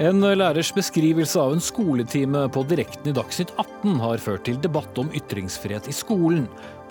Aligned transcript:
En 0.00 0.22
lærers 0.24 0.70
beskrivelse 0.72 1.36
av 1.36 1.52
en 1.52 1.60
skoletime 1.60 2.46
på 2.48 2.62
direkten 2.64 3.10
i 3.10 3.12
Dagsnytt 3.12 3.50
18 3.60 3.98
har 4.00 4.22
ført 4.24 4.46
til 4.48 4.56
debatt 4.64 4.96
om 5.02 5.10
ytringsfrihet 5.12 5.90
i 5.90 5.92
skolen. 5.92 6.46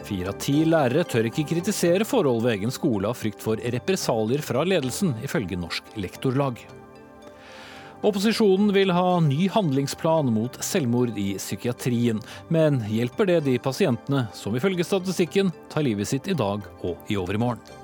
Fire 0.05 0.29
av 0.29 0.37
ti 0.37 0.59
lærere 0.61 1.01
tør 1.09 1.25
ikke 1.31 1.47
kritisere 1.49 2.05
forhold 2.05 2.43
ved 2.45 2.59
egen 2.59 2.73
skole 2.75 3.09
av 3.09 3.17
frykt 3.17 3.41
for 3.41 3.57
represalier 3.73 4.45
fra 4.45 4.61
ledelsen, 4.61 5.15
ifølge 5.25 5.57
Norsk 5.57 5.89
Lektorlag. 5.97 6.61
Opposisjonen 8.05 8.69
vil 8.77 8.93
ha 8.93 9.17
ny 9.25 9.49
handlingsplan 9.57 10.29
mot 10.37 10.61
selvmord 10.63 11.17
i 11.17 11.31
psykiatrien. 11.41 12.21
Men 12.53 12.77
hjelper 12.93 13.33
det 13.33 13.41
de 13.49 13.57
pasientene 13.57 14.27
som 14.37 14.53
ifølge 14.53 14.85
statistikken 14.85 15.49
tar 15.73 15.89
livet 15.89 16.13
sitt 16.13 16.29
i 16.29 16.37
dag 16.37 16.61
og 16.85 17.09
i 17.09 17.17
overmorgen? 17.17 17.78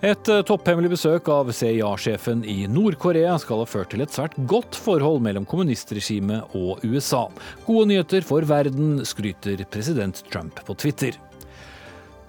Et 0.00 0.28
eh, 0.32 0.42
topphemmelig 0.48 0.94
besøk 0.94 1.26
av 1.28 1.50
CIA-sjefen 1.52 2.40
i 2.48 2.62
Nord-Korea 2.72 3.34
skal 3.40 3.60
ha 3.60 3.66
ført 3.68 3.90
til 3.92 4.00
et 4.00 4.14
svært 4.14 4.32
godt 4.48 4.78
forhold 4.80 5.20
mellom 5.26 5.44
kommunistregimet 5.48 6.54
og 6.56 6.80
USA. 6.88 7.26
Gode 7.66 7.90
nyheter 7.90 8.24
for 8.24 8.46
verden, 8.48 9.02
skryter 9.04 9.60
president 9.68 10.22
Trump 10.32 10.62
på 10.64 10.76
Twitter. 10.80 11.18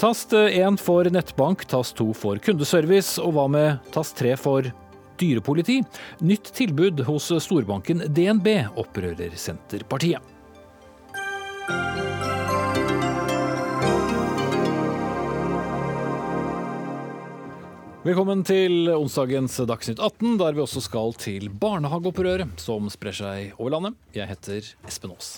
Tast 0.02 0.35
1 0.35 0.81
for 0.84 1.07
nettbank, 1.13 1.63
tast 1.71 1.95
2 2.02 2.09
for 2.17 2.44
kundeservice, 2.44 3.16
og 3.23 3.38
hva 3.38 3.47
med 3.53 3.91
tast 3.95 4.19
3 4.19 4.35
for 4.35 4.67
dyrepoliti? 5.22 5.80
Nytt 6.27 6.52
tilbud 6.58 7.05
hos 7.08 7.31
storbanken 7.45 8.03
DNB 8.11 8.52
opprører 8.83 9.31
Senterpartiet. 9.39 10.19
Velkommen 18.02 18.40
til 18.41 18.88
onsdagens 18.90 19.59
Dagsnytt 19.70 20.00
18, 20.02 20.39
der 20.42 20.56
vi 20.58 20.64
også 20.64 20.81
skal 20.81 21.12
til 21.22 21.52
barnehageopprøret 21.62 22.58
som 22.58 22.88
sprer 22.89 23.14
seg 23.14 23.52
over 23.59 23.75
landet. 23.75 24.00
Jeg 24.17 24.25
heter 24.31 24.72
Espen 24.89 25.14
Aas. 25.14 25.36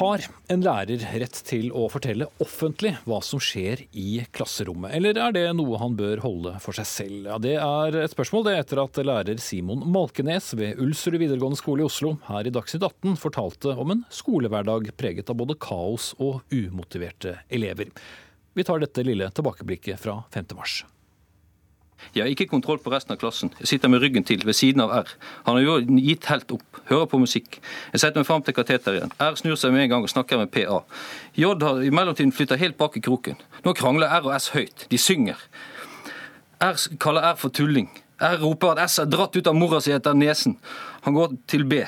Har 0.00 0.26
en 0.50 0.66
lærer 0.66 1.06
rett 1.22 1.40
til 1.46 1.70
å 1.70 1.86
fortelle 1.92 2.26
offentlig 2.42 2.96
hva 3.06 3.22
som 3.22 3.38
skjer 3.38 3.86
i 3.94 4.24
klasserommet, 4.34 4.90
eller 4.98 5.22
er 5.28 5.38
det 5.38 5.46
noe 5.54 5.78
han 5.78 5.94
bør 5.94 6.26
holde 6.26 6.58
for 6.58 6.74
seg 6.74 6.90
selv? 6.90 7.30
Ja, 7.30 7.38
Det 7.38 7.54
er 7.54 8.02
et 8.02 8.18
spørsmål 8.18 8.48
det 8.50 8.58
etter 8.58 8.82
at 8.82 8.98
lærer 8.98 9.38
Simon 9.38 9.86
Malkenes 9.94 10.56
ved 10.58 10.82
Ulsrud 10.82 11.22
videregående 11.22 11.62
skole 11.62 11.86
i 11.86 11.88
Oslo 11.92 12.16
her 12.32 12.50
i 12.50 12.58
Dagsnytt 12.58 12.82
18 12.82 13.14
fortalte 13.14 13.78
om 13.78 13.94
en 13.94 14.08
skolehverdag 14.10 14.90
preget 14.98 15.30
av 15.30 15.38
både 15.38 15.54
kaos 15.54 16.16
og 16.18 16.42
umotiverte 16.50 17.38
elever. 17.46 17.94
Vi 18.58 18.64
tar 18.66 18.80
dette 18.82 19.04
lille 19.06 19.28
tilbakeblikket 19.30 20.00
fra 20.02 20.16
5. 20.34 20.46
mars. 20.58 20.80
Jeg 22.10 22.24
har 22.24 22.30
ikke 22.32 22.48
kontroll 22.50 22.80
på 22.82 22.90
resten 22.90 23.14
av 23.14 23.18
klassen. 23.20 23.52
Jeg 23.60 23.68
sitter 23.70 23.90
med 23.92 24.00
ryggen 24.02 24.24
til 24.26 24.42
ved 24.42 24.56
siden 24.58 24.82
av 24.82 24.90
R. 24.96 25.10
Han 25.46 25.58
har 25.58 25.62
jo 25.62 25.98
gitt 26.02 26.24
helt 26.26 26.50
opp. 26.56 26.80
Hører 26.88 27.06
på 27.10 27.20
musikk. 27.22 27.60
Jeg 27.92 28.00
setter 28.02 28.18
meg 28.18 28.26
fram 28.26 28.42
til 28.42 28.56
kateteret 28.56 28.98
igjen. 28.98 29.12
R 29.22 29.36
snur 29.38 29.54
seg 29.60 29.70
med 29.74 29.84
en 29.84 29.92
gang 29.92 30.06
og 30.06 30.10
snakker 30.10 30.40
med 30.40 30.50
PA. 30.50 30.80
J 31.38 31.52
har 31.62 31.78
i 31.86 31.92
mellomtiden 31.94 32.34
flytta 32.34 32.58
helt 32.58 32.74
bak 32.80 32.96
i 32.98 33.02
kroken. 33.06 33.38
Nå 33.62 33.74
krangler 33.78 34.10
R 34.16 34.26
og 34.26 34.34
S 34.34 34.50
høyt. 34.56 34.88
De 34.90 34.98
synger. 34.98 35.38
R 36.58 36.80
kaller 36.98 37.28
R 37.28 37.38
for 37.38 37.54
tulling. 37.54 37.86
R 38.18 38.40
roper 38.42 38.74
at 38.74 38.88
S 38.90 38.98
er 39.04 39.06
dratt 39.12 39.38
ut 39.38 39.50
av 39.52 39.54
mora 39.54 39.78
si 39.84 39.94
etter 39.94 40.18
nesen. 40.18 40.56
Han 41.06 41.14
går 41.14 41.36
til 41.46 41.62
B. 41.62 41.84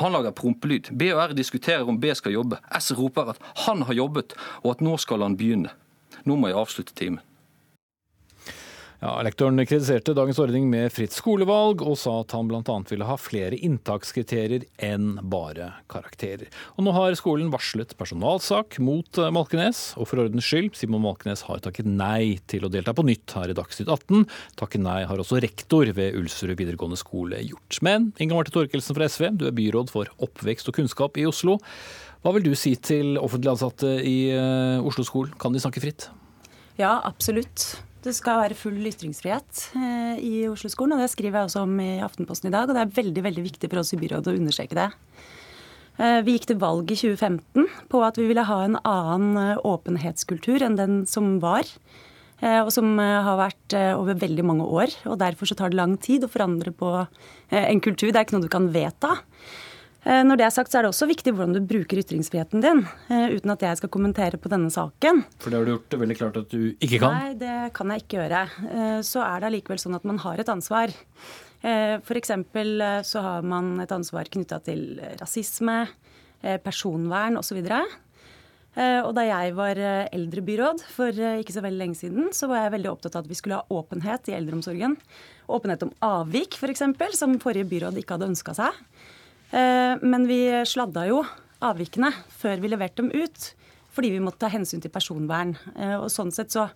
Han 0.00 0.16
lager 0.16 0.32
prompelyd. 0.40 0.88
B 0.96 1.10
og 1.12 1.20
R 1.26 1.36
diskuterer 1.36 1.84
om 1.84 2.00
B 2.00 2.16
skal 2.16 2.32
jobbe. 2.32 2.62
S 2.80 2.94
roper 2.96 3.34
at 3.34 3.44
han 3.66 3.84
har 3.84 4.00
jobbet, 4.00 4.32
og 4.64 4.72
at 4.72 4.86
nå 4.88 4.96
skal 5.04 5.26
han 5.26 5.36
begynne. 5.36 5.74
Nå 6.26 6.38
må 6.38 6.50
jeg 6.50 6.58
avslutte 6.58 6.96
timen. 6.98 7.22
Ja, 8.98 9.12
Lektoren 9.22 9.62
kritiserte 9.62 10.10
dagens 10.10 10.40
ordning 10.42 10.64
med 10.66 10.90
fritt 10.90 11.14
skolevalg, 11.14 11.84
og 11.86 11.94
sa 12.00 12.16
at 12.24 12.32
han 12.34 12.48
bl.a. 12.50 12.62
ville 12.90 13.06
ha 13.06 13.14
flere 13.14 13.54
inntakskriterier 13.54 14.64
enn 14.82 15.12
bare 15.22 15.68
karakterer. 15.92 16.48
Og 16.74 16.82
Nå 16.82 16.94
har 16.96 17.14
skolen 17.14 17.52
varslet 17.52 17.94
personalsak 18.00 18.80
mot 18.82 19.20
eh, 19.22 19.30
Malkenes, 19.30 19.92
og 20.02 20.10
for 20.10 20.24
ordens 20.24 20.48
skyld, 20.50 20.72
Simon 20.74 21.04
Malkenes 21.04 21.44
har 21.46 21.62
takket 21.62 21.86
nei 21.86 22.40
til 22.50 22.66
å 22.66 22.72
delta 22.74 22.90
på 22.90 23.06
nytt 23.06 23.36
her 23.38 23.54
i 23.54 23.56
Dagsnytt 23.60 23.86
18. 23.86 24.26
Takket 24.58 24.82
nei 24.82 25.04
har 25.06 25.22
også 25.22 25.38
rektor 25.46 25.86
ved 25.94 26.18
Ulsrud 26.18 26.56
videregående 26.58 26.98
skole 26.98 27.38
gjort. 27.46 27.78
Men 27.86 28.10
Inga 28.18 28.34
Marte 28.34 28.56
Torkelsen 28.56 28.98
fra 28.98 29.06
SV, 29.06 29.30
du 29.38 29.46
er 29.46 29.54
byråd 29.54 29.94
for 29.94 30.10
oppvekst 30.26 30.72
og 30.72 30.80
kunnskap 30.80 31.22
i 31.22 31.30
Oslo. 31.30 31.60
Hva 32.18 32.32
vil 32.34 32.48
du 32.48 32.54
si 32.58 32.72
til 32.82 33.18
offentlig 33.20 33.52
ansatte 33.52 33.90
i 34.02 34.30
eh, 34.34 34.86
Oslo-skolen? 34.86 35.36
Kan 35.38 35.54
de 35.54 35.62
snakke 35.62 35.82
fritt? 35.82 36.08
Ja, 36.78 36.98
absolutt. 37.06 37.78
Det 38.02 38.14
skal 38.14 38.40
være 38.42 38.58
full 38.58 38.78
ytringsfrihet 38.90 39.68
eh, 39.78 40.18
i 40.26 40.32
Oslo-skolen, 40.50 40.96
og 40.96 41.04
det 41.04 41.12
skriver 41.12 41.38
jeg 41.38 41.50
også 41.50 41.62
om 41.66 41.76
i 41.82 41.98
Aftenposten 42.02 42.50
i 42.50 42.54
dag. 42.54 42.66
Og 42.66 42.74
det 42.74 42.82
er 42.82 42.96
veldig 42.96 43.24
veldig 43.28 43.44
viktig 43.46 43.70
for 43.70 43.82
oss 43.82 43.94
i 43.94 44.00
byrådet 44.00 44.32
å 44.32 44.40
understreke 44.40 44.78
det. 44.78 44.88
Eh, 46.02 46.18
vi 46.26 46.34
gikk 46.34 46.50
til 46.50 46.58
valg 46.62 46.90
i 46.90 46.98
2015 46.98 47.70
på 47.94 48.02
at 48.06 48.18
vi 48.18 48.26
ville 48.32 48.46
ha 48.50 48.58
en 48.66 48.80
annen 48.82 49.62
åpenhetskultur 49.62 50.66
enn 50.66 50.78
den 50.78 51.00
som 51.10 51.36
var. 51.44 51.70
Og 52.38 52.68
som 52.70 52.92
har 53.02 53.34
vært 53.34 53.74
over 53.98 54.14
veldig 54.14 54.44
mange 54.46 54.62
år. 54.62 54.92
Og 55.10 55.16
derfor 55.18 55.48
så 55.50 55.56
tar 55.58 55.72
det 55.72 55.78
lang 55.80 55.96
tid 55.98 56.22
å 56.22 56.28
forandre 56.30 56.70
på 56.70 56.92
en 57.50 57.80
kultur. 57.82 58.12
Det 58.12 58.20
er 58.20 58.28
ikke 58.28 58.36
noe 58.36 58.46
du 58.46 58.52
kan 58.52 58.68
vedta. 58.70 59.16
Eh, 60.08 60.22
når 60.24 60.40
det 60.40 60.46
er 60.46 60.54
sagt, 60.54 60.72
så 60.72 60.80
er 60.80 60.86
det 60.86 60.92
også 60.94 61.08
viktig 61.10 61.34
hvordan 61.36 61.52
du 61.52 61.60
bruker 61.68 62.00
ytringsfriheten 62.00 62.62
din, 62.64 62.80
eh, 63.12 63.34
uten 63.36 63.52
at 63.52 63.64
jeg 63.66 63.80
skal 63.80 63.92
kommentere 63.92 64.40
på 64.40 64.48
denne 64.48 64.70
saken. 64.72 65.20
For 65.36 65.52
det 65.52 65.58
har 65.58 65.68
du 65.68 65.72
gjort 65.74 65.96
veldig 66.00 66.16
klart 66.16 66.38
at 66.40 66.48
du 66.54 66.72
ikke 66.80 67.02
kan? 67.02 67.16
Nei, 67.18 67.34
det 67.36 67.56
kan 67.76 67.92
jeg 67.92 68.06
ikke 68.06 68.22
gjøre. 68.22 68.42
Eh, 68.72 69.00
så 69.04 69.20
er 69.26 69.42
det 69.42 69.50
allikevel 69.50 69.82
sånn 69.82 69.98
at 69.98 70.08
man 70.08 70.20
har 70.24 70.40
et 70.40 70.48
ansvar. 70.48 70.94
F.eks. 71.58 72.30
så 73.02 73.20
har 73.20 73.42
man 73.42 73.80
et 73.82 73.90
ansvar 73.90 74.28
knytta 74.30 74.60
til 74.62 75.00
rasisme, 75.18 75.88
personvern 76.62 77.34
osv. 77.40 77.58
Og 78.78 79.10
da 79.16 79.24
jeg 79.26 79.56
var 79.58 79.80
eldrebyråd 80.14 80.84
for 80.94 81.10
ikke 81.10 81.56
så 81.56 81.64
veldig 81.64 81.80
lenge 81.82 81.98
siden, 81.98 82.30
så 82.30 82.46
var 82.46 82.62
jeg 82.62 82.76
veldig 82.76 82.92
opptatt 82.92 83.18
av 83.18 83.26
at 83.26 83.32
vi 83.32 83.40
skulle 83.40 83.58
ha 83.58 83.74
åpenhet 83.74 84.30
i 84.30 84.36
eldreomsorgen. 84.38 84.94
Åpenhet 85.50 85.82
om 85.82 85.90
avvik, 85.98 86.54
f.eks., 86.54 86.86
som 87.18 87.34
forrige 87.42 87.66
byråd 87.74 87.98
ikke 87.98 88.14
hadde 88.14 88.30
ønska 88.30 88.54
seg. 88.54 88.78
Eh, 89.50 89.96
men 90.02 90.26
vi 90.28 90.42
sladda 90.66 91.06
jo 91.08 91.22
avvikene 91.64 92.10
før 92.38 92.60
vi 92.62 92.70
leverte 92.70 93.02
dem 93.02 93.12
ut, 93.14 93.52
fordi 93.94 94.12
vi 94.14 94.22
måtte 94.22 94.44
ta 94.44 94.52
hensyn 94.52 94.82
til 94.84 94.92
personvern. 94.92 95.54
Eh, 95.76 95.96
og 95.96 96.10
sånn 96.12 96.32
sett 96.34 96.52
så 96.54 96.68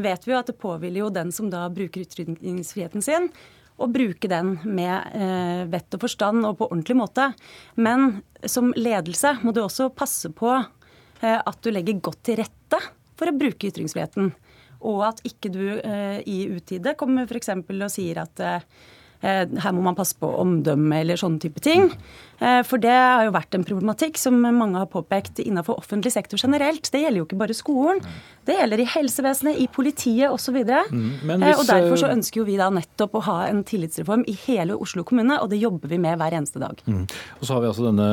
vet 0.00 0.26
vi 0.26 0.34
jo 0.34 0.40
at 0.40 0.50
det 0.50 0.58
påhviler 0.60 1.04
jo 1.04 1.14
den 1.14 1.32
som 1.34 1.50
da 1.52 1.66
bruker 1.72 2.04
ytringsfriheten 2.04 3.04
sin, 3.04 3.30
å 3.80 3.88
bruke 3.88 4.28
den 4.28 4.58
med 4.68 5.16
eh, 5.16 5.64
vett 5.72 5.96
og 5.96 6.04
forstand 6.04 6.44
og 6.44 6.58
på 6.60 6.68
ordentlig 6.68 6.98
måte. 7.00 7.30
Men 7.80 8.20
som 8.44 8.74
ledelse 8.76 9.38
må 9.40 9.56
du 9.56 9.62
også 9.64 9.88
passe 9.92 10.32
på 10.36 10.52
at 11.20 11.58
du 11.60 11.68
legger 11.68 11.98
godt 12.00 12.22
til 12.24 12.38
rette 12.40 12.78
for 13.20 13.28
å 13.28 13.36
bruke 13.36 13.68
ytringsfriheten. 13.68 14.30
Og 14.88 15.02
at 15.04 15.18
ikke 15.28 15.50
du 15.52 15.64
i 15.76 16.38
utide 16.48 16.94
kommer 16.96 17.28
f.eks. 17.28 17.50
og 17.52 17.92
sier 17.92 18.22
at 18.22 18.40
her 19.22 19.72
må 19.76 19.84
man 19.84 19.98
passe 19.98 20.16
på 20.16 20.28
omdømme 20.40 21.02
eller 21.02 21.20
sånne 21.20 21.42
type 21.42 21.60
ting. 21.64 21.90
Eh, 22.40 22.62
for 22.64 22.80
det 22.80 22.92
har 22.92 23.26
jo 23.26 23.34
vært 23.34 23.56
en 23.56 23.64
problematikk 23.68 24.18
som 24.20 24.38
mange 24.40 24.80
har 24.80 24.88
påpekt 24.90 25.42
innenfor 25.42 25.80
offentlig 25.80 26.12
sektor 26.14 26.40
generelt. 26.40 26.88
Det 26.92 27.02
gjelder 27.02 27.20
jo 27.20 27.26
ikke 27.28 27.40
bare 27.42 27.56
skolen. 27.56 28.00
Det 28.48 28.56
gjelder 28.56 28.80
i 28.80 28.86
helsevesenet, 28.88 29.58
i 29.60 29.66
politiet 29.70 30.32
osv. 30.32 30.56
Mm, 30.64 31.10
hvis... 31.28 31.60
Og 31.60 31.66
derfor 31.68 32.00
så 32.00 32.08
eh, 32.08 32.16
ønsker 32.16 32.40
jo 32.40 32.46
vi 32.48 32.56
da 32.60 32.70
nettopp 32.72 33.18
å 33.20 33.24
ha 33.28 33.36
en 33.50 33.60
tillitsreform 33.68 34.24
i 34.30 34.36
hele 34.46 34.78
Oslo 34.80 35.04
kommune, 35.06 35.36
og 35.42 35.52
det 35.52 35.60
jobber 35.60 35.92
vi 35.92 36.00
med 36.00 36.16
hver 36.20 36.38
eneste 36.40 36.62
dag. 36.62 36.80
Mm. 36.88 37.04
Og 37.04 37.44
så 37.44 37.56
har 37.56 37.64
vi 37.64 37.70
altså 37.72 37.90
denne 37.90 38.08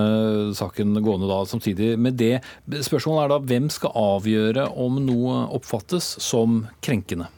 saken 0.58 1.00
gående 1.00 1.32
da 1.32 1.40
samtidig 1.48 1.94
med 1.96 2.20
det. 2.20 2.36
Spørsmålet 2.68 3.24
er 3.24 3.34
da 3.36 3.42
hvem 3.54 3.72
skal 3.72 3.96
avgjøre 3.96 4.70
om 4.76 5.00
noe 5.08 5.40
oppfattes 5.56 6.18
som 6.24 6.66
krenkende? 6.84 7.32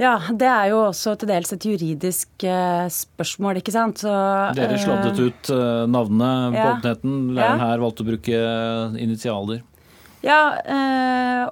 Ja, 0.00 0.14
det 0.32 0.48
er 0.48 0.70
jo 0.72 0.78
også 0.86 1.12
til 1.20 1.28
dels 1.28 1.50
et 1.52 1.64
juridisk 1.68 2.44
uh, 2.48 2.86
spørsmål, 2.88 3.58
ikke 3.60 3.74
sant. 3.74 4.00
Så, 4.00 4.12
Dere 4.56 4.78
sladdet 4.80 5.18
uh, 5.18 5.26
ut 5.28 5.50
uh, 5.52 5.82
navnene 5.92 6.30
på 6.54 6.56
ja, 6.56 6.70
åpenheten. 6.70 7.18
Læreren 7.36 7.64
her 7.66 7.82
valgte 7.82 8.06
å 8.06 8.08
bruke 8.08 8.38
initialer. 9.02 9.66
Ja, 10.20 10.36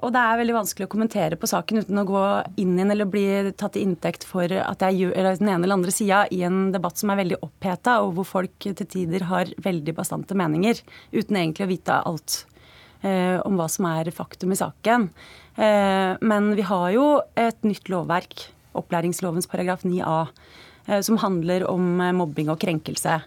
og 0.04 0.10
det 0.12 0.20
er 0.20 0.40
veldig 0.42 0.52
vanskelig 0.52 0.84
å 0.84 0.90
kommentere 0.92 1.38
på 1.40 1.48
saken 1.48 1.80
uten 1.80 2.00
å 2.02 2.04
gå 2.04 2.24
inn 2.60 2.74
i 2.74 2.82
den 2.82 2.92
eller 2.92 3.08
bli 3.08 3.22
tatt 3.56 3.72
til 3.78 3.86
inntekt 3.86 4.26
for 4.28 4.44
at 4.44 4.84
jeg 4.84 4.98
gjør 4.98 5.28
den 5.40 5.48
ene 5.48 5.64
eller 5.64 5.78
andre 5.78 5.94
sida 5.96 6.18
i 6.36 6.42
en 6.44 6.66
debatt 6.74 7.00
som 7.00 7.08
er 7.08 7.22
veldig 7.22 7.38
oppheta, 7.46 7.94
og 8.04 8.18
hvor 8.18 8.28
folk 8.28 8.66
til 8.66 8.76
tider 8.84 9.24
har 9.30 9.48
veldig 9.64 9.94
bastante 9.96 10.36
meninger, 10.36 10.82
uten 11.16 11.40
egentlig 11.40 11.64
å 11.64 11.70
vite 11.72 11.96
alt 12.12 12.42
om 13.48 13.56
hva 13.56 13.70
som 13.72 13.88
er 13.88 14.12
faktum 14.12 14.52
i 14.52 14.60
saken. 14.60 15.08
Eh, 15.58 16.14
men 16.20 16.52
vi 16.54 16.62
har 16.62 16.88
jo 16.94 17.04
et 17.38 17.66
nytt 17.66 17.90
lovverk, 17.90 18.46
opplæringslovens 18.78 19.48
paragraf 19.50 19.82
9a, 19.82 20.28
eh, 20.86 21.00
som 21.02 21.18
handler 21.18 21.66
om 21.66 22.00
eh, 22.00 22.14
mobbing 22.14 22.52
og 22.52 22.60
krenkelse. 22.62 23.20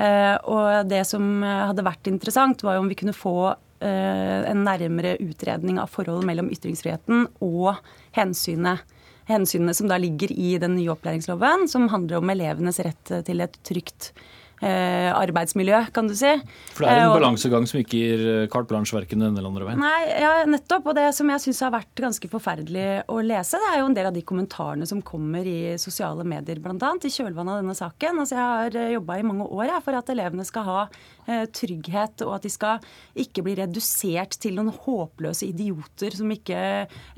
Og 0.00 0.86
det 0.86 1.00
som 1.04 1.42
hadde 1.42 1.82
vært 1.82 2.06
interessant, 2.06 2.62
var 2.62 2.78
om 2.78 2.86
vi 2.88 2.94
kunne 2.96 3.12
få 3.12 3.50
en 3.82 4.60
nærmere 4.62 5.16
utredning 5.18 5.80
av 5.82 5.90
forholdet 5.90 6.28
mellom 6.28 6.46
ytringsfriheten 6.54 7.26
og 7.42 7.80
hensynet 8.14 8.86
hensynene 9.26 9.74
som 9.74 9.90
da 9.90 9.98
ligger 10.00 10.30
i 10.30 10.54
den 10.62 10.76
nye 10.78 10.94
opplæringsloven, 10.94 11.66
som 11.68 11.90
handler 11.90 12.22
om 12.22 12.32
elevenes 12.32 12.78
rett 12.86 13.12
til 13.26 13.42
et 13.42 13.58
trygt 13.66 14.12
Eh, 14.12 14.39
arbeidsmiljø, 14.60 15.78
kan 15.94 16.08
du 16.10 16.14
si. 16.16 16.30
For 16.74 16.84
det 16.84 16.92
er 16.92 17.02
en 17.04 17.12
og, 17.12 17.16
balansegang 17.16 17.66
som 17.68 17.80
ikke 17.80 18.00
gir 18.00 18.24
eh, 18.28 18.48
carte 18.52 18.68
blanche 18.68 18.96
verken 18.96 19.22
den 19.24 19.36
eller 19.36 19.48
andre 19.48 19.68
veien? 19.68 19.80
Nei, 19.80 20.00
ja, 20.20 20.32
nettopp. 20.48 20.90
Og 20.90 20.96
det 20.98 21.06
som 21.16 21.30
jeg 21.32 21.44
syns 21.46 21.62
har 21.64 21.72
vært 21.74 22.02
ganske 22.02 22.30
forferdelig 22.32 22.88
å 23.10 23.20
lese, 23.24 23.60
det 23.60 23.70
er 23.70 23.80
jo 23.80 23.88
en 23.90 23.96
del 23.96 24.10
av 24.10 24.16
de 24.16 24.24
kommentarene 24.26 24.88
som 24.88 25.02
kommer 25.06 25.46
i 25.48 25.76
sosiale 25.80 26.26
medier, 26.28 26.60
bl.a. 26.60 26.76
i 26.76 27.12
kjølvannet 27.14 27.54
av 27.54 27.62
denne 27.62 27.76
saken. 27.78 28.20
Altså, 28.24 28.36
jeg 28.36 28.76
har 28.76 28.94
jobba 28.96 29.18
i 29.20 29.26
mange 29.30 29.48
år 29.48 29.66
jeg, 29.70 29.84
for 29.86 30.00
at 30.00 30.12
elevene 30.12 30.46
skal 30.48 30.66
ha 30.68 30.80
eh, 30.84 31.19
trygghet, 31.54 32.24
og 32.26 32.36
at 32.36 32.46
de 32.46 32.52
skal 32.52 32.84
ikke 33.18 33.44
bli 33.46 33.56
redusert 33.58 34.36
til 34.40 34.56
noen 34.58 34.72
håpløse 34.74 35.48
idioter 35.48 36.14
som 36.16 36.30
ikke 36.32 36.60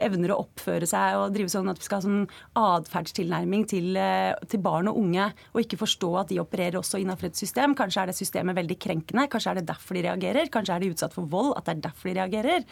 evner 0.03 0.35
å 0.35 0.41
oppføre 0.45 0.89
seg 0.89 1.19
og 1.19 1.35
drive 1.35 1.53
sånn 1.53 1.71
at 1.73 1.81
vi 1.81 1.87
skal 1.87 2.01
ha 2.01 2.05
sånn 2.07 2.25
atferdstilnærming 2.59 3.67
til, 3.71 3.97
eh, 3.97 4.35
til 4.49 4.63
barn 4.65 4.91
og 4.91 4.99
unge, 5.01 5.29
og 5.55 5.63
ikke 5.63 5.81
forstå 5.81 6.11
at 6.21 6.33
de 6.33 6.41
opererer 6.43 6.81
også 6.81 7.01
innenfor 7.01 7.31
et 7.31 7.41
system. 7.41 7.77
Kanskje 7.79 8.03
er 8.03 8.13
det 8.13 8.19
systemet 8.19 8.59
veldig 8.59 8.79
krenkende. 8.79 9.29
Kanskje 9.33 9.51
er 9.51 9.61
det 9.61 9.69
derfor 9.71 9.99
de 9.99 10.07
reagerer. 10.09 10.51
Kanskje 10.53 10.77
er 10.77 10.81
de 10.81 10.93
utsatt 10.93 11.17
for 11.17 11.27
vold, 11.27 11.55
at 11.57 11.67
det 11.67 11.77
er 11.77 11.89
derfor 11.89 12.11
de 12.11 12.19
reagerer. 12.21 12.65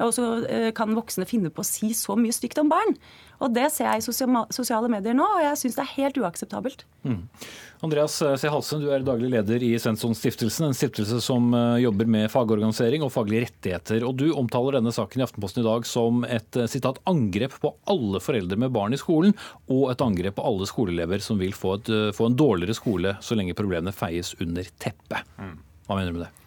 Og 0.00 0.12
så 0.16 0.26
eh, 0.48 0.72
kan 0.76 0.94
voksne 0.96 1.28
finne 1.28 1.50
på 1.50 1.64
å 1.64 1.68
si 1.68 1.92
så 1.96 2.16
mye 2.18 2.34
stygt 2.34 2.60
om 2.62 2.72
barn. 2.72 2.96
Og 3.44 3.52
det 3.52 3.68
ser 3.74 3.90
jeg 3.90 4.00
i 4.00 4.06
sosiale 4.54 4.88
medier 4.88 5.16
nå, 5.16 5.26
og 5.26 5.42
jeg 5.44 5.60
syns 5.60 5.76
det 5.76 5.84
er 5.84 5.96
helt 5.98 6.20
uakseptabelt. 6.22 6.86
Mm. 7.04 7.26
Andreas 7.84 8.14
C. 8.40 8.48
Halsen, 8.48 8.80
du 8.80 8.88
er 8.92 9.04
daglig 9.04 9.28
leder 9.34 9.62
i 9.62 9.74
Svensson-stiftelsen, 9.80 10.68
en 10.68 10.76
stiftelse 10.76 11.18
som 11.24 11.50
eh, 11.54 11.82
jobber 11.84 12.08
med 12.08 12.30
fagorganisering 12.32 13.04
og 13.04 13.12
faglige 13.12 13.44
rettigheter. 13.44 14.06
Og 14.08 14.16
Du 14.16 14.30
omtaler 14.32 14.78
denne 14.78 14.94
saken 14.96 15.20
i 15.20 15.26
Aftenposten 15.26 15.60
i 15.60 15.66
dag 15.66 15.88
som 15.88 16.24
et 16.24 16.56
eh, 16.56 16.70
sitat, 16.72 17.02
angrep 17.10 17.58
på 17.60 17.74
alle 17.92 18.22
foreldre 18.24 18.58
med 18.64 18.72
barn 18.72 18.96
i 18.96 19.00
skolen, 19.00 19.36
og 19.68 19.90
et 19.92 20.04
angrep 20.04 20.38
på 20.38 20.46
alle 20.48 20.68
skoleelever 20.70 21.20
som 21.24 21.40
vil 21.42 21.52
få, 21.56 21.76
et, 21.80 21.92
få 22.16 22.30
en 22.30 22.40
dårligere 22.40 22.78
skole 22.78 23.16
så 23.20 23.36
lenge 23.36 23.56
problemene 23.58 23.94
feies 23.94 24.32
under 24.40 24.72
teppet. 24.80 25.28
Mm. 25.36 25.56
Hva 25.86 26.00
mener 26.00 26.12
du 26.12 26.18
med 26.20 26.28
det? 26.28 26.45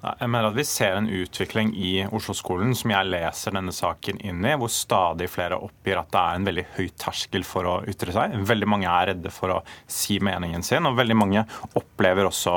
Jeg 0.00 0.30
mener 0.32 0.48
at 0.48 0.56
Vi 0.56 0.64
ser 0.64 0.94
en 0.96 1.08
utvikling 1.12 1.74
i 1.76 1.90
Oslo-skolen 2.08 2.72
som 2.76 2.92
jeg 2.94 3.08
leser 3.10 3.52
denne 3.52 3.72
saken 3.74 4.20
inn 4.24 4.40
i, 4.48 4.54
hvor 4.56 4.70
stadig 4.72 5.28
flere 5.28 5.58
oppgir 5.60 5.98
at 6.00 6.08
det 6.14 6.20
er 6.20 6.38
en 6.38 6.46
veldig 6.48 6.64
høy 6.78 6.86
terskel 7.00 7.44
for 7.44 7.68
å 7.68 7.74
ytre 7.90 8.14
seg. 8.16 8.38
Veldig 8.48 8.68
mange 8.70 8.88
er 8.88 9.10
redde 9.12 9.32
for 9.34 9.52
å 9.52 9.58
si 9.90 10.16
meningen 10.24 10.64
sin, 10.64 10.88
og 10.88 10.96
veldig 10.96 11.16
mange 11.20 11.44
opplever 11.76 12.30
også, 12.30 12.54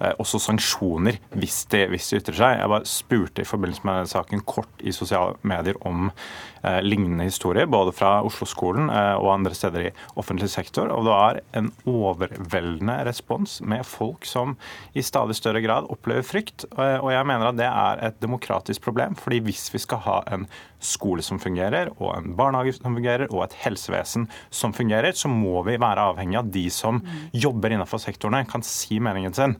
eh, 0.00 0.14
også 0.22 0.40
sanksjoner 0.46 1.20
hvis 1.36 1.66
de, 1.74 1.82
hvis 1.92 2.08
de, 2.08 2.22
ytrer 2.22 2.40
seg. 2.40 2.56
Jeg 2.62 2.72
bare 2.72 2.88
spurte 2.88 3.44
i 3.44 3.50
forbindelse 3.50 3.84
med 3.84 4.00
denne 4.00 4.14
saken 4.14 4.46
kort 4.48 4.80
i 4.80 4.96
sosiale 4.96 5.36
medier 5.44 5.76
om 5.84 6.08
eh, 6.08 6.80
lignende 6.80 7.28
historier, 7.28 7.68
både 7.68 7.92
fra 7.96 8.22
Oslo-skolen 8.24 8.88
eh, 8.88 9.12
og 9.20 9.34
andre 9.34 9.52
steder 9.58 9.90
i 9.90 9.94
offentlig 10.16 10.48
sektor. 10.54 10.88
Og 10.96 11.04
det 11.10 11.20
er 11.20 11.42
en 11.60 11.70
overveldende 11.84 13.02
respons 13.10 13.60
med 13.60 13.84
folk 13.84 14.24
som 14.24 14.56
i 14.96 15.04
stadig 15.04 15.36
større 15.36 15.60
grad 15.60 15.92
opplever 15.92 16.24
frykt. 16.24 16.64
Og 16.72 16.85
og 17.02 17.10
jeg 17.12 17.26
mener 17.28 17.50
at 17.50 17.58
det 17.58 17.66
er 17.68 18.02
et 18.08 18.20
demokratisk 18.22 18.82
problem. 18.82 19.16
fordi 19.16 19.40
hvis 19.46 19.68
vi 19.74 19.78
skal 19.82 19.98
ha 20.06 20.20
en 20.32 20.46
skole 20.80 21.22
som 21.22 21.40
fungerer, 21.42 21.90
og 21.98 22.16
en 22.16 22.36
barnehage 22.36 22.76
som 22.76 22.94
fungerer, 22.94 23.26
og 23.32 23.44
et 23.44 23.58
helsevesen 23.64 24.28
som 24.50 24.72
fungerer, 24.72 25.12
så 25.12 25.28
må 25.28 25.62
vi 25.66 25.78
være 25.80 26.08
avhengig 26.12 26.38
av 26.38 26.50
de 26.52 26.68
som 26.70 27.02
jobber 27.32 27.74
innenfor 27.74 28.02
sektorene, 28.02 28.46
kan 28.48 28.62
si 28.62 29.00
meningen 29.00 29.34
sin. 29.34 29.58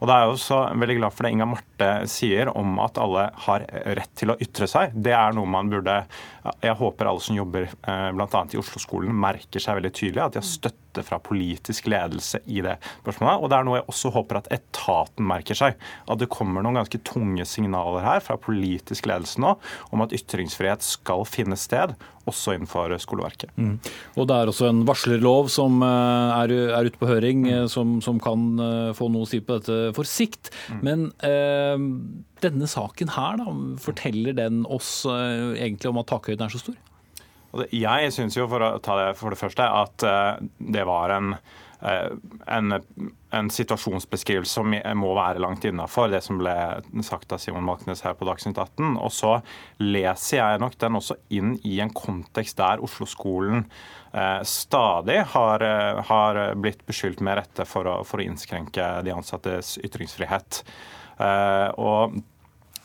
Og 0.00 0.08
da 0.10 0.16
er 0.16 0.24
jeg 0.24 0.34
også 0.34 0.58
veldig 0.80 0.96
glad 0.98 1.14
for 1.14 1.24
det 1.24 1.32
Inga 1.32 1.46
Marte 1.48 1.90
sier 2.10 2.50
om 2.52 2.78
at 2.82 2.98
alle 3.00 3.28
har 3.46 3.64
rett 3.96 4.10
til 4.18 4.34
å 4.34 4.38
ytre 4.42 4.66
seg. 4.68 4.92
Det 4.92 5.14
er 5.16 5.36
noe 5.36 5.48
man 5.48 5.70
burde 5.72 6.02
Jeg 6.44 6.76
håper 6.76 7.08
alle 7.08 7.22
som 7.24 7.36
jobber 7.38 7.66
eh, 7.70 8.08
bl.a. 8.12 8.40
i 8.52 8.58
Oslo-skolen 8.60 9.14
merker 9.16 9.62
seg 9.62 9.78
veldig 9.78 9.92
tydelig 9.96 10.24
at 10.24 10.34
de 10.34 10.42
har 10.42 10.48
støtte 10.48 11.04
fra 11.06 11.18
politisk 11.24 11.88
ledelse 11.90 12.42
i 12.44 12.60
det 12.64 12.76
spørsmålet. 13.00 13.40
Og 13.40 13.50
det 13.50 13.56
er 13.56 13.66
noe 13.66 13.78
jeg 13.80 13.86
også 13.90 14.12
håper 14.14 14.40
at 14.42 14.50
etaten 14.54 15.24
merker 15.26 15.58
seg. 15.58 15.78
At 16.04 16.20
det 16.20 16.28
kommer 16.32 16.64
noen 16.64 16.78
ganske 16.82 17.00
tunge 17.06 17.46
signaler 17.48 18.04
her 18.04 18.20
fra 18.24 18.36
politisk 18.40 19.08
ledelse 19.08 19.40
nå 19.42 19.54
om 19.94 20.04
at 20.04 20.12
ytringsfrihet 20.14 20.84
skal 20.84 21.24
finne 21.28 21.56
sted, 21.58 21.96
også 22.28 22.54
innenfor 22.56 22.92
skoleverket. 23.00 23.50
Mm. 23.56 23.74
Og 24.16 24.28
Det 24.28 24.36
er 24.36 24.52
også 24.52 24.68
en 24.68 24.84
varslerlov 24.88 25.48
som 25.52 25.80
eh, 25.84 26.36
er, 26.44 26.54
er 26.76 26.92
ute 26.92 27.00
på 27.00 27.08
høring, 27.08 27.42
mm. 27.48 27.50
Eh, 27.54 27.66
som, 27.72 27.98
som, 28.04 28.20
kan 28.20 28.46
få 28.96 29.08
noe 29.12 29.24
å 29.24 29.28
si 29.28 29.40
på 29.44 29.58
dette 29.58 29.96
for 29.96 30.08
sikt. 30.08 30.52
Mm. 30.72 30.84
Men 30.84 31.10
eh, 31.24 31.88
denne 32.44 32.68
saken 32.70 33.14
her, 33.16 33.40
da, 33.40 33.54
forteller 33.82 34.36
den 34.36 34.64
oss 34.70 35.02
eh, 35.08 35.54
egentlig 35.58 35.90
om 35.90 36.02
at 36.02 36.12
takhøyden 36.12 36.46
er 36.46 36.54
så 36.54 36.62
stor? 36.62 36.80
Jeg 37.70 38.10
syns 38.14 38.34
jo, 38.36 38.48
for 38.50 38.62
å 38.64 38.78
ta 38.82 38.96
det 38.98 39.12
for 39.18 39.34
det 39.34 39.38
første, 39.38 39.66
at 39.66 40.04
eh, 40.06 40.40
det 40.74 40.82
var 40.88 41.12
en, 41.14 41.36
eh, 41.86 42.10
en, 42.50 42.78
en 43.38 43.50
situasjonsbeskrivelse 43.52 44.58
som 44.58 44.74
må 44.98 45.12
være 45.14 45.42
langt 45.42 45.66
innafor 45.68 46.10
det 46.10 46.24
som 46.26 46.40
ble 46.40 46.54
sagt 47.06 47.34
av 47.34 47.42
Simon 47.42 47.66
Malknes 47.66 48.02
her 48.06 48.16
på 48.18 48.26
Dagsnytt 48.26 48.58
18. 48.58 48.96
Og 48.98 49.14
så 49.14 49.36
leser 49.82 50.40
jeg 50.40 50.64
nok 50.64 50.76
den 50.82 50.98
også 50.98 51.18
inn 51.34 51.54
i 51.62 51.78
en 51.84 51.94
kontekst 51.94 52.58
der 52.58 52.82
Oslo-skolen 52.82 53.68
eh, 54.10 54.42
stadig 54.48 55.20
har, 55.36 55.68
har, 56.10 56.44
blitt 56.58 56.82
beskyldt 56.88 57.22
med 57.22 57.38
rette 57.38 57.68
for 57.70 57.86
å, 57.86 57.96
for 58.08 58.18
å 58.18 58.26
innskrenke 58.26 58.90
de 59.06 59.14
ansattes 59.14 59.76
ytringsfrihet. 59.84 60.64
og 61.78 62.16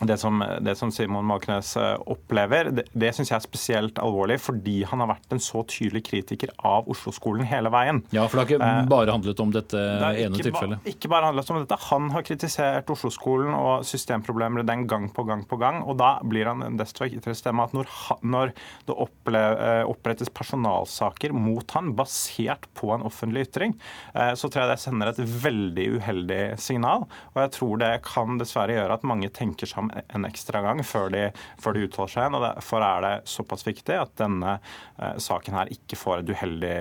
det 0.08 0.18
som, 0.18 0.44
det 0.62 0.76
som, 0.80 0.92
Simon 0.92 1.26
Malknes 1.28 1.74
eh, 1.78 1.96
opplever, 2.08 2.70
det, 2.72 2.86
det 2.96 3.12
syns 3.16 3.32
jeg 3.34 3.36
er 3.36 3.44
spesielt 3.44 4.00
alvorlig, 4.00 4.38
fordi 4.42 4.78
han 4.88 5.04
har 5.04 5.12
vært 5.12 5.36
en 5.36 5.42
så 5.44 5.64
tydelig 5.68 6.06
kritiker 6.08 6.54
av 6.66 6.88
Oslo-skolen 6.92 7.48
hele 7.50 7.72
veien. 7.74 8.00
Ja, 8.16 8.24
for 8.30 8.40
det 8.40 8.46
har 8.46 8.50
ikke 8.54 8.70
eh, 8.70 8.92
bare 8.94 9.16
handlet 9.16 9.44
om 9.44 9.52
dette 9.52 9.82
det 10.00 10.12
ene 10.24 10.40
tilfellet? 10.40 10.84
Ba, 10.86 10.94
ikke 10.94 11.12
bare 11.12 11.32
handlet 11.32 11.52
om 11.52 11.60
dette. 11.60 11.80
Han 11.90 12.08
har 12.16 12.26
kritisert 12.28 12.94
Oslo-skolen 12.96 13.52
og 13.58 13.84
systemproblemer 13.88 14.64
den 14.68 14.86
gang 14.90 15.10
på 15.12 15.26
gang 15.28 15.44
på 15.50 15.60
gang. 15.60 15.82
Og 15.84 16.00
da 16.00 16.14
blir 16.24 16.48
han 16.48 16.64
en 16.64 16.80
desto 16.80 17.04
viktigere 17.04 17.36
stemme 17.38 17.68
at 17.68 17.76
når, 17.76 17.92
når 18.24 18.56
det 18.88 18.96
eh, 19.36 19.84
opprettes 19.90 20.32
personalsaker 20.32 21.36
mot 21.36 21.76
han 21.76 21.92
basert 21.98 22.70
på 22.78 22.94
en 22.96 23.04
offentlig 23.06 23.50
ytring, 23.50 23.76
så 24.10 24.48
tror 24.50 24.64
jeg 24.64 24.70
det 24.72 24.82
sender 24.82 25.10
et 25.12 25.20
veldig 25.44 25.86
uheldig 25.98 26.42
signal. 26.62 27.06
Og 27.34 27.40
jeg 27.44 27.52
tror 27.56 27.80
det 27.82 27.92
kan 28.06 28.40
dessverre 28.40 28.76
gjøre 28.76 28.96
at 28.96 29.06
mange 29.08 29.30
tenker 29.34 29.70
seg 29.70 29.89
en 29.90 30.28
ekstra 30.28 30.62
gang 30.66 30.82
før 30.86 31.12
de, 31.14 31.28
før 31.62 31.76
de 31.76 31.86
uttaler 31.88 32.14
seg 32.14 32.38
og 32.38 32.44
Derfor 32.44 32.84
er 32.86 33.06
det 33.06 33.14
såpass 33.30 33.66
viktig 33.66 33.96
at 33.98 34.12
denne 34.20 34.56
eh, 34.58 35.16
saken 35.22 35.58
her 35.58 35.72
ikke 35.74 35.98
får 36.00 36.22
et 36.22 36.32
uheldig 36.34 36.76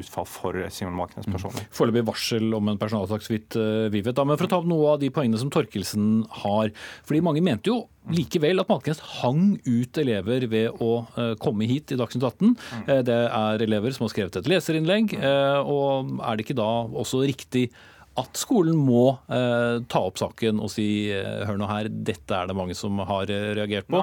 utfall 0.00 0.26
for 0.28 0.58
Simon 0.72 0.96
Malkenes 0.98 1.28
mm. 1.28 1.36
personlig. 1.36 1.64
Mm. 1.66 1.70
Foreløpig 1.76 2.04
varsel 2.08 2.56
om 2.56 2.72
en 2.72 2.80
personalsak, 2.80 3.24
så 3.24 3.34
vidt 3.34 3.56
uh, 3.58 3.86
vi 3.92 4.02
vet. 4.04 4.16
Da. 4.16 4.26
Men 4.28 4.38
for 4.40 4.48
å 4.48 4.52
ta 4.52 4.60
opp 4.60 4.68
noe 4.70 4.94
av 4.94 5.00
de 5.02 5.10
poengene 5.14 5.40
som 5.40 5.52
Torkelsen 5.52 6.10
har. 6.42 6.72
fordi 7.08 7.24
mange 7.24 7.44
mente 7.44 7.72
jo 7.72 7.82
likevel 8.10 8.62
at 8.62 8.70
Malkenes 8.70 9.02
hang 9.20 9.44
ut 9.66 10.00
elever 10.00 10.46
ved 10.50 10.82
å 10.82 10.90
uh, 11.16 11.34
komme 11.42 11.68
hit 11.70 11.94
i 11.94 12.00
Dagsnytt 12.00 12.26
18. 12.26 12.56
Mm. 12.56 12.84
Uh, 12.88 12.98
det 13.06 13.20
er 13.28 13.66
elever 13.66 13.96
som 13.96 14.06
har 14.06 14.14
skrevet 14.14 14.40
et 14.40 14.50
leserinnlegg. 14.50 15.16
og 15.20 16.20
er 16.24 16.36
det 16.36 16.46
ikke 16.46 16.60
da 16.60 16.70
også 16.88 17.24
riktig 17.28 17.68
at 18.18 18.36
skolen 18.36 18.74
må 18.74 19.04
eh, 19.30 19.80
ta 19.90 20.00
opp 20.08 20.18
saken 20.18 20.58
og 20.60 20.70
si 20.72 20.86
eh, 21.14 21.44
hør 21.46 21.58
nå 21.60 21.68
her, 21.70 21.88
dette 21.88 22.34
er 22.34 22.48
det 22.50 22.56
mange 22.58 22.74
som 22.74 22.98
har 23.06 23.30
eh, 23.30 23.52
reagert 23.56 23.86
på? 23.90 24.00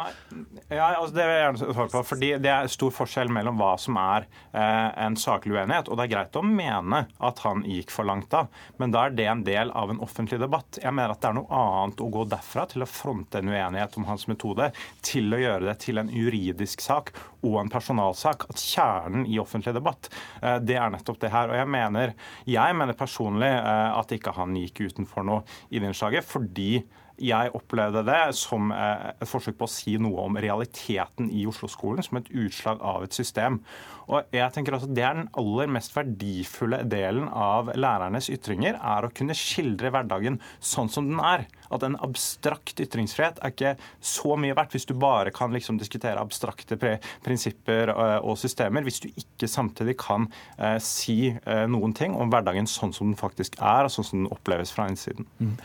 Ja, 0.71 0.93
altså 0.95 1.17
det 1.17 1.25
vil 1.27 1.33
jeg 1.33 1.43
gjerne 1.43 1.61
svare 1.61 1.91
på. 1.91 2.03
fordi 2.13 2.29
Det 2.43 2.51
er 2.53 2.71
stor 2.71 2.93
forskjell 2.95 3.31
mellom 3.33 3.59
hva 3.59 3.73
som 3.81 3.99
er 3.99 4.27
eh, 4.55 4.87
en 5.05 5.17
saklig 5.19 5.57
uenighet. 5.57 5.91
og 5.91 5.99
Det 5.99 6.07
er 6.07 6.13
greit 6.15 6.39
å 6.39 6.45
mene 6.45 7.03
at 7.19 7.43
han 7.43 7.65
gikk 7.67 7.91
for 7.93 8.07
langt 8.07 8.29
da, 8.31 8.45
men 8.79 8.95
da 8.95 9.05
er 9.05 9.17
det 9.17 9.27
en 9.27 9.43
del 9.47 9.73
av 9.75 9.91
en 9.91 10.01
offentlig 10.03 10.39
debatt. 10.41 10.79
Jeg 10.81 10.95
mener 10.95 11.13
at 11.13 11.21
det 11.23 11.31
er 11.31 11.39
noe 11.41 11.61
annet 11.61 12.03
å 12.03 12.09
gå 12.13 12.23
derfra 12.31 12.67
til 12.71 12.87
å 12.87 12.89
fronte 12.89 13.41
en 13.41 13.51
uenighet 13.51 13.99
om 13.99 14.07
hans 14.07 14.27
metode, 14.31 14.71
til 15.05 15.35
å 15.35 15.41
gjøre 15.41 15.67
det 15.67 15.77
til 15.83 15.99
en 15.99 16.11
juridisk 16.13 16.83
sak 16.83 17.11
og 17.45 17.59
en 17.61 17.71
personalsak. 17.71 18.47
At 18.51 18.63
kjernen 18.63 19.27
i 19.27 19.39
offentlig 19.41 19.75
debatt, 19.77 20.09
eh, 20.41 20.57
det 20.63 20.79
er 20.79 20.95
nettopp 20.95 21.19
det 21.21 21.33
her. 21.33 21.51
Og 21.51 21.59
jeg 21.59 21.71
mener, 21.75 22.15
jeg 22.47 22.79
mener 22.79 22.97
personlig 22.97 23.51
eh, 23.51 23.96
at 23.99 24.13
ikke 24.15 24.35
han 24.37 24.55
gikk 24.57 24.85
utenfor 24.87 25.25
noe 25.27 25.43
i 25.69 25.81
det 25.81 25.91
innslaget, 25.91 26.25
fordi 26.27 26.71
jeg 27.17 27.49
opplevde 27.57 28.03
det 28.05 28.35
som 28.37 28.69
eh, 28.73 29.11
et 29.17 29.29
forsøk 29.29 29.57
på 29.57 29.65
å 29.65 29.71
si 29.71 29.95
noe 30.01 30.27
om 30.27 30.37
realiteten 30.41 31.31
i 31.33 31.47
Oslo-skolen, 31.49 32.05
som 32.05 32.19
et 32.19 32.29
utslag 32.29 32.81
av 32.85 33.07
et 33.07 33.17
system. 33.17 33.59
Og 34.07 34.29
jeg 34.35 34.53
tenker 34.53 34.77
også 34.77 34.91
Det 34.93 35.03
er 35.03 35.17
den 35.17 35.31
aller 35.41 35.71
mest 35.73 35.95
verdifulle 35.97 36.83
delen 36.89 37.25
av 37.27 37.73
lærernes 37.73 38.29
ytringer, 38.33 38.77
er 38.77 39.07
å 39.07 39.13
kunne 39.13 39.37
skildre 39.37 39.91
hverdagen 39.93 40.37
sånn 40.61 40.93
som 40.93 41.09
den 41.09 41.23
er. 41.23 41.47
At 41.73 41.83
en 41.83 41.97
abstrakt 42.03 42.79
ytringsfrihet 42.83 43.41
er 43.41 43.53
ikke 43.53 43.73
så 44.03 44.37
mye 44.39 44.55
verdt 44.57 44.75
hvis 44.75 44.87
du 44.89 44.93
bare 44.97 45.33
kan 45.35 45.53
liksom 45.53 45.79
diskutere 45.81 46.21
abstrakte 46.21 46.77
prinsipper 47.25 47.91
og 47.97 48.37
systemer, 48.39 48.85
hvis 48.85 49.01
du 49.03 49.09
ikke 49.09 49.49
samtidig 49.49 49.97
kan 50.01 50.27
eh, 50.57 50.77
si 50.83 51.33
eh, 51.33 51.65
noen 51.69 51.95
ting 51.97 52.15
om 52.17 52.31
hverdagen 52.31 52.69
sånn 52.69 52.93
som 52.95 53.11
den 53.11 53.19
faktisk 53.19 53.59
er, 53.59 53.87
og 53.87 53.93
sånn 53.93 54.07
som 54.07 54.23
den 54.23 54.31
oppleves 54.33 54.73
fra 54.75 54.87
innsiden. 54.91 55.27
Mm. 55.41 55.55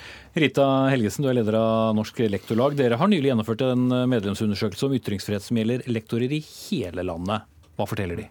Rita 0.42 0.68
Helgesen, 0.92 1.24
du 1.24 1.30
er 1.30 1.38
leder 1.40 1.58
av 1.60 1.96
Norsk 1.98 2.22
Lektorlag. 2.26 2.76
Dere 2.78 2.98
har 3.00 3.10
nylig 3.10 3.32
gjennomført 3.32 3.66
en 3.66 3.88
medlemsundersøkelse 4.12 4.88
om 4.88 4.96
ytringsfrihet 4.98 5.46
som 5.46 5.58
gjelder 5.60 5.84
lektorer 5.92 6.32
i 6.32 6.42
hele 6.44 7.04
landet. 7.06 7.48
Hva 7.76 7.88
forteller 7.88 8.24
de? 8.24 8.30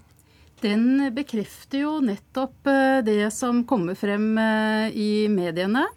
den 0.62 1.08
bekrefter 1.16 1.82
jo 1.82 1.96
nettopp 2.06 2.68
det 3.02 3.32
som 3.34 3.64
kommer 3.66 3.98
frem 3.98 4.36
i 4.94 5.26
mediene. 5.26 5.88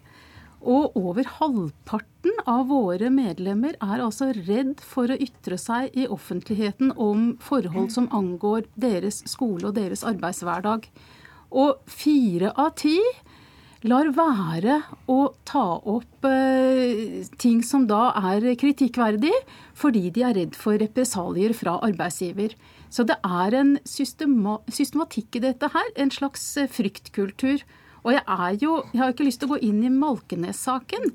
Og 0.65 0.95
over 0.97 1.27
halvparten 1.37 2.39
av 2.49 2.71
våre 2.71 3.11
medlemmer 3.13 3.75
er 3.77 4.01
altså 4.01 4.31
redd 4.33 4.81
for 4.81 5.13
å 5.13 5.19
ytre 5.21 5.59
seg 5.61 5.93
i 5.93 6.07
offentligheten 6.09 6.95
om 6.97 7.35
forhold 7.43 7.93
som 7.93 8.09
angår 8.15 8.65
deres 8.73 9.21
skole 9.29 9.69
og 9.69 9.77
deres 9.77 10.01
arbeidshverdag. 10.07 10.89
Og 11.53 11.77
fire 11.85 12.49
av 12.57 12.73
ti 12.81 12.97
lar 13.85 14.09
være 14.17 14.79
å 15.11 15.19
ta 15.45 15.77
opp 15.85 16.25
eh, 16.25 17.21
ting 17.37 17.61
som 17.65 17.85
da 17.89 18.09
er 18.33 18.47
kritikkverdig, 18.57 19.33
fordi 19.77 20.09
de 20.15 20.25
er 20.25 20.37
redd 20.39 20.57
for 20.57 20.81
represalier 20.81 21.53
fra 21.53 21.77
arbeidsgiver. 21.85 22.55
Så 22.89 23.05
det 23.05 23.19
er 23.21 23.57
en 23.59 23.75
systematikk 23.85 25.37
i 25.37 25.45
dette 25.45 25.69
her, 25.75 25.91
en 26.01 26.13
slags 26.13 26.47
eh, 26.57 26.71
fryktkultur. 26.71 27.61
Og 28.05 28.13
jeg 28.13 28.23
er 28.23 28.59
jo 28.61 28.83
Jeg 28.93 29.01
har 29.01 29.13
ikke 29.13 29.27
lyst 29.27 29.41
til 29.41 29.49
å 29.49 29.55
gå 29.55 29.63
inn 29.65 29.81
i 29.83 29.93
Malkenes-saken. 29.93 31.09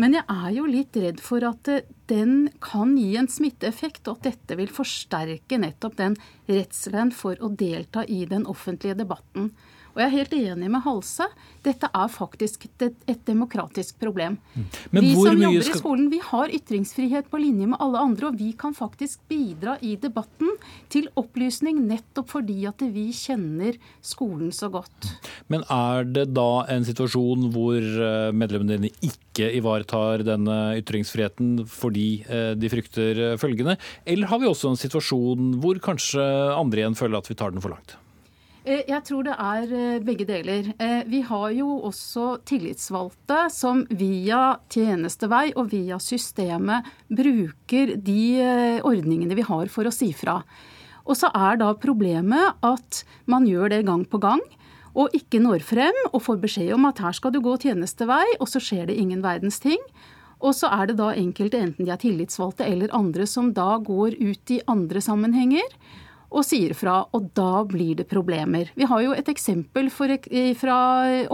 Men 0.00 0.16
jeg 0.16 0.24
er 0.32 0.52
jo 0.56 0.64
litt 0.64 0.96
redd 0.96 1.18
for 1.20 1.44
at 1.44 1.68
eh, 1.68 1.84
den 2.08 2.48
kan 2.64 2.94
gi 2.96 3.18
en 3.20 3.28
smitteeffekt, 3.28 4.06
og 4.08 4.20
at 4.20 4.30
dette 4.30 4.56
vil 4.56 4.70
forsterke 4.72 5.58
nettopp 5.60 5.98
den 5.98 6.16
redselen 6.48 7.12
for 7.12 7.36
å 7.44 7.50
delta 7.52 8.06
i 8.08 8.22
den 8.30 8.46
offentlige 8.48 8.96
debatten. 9.02 9.50
Og 10.00 10.06
jeg 10.06 10.14
er 10.14 10.16
helt 10.16 10.32
enig 10.32 10.68
med 10.72 10.80
Halse. 10.80 11.26
Dette 11.60 11.90
er 11.92 12.06
faktisk 12.08 12.62
et, 12.80 13.18
demokratisk 13.28 13.98
problem. 14.00 14.38
Men 14.94 15.04
vi 15.04 15.10
som 15.12 15.36
jobber 15.36 15.66
skal... 15.66 15.76
i 15.76 15.80
skolen, 15.82 16.06
vi 16.08 16.20
har 16.24 16.54
ytringsfrihet 16.56 17.28
på 17.28 17.40
linje 17.42 17.68
med 17.68 17.76
alle 17.84 18.00
andre, 18.00 18.30
og 18.30 18.40
vi 18.40 18.54
kan 18.56 18.72
faktisk 18.72 19.20
bidra 19.28 19.76
i 19.84 19.98
debatten 20.00 20.56
til 20.88 21.10
opplysning 21.20 21.84
nettopp 21.84 22.32
fordi 22.32 22.62
at 22.70 22.80
vi 22.94 23.10
kjenner 23.12 23.76
skolen 24.00 24.48
så 24.56 24.70
godt. 24.72 25.12
Men 25.52 25.68
er 25.68 26.08
det 26.08 26.30
da 26.32 26.64
en 26.72 26.88
situasjon 26.88 27.50
hvor 27.52 27.76
eh, 27.76 28.32
medlemmene 28.32 28.80
dine 28.80 28.94
ikke 29.04 29.52
ivaretar 29.60 30.24
denne 30.24 30.60
ytringsfriheten 30.80 31.66
fordi 31.68 32.10
eh, 32.24 32.54
de 32.56 32.72
frykter 32.72 33.26
følgende, 33.42 33.76
eller 34.08 34.32
har 34.32 34.40
vi 34.40 34.48
også 34.48 34.72
en 34.72 34.80
situasjon 34.80 35.58
hvor 35.60 35.84
kanskje 35.84 36.24
andre 36.56 36.86
igjen 36.86 36.96
føler 36.96 37.20
at 37.20 37.28
vi 37.28 37.36
tar 37.36 37.52
den 37.52 37.60
for 37.60 37.76
langt? 37.76 37.99
Eh, 38.70 38.84
jeg 38.86 39.02
tror 39.06 39.26
det 39.26 39.34
er 39.34 39.72
eh, 39.74 40.02
begge 40.04 40.26
deler. 40.28 40.70
Eh, 40.78 41.02
vi 41.10 41.22
har 41.26 41.48
jo 41.56 41.80
også 41.88 42.36
tillitsvalgte 42.46 43.48
som 43.50 43.82
via 43.90 44.60
tjenestevei 44.70 45.50
og 45.56 45.72
via 45.72 45.98
systemet 46.02 46.86
bruker 47.08 47.96
de 47.98 48.20
ordningene 48.86 49.34
vi 49.38 49.46
har 49.46 49.72
for 49.72 49.88
å 49.88 49.94
si 49.94 50.12
fra. 50.14 50.40
Og 51.08 51.18
så 51.18 51.32
er 51.34 51.58
da 51.58 51.72
problemet 51.74 52.60
at 52.66 53.02
man 53.30 53.48
gjør 53.48 53.72
det 53.72 53.86
gang 53.88 54.04
på 54.06 54.20
gang 54.22 54.42
og 54.90 55.14
ikke 55.14 55.40
når 55.42 55.62
frem 55.62 55.96
og 56.10 56.22
får 56.22 56.38
beskjed 56.42 56.74
om 56.74 56.86
at 56.88 57.00
her 57.02 57.14
skal 57.14 57.32
du 57.34 57.38
gå 57.42 57.54
tjenestevei, 57.62 58.24
og 58.42 58.48
så 58.50 58.58
skjer 58.62 58.88
det 58.90 58.98
ingen 58.98 59.22
verdens 59.22 59.60
ting. 59.62 59.78
Og 60.42 60.54
så 60.58 60.70
er 60.74 60.90
det 60.90 60.96
da 60.98 61.12
enkelte, 61.14 61.60
enten 61.62 61.86
de 61.86 61.92
er 61.94 62.00
tillitsvalgte 62.02 62.66
eller 62.66 62.90
andre, 62.96 63.26
som 63.26 63.52
da 63.54 63.76
går 63.78 64.18
ut 64.18 64.54
i 64.54 64.58
andre 64.70 65.02
sammenhenger 65.04 65.78
og 66.30 66.46
sier 66.46 66.74
fra. 66.78 67.02
Og 67.16 67.30
da 67.36 67.64
blir 67.68 67.98
det 68.00 68.08
problemer. 68.10 68.70
Vi 68.78 68.88
har 68.88 69.02
jo 69.04 69.16
et 69.16 69.30
eksempel 69.32 69.90
for, 69.92 70.12
fra 70.60 70.78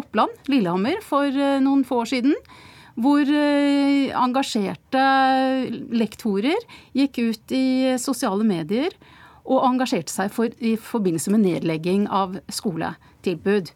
Oppland, 0.01 0.33
Lillehammer, 0.51 1.03
for 1.05 1.29
eh, 1.29 1.59
noen 1.65 1.85
få 1.87 2.03
år 2.05 2.13
siden. 2.15 2.37
Hvor 2.97 3.29
eh, 3.29 4.09
engasjerte 4.17 5.05
lektorer 5.93 6.67
gikk 6.97 7.21
ut 7.21 7.57
i 7.57 7.97
sosiale 8.01 8.47
medier 8.49 8.97
og 9.47 9.63
engasjerte 9.69 10.11
seg 10.11 10.33
for, 10.35 10.51
i 10.59 10.75
forbindelse 10.81 11.31
med 11.35 11.45
nedlegging 11.45 12.09
av 12.11 12.39
skoletilbud. 12.51 13.71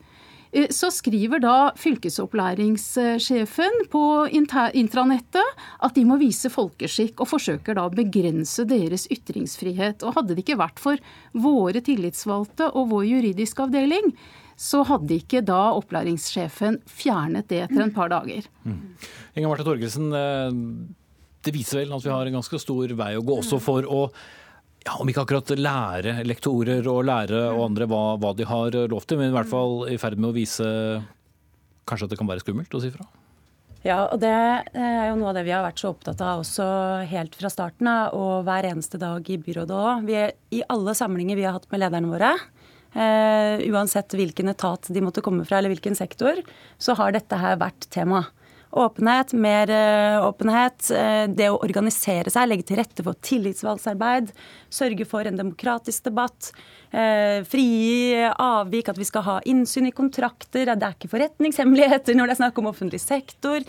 Eh, 0.52 0.66
så 0.71 0.90
skriver 0.90 1.38
da 1.42 1.73
fylkesopplæringssjefen 1.78 3.71
på 3.92 4.28
intranettet 4.33 5.45
at 5.78 5.95
de 5.95 6.04
må 6.07 6.19
vise 6.21 6.50
folkeskikk, 6.52 7.21
og 7.23 7.28
forsøker 7.30 7.75
da 7.78 7.83
å 7.87 7.95
begrense 7.95 8.64
deres 8.69 9.07
ytringsfrihet. 9.12 10.04
Og 10.04 10.14
hadde 10.19 10.35
det 10.35 10.42
ikke 10.45 10.61
vært 10.61 10.78
for 10.83 10.97
våre 11.33 11.80
tillitsvalgte 11.85 12.66
og 12.75 12.90
vår 12.95 13.04
juridiske 13.14 13.62
avdeling, 13.66 14.07
så 14.61 14.78
hadde 14.85 15.16
ikke 15.16 15.40
da 15.47 15.73
opplæringssjefen 15.78 16.83
fjernet 16.90 17.49
det 17.49 17.61
etter 17.64 17.83
en 17.87 17.95
par 17.95 18.09
dager. 18.12 18.42
Mm. 18.66 18.80
Inger 19.38 19.49
Marte 19.49 19.64
Torgelsen, 19.64 20.07
eh, 20.12 20.50
det 21.40 21.52
viser 21.57 21.80
vel 21.80 21.95
at 21.97 22.04
vi 22.04 22.12
har 22.12 22.26
en 22.26 22.38
ganske 22.40 22.59
stor 22.61 22.87
vei 22.99 23.16
å 23.16 23.25
gå 23.25 23.35
også 23.40 23.59
for 23.62 23.83
å 23.88 24.11
ja, 24.87 24.96
om 24.96 25.08
ikke 25.10 25.25
akkurat 25.26 25.54
lære 25.58 26.20
lektorer 26.25 26.87
og 26.88 27.04
lære 27.08 27.46
og 27.52 27.64
andre 27.68 27.88
hva, 27.90 28.04
hva, 28.20 28.34
de 28.37 28.49
har 28.49 28.76
lov 28.90 29.04
til, 29.04 29.20
men 29.20 29.32
i 29.32 29.37
hvert 29.37 29.50
fall 29.50 29.82
i 29.92 29.99
ferd 30.00 30.20
med 30.20 30.32
å 30.32 30.37
vise 30.37 30.68
kanskje 31.88 32.06
at 32.06 32.14
det 32.14 32.20
kan 32.20 32.30
være 32.30 32.44
skummelt 32.44 32.76
å 32.76 32.82
si 32.82 32.92
fra? 32.94 33.08
Ja, 33.80 34.10
og 34.12 34.18
det 34.20 34.30
er 34.30 35.06
jo 35.08 35.16
noe 35.16 35.30
av 35.30 35.38
det 35.38 35.46
vi 35.46 35.54
har 35.54 35.64
vært 35.64 35.80
så 35.80 35.94
opptatt 35.94 36.20
av 36.20 36.42
også 36.42 36.64
helt 37.08 37.37
fra 37.38 37.49
starten 37.52 37.88
av, 37.88 38.16
og 38.16 38.44
hver 38.44 38.68
eneste 38.68 39.00
dag 39.00 39.25
i 39.25 39.38
byrådet 39.40 39.76
òg. 39.76 40.10
I 40.52 40.60
alle 40.68 40.96
samlinger 40.96 41.38
vi 41.38 41.46
har 41.49 41.56
hatt 41.56 41.70
med 41.72 41.80
lederne 41.80 42.10
våre, 42.10 42.34
uh, 42.92 43.56
uansett 43.72 44.16
hvilken 44.18 44.52
etat 44.52 44.90
de 44.92 45.04
måtte 45.04 45.25
komme 45.25 45.46
fra 45.49 45.58
eller 45.60 45.72
hvilken 45.72 45.96
sektor, 45.96 46.42
så 46.76 46.96
har 47.00 47.16
dette 47.16 47.40
her 47.40 47.56
vært 47.62 47.88
tema. 47.88 48.26
Åpenhet, 48.70 49.32
mer 49.32 49.70
eh, 49.70 50.26
åpenhet. 50.26 50.90
Eh, 50.94 51.24
det 51.26 51.48
å 51.50 51.58
organisere 51.58 52.30
seg, 52.30 52.46
legge 52.46 52.68
til 52.68 52.78
rette 52.78 53.02
for 53.02 53.18
tillitsvalgsarbeid. 53.26 54.30
Sørge 54.70 55.06
for 55.10 55.26
en 55.26 55.40
demokratisk 55.40 56.06
debatt. 56.06 56.52
Eh, 56.94 57.42
Frigi 57.50 58.14
avvik, 58.30 58.92
at 58.92 59.00
vi 59.00 59.08
skal 59.08 59.26
ha 59.26 59.36
innsyn 59.50 59.90
i 59.90 59.92
kontrakter. 59.94 60.70
Det 60.70 60.86
er 60.86 60.94
ikke 60.94 61.10
forretningshemmeligheter 61.10 62.14
når 62.14 62.30
det 62.30 62.36
er 62.36 62.42
snakk 62.44 62.62
om 62.62 62.70
offentlig 62.70 63.02
sektor. 63.02 63.66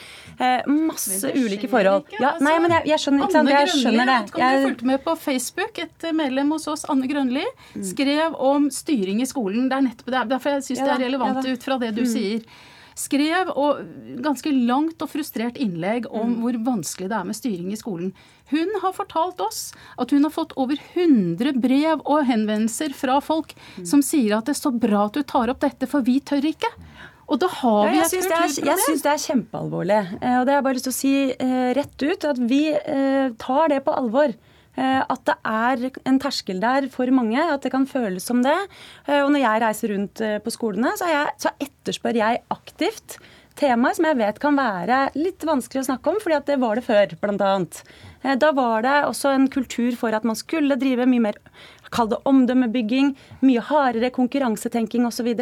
Masse 0.69 1.33
ulike 1.33 1.69
forhold. 1.71 2.05
Ja, 2.21 2.35
nei, 2.37 2.59
men 2.61 2.77
jeg, 2.77 2.91
jeg 2.93 3.01
skjønner, 3.01 3.25
ikke 3.25 3.39
sant? 3.39 3.53
Jeg 3.57 3.73
skjønner 3.73 4.11
det. 4.13 4.21
Jeg 4.37 4.65
fulgte 4.67 4.91
med 4.93 5.05
på 5.05 5.17
Facebook. 5.25 5.81
Et 5.81 6.11
medlem 6.13 6.53
hos 6.53 6.69
oss, 6.69 6.85
Anne 6.93 7.09
Grønli, 7.09 7.47
mm. 7.73 7.85
skrev 7.89 8.37
om 8.37 8.69
styring 8.73 9.25
i 9.25 9.29
skolen. 9.29 9.65
Det 9.71 9.81
er 9.81 9.89
nettopp 9.89 10.13
derfor 10.35 10.59
jeg 10.59 10.67
syns 10.69 10.83
det 10.85 10.91
er 10.93 11.07
relevant 11.07 11.41
ut 11.47 11.65
fra 11.65 11.81
det 11.81 11.95
du 11.97 12.05
mm. 12.05 12.11
sier 12.13 12.69
skrev 13.01 13.49
og 13.57 13.81
ganske 14.23 14.53
langt 14.53 15.01
og 15.01 15.11
frustrert 15.11 15.57
innlegg 15.61 16.07
om 16.11 16.35
mm. 16.35 16.37
hvor 16.43 16.59
vanskelig 16.71 17.09
det 17.11 17.17
er 17.17 17.27
med 17.27 17.37
styring 17.37 17.71
i 17.73 17.79
skolen. 17.79 18.13
Hun 18.51 18.71
har 18.83 18.95
fortalt 18.95 19.41
oss 19.43 19.71
at 20.01 20.13
hun 20.13 20.27
har 20.27 20.33
fått 20.35 20.53
over 20.59 20.77
100 20.93 21.57
brev 21.63 22.03
og 22.05 22.27
henvendelser 22.29 22.95
fra 22.97 23.19
folk 23.23 23.55
mm. 23.77 23.87
som 23.89 24.03
sier 24.05 24.37
at 24.37 24.49
det 24.49 24.55
er 24.57 24.61
så 24.61 24.73
bra 24.75 25.07
at 25.07 25.17
du 25.17 25.23
tar 25.27 25.51
opp 25.51 25.61
dette, 25.63 25.89
for 25.89 26.05
vi 26.05 26.19
tør 26.23 26.45
ikke. 26.51 26.71
Og 27.31 27.39
da 27.39 27.47
har 27.47 27.87
vi 27.87 27.99
et 28.01 28.11
kulturproblem. 28.11 28.67
Jeg 28.67 28.83
syns 28.85 29.03
det 29.05 29.11
er 29.11 29.21
kjempealvorlig. 29.25 29.99
Eh, 30.19 30.37
og 30.39 30.45
det 30.45 30.51
har 30.51 30.57
jeg 30.57 30.65
bare 30.67 30.77
lyst 30.77 30.87
til 30.89 30.93
å 30.93 30.99
si 30.99 31.13
eh, 31.31 31.67
rett 31.77 32.03
ut 32.03 32.25
at 32.27 32.41
vi 32.51 32.63
eh, 32.75 33.27
tar 33.39 33.71
det 33.71 33.83
på 33.85 33.95
alvor. 33.95 34.33
Eh, 34.81 35.01
at 35.01 35.25
det 35.27 35.35
er 35.45 35.99
en 36.09 36.19
terskel 36.21 36.61
der 36.61 36.87
for 36.93 37.11
mange, 37.13 37.41
at 37.41 37.65
det 37.65 37.73
kan 37.73 37.87
føles 37.89 38.25
som 38.27 38.41
det. 38.45 38.57
Eh, 39.07 39.21
og 39.21 39.31
når 39.33 39.43
jeg 39.43 39.63
reiser 39.65 39.93
rundt 39.93 40.23
eh, 40.25 40.39
på 40.41 40.53
skolene, 40.53 40.95
så, 40.97 41.09
jeg, 41.11 41.35
så 41.41 41.53
etterspør 41.61 42.21
jeg 42.21 42.41
aktivt 42.53 43.19
temaer 43.59 43.97
som 43.97 44.07
jeg 44.07 44.17
vet 44.21 44.39
kan 44.41 44.55
være 44.57 45.01
litt 45.19 45.43
vanskelig 45.45 45.83
å 45.83 45.89
snakke 45.91 46.13
om, 46.13 46.21
fordi 46.23 46.37
at 46.37 46.47
det 46.49 46.57
var 46.61 46.79
det 46.79 46.85
før, 46.87 47.13
bl.a. 47.21 47.51
Da 48.39 48.51
var 48.55 48.85
det 48.85 48.95
også 49.09 49.33
en 49.35 49.49
kultur 49.51 49.91
for 49.99 50.15
at 50.15 50.25
man 50.25 50.39
skulle 50.39 50.79
drive 50.79 51.05
mye 51.09 51.25
mer 51.27 51.39
Kall 51.91 52.09
det 52.11 52.21
omdømmebygging, 52.29 53.11
mye 53.43 53.61
hardere 53.67 54.11
konkurransetenking 54.15 55.05
osv. 55.09 55.27
Og, 55.33 55.41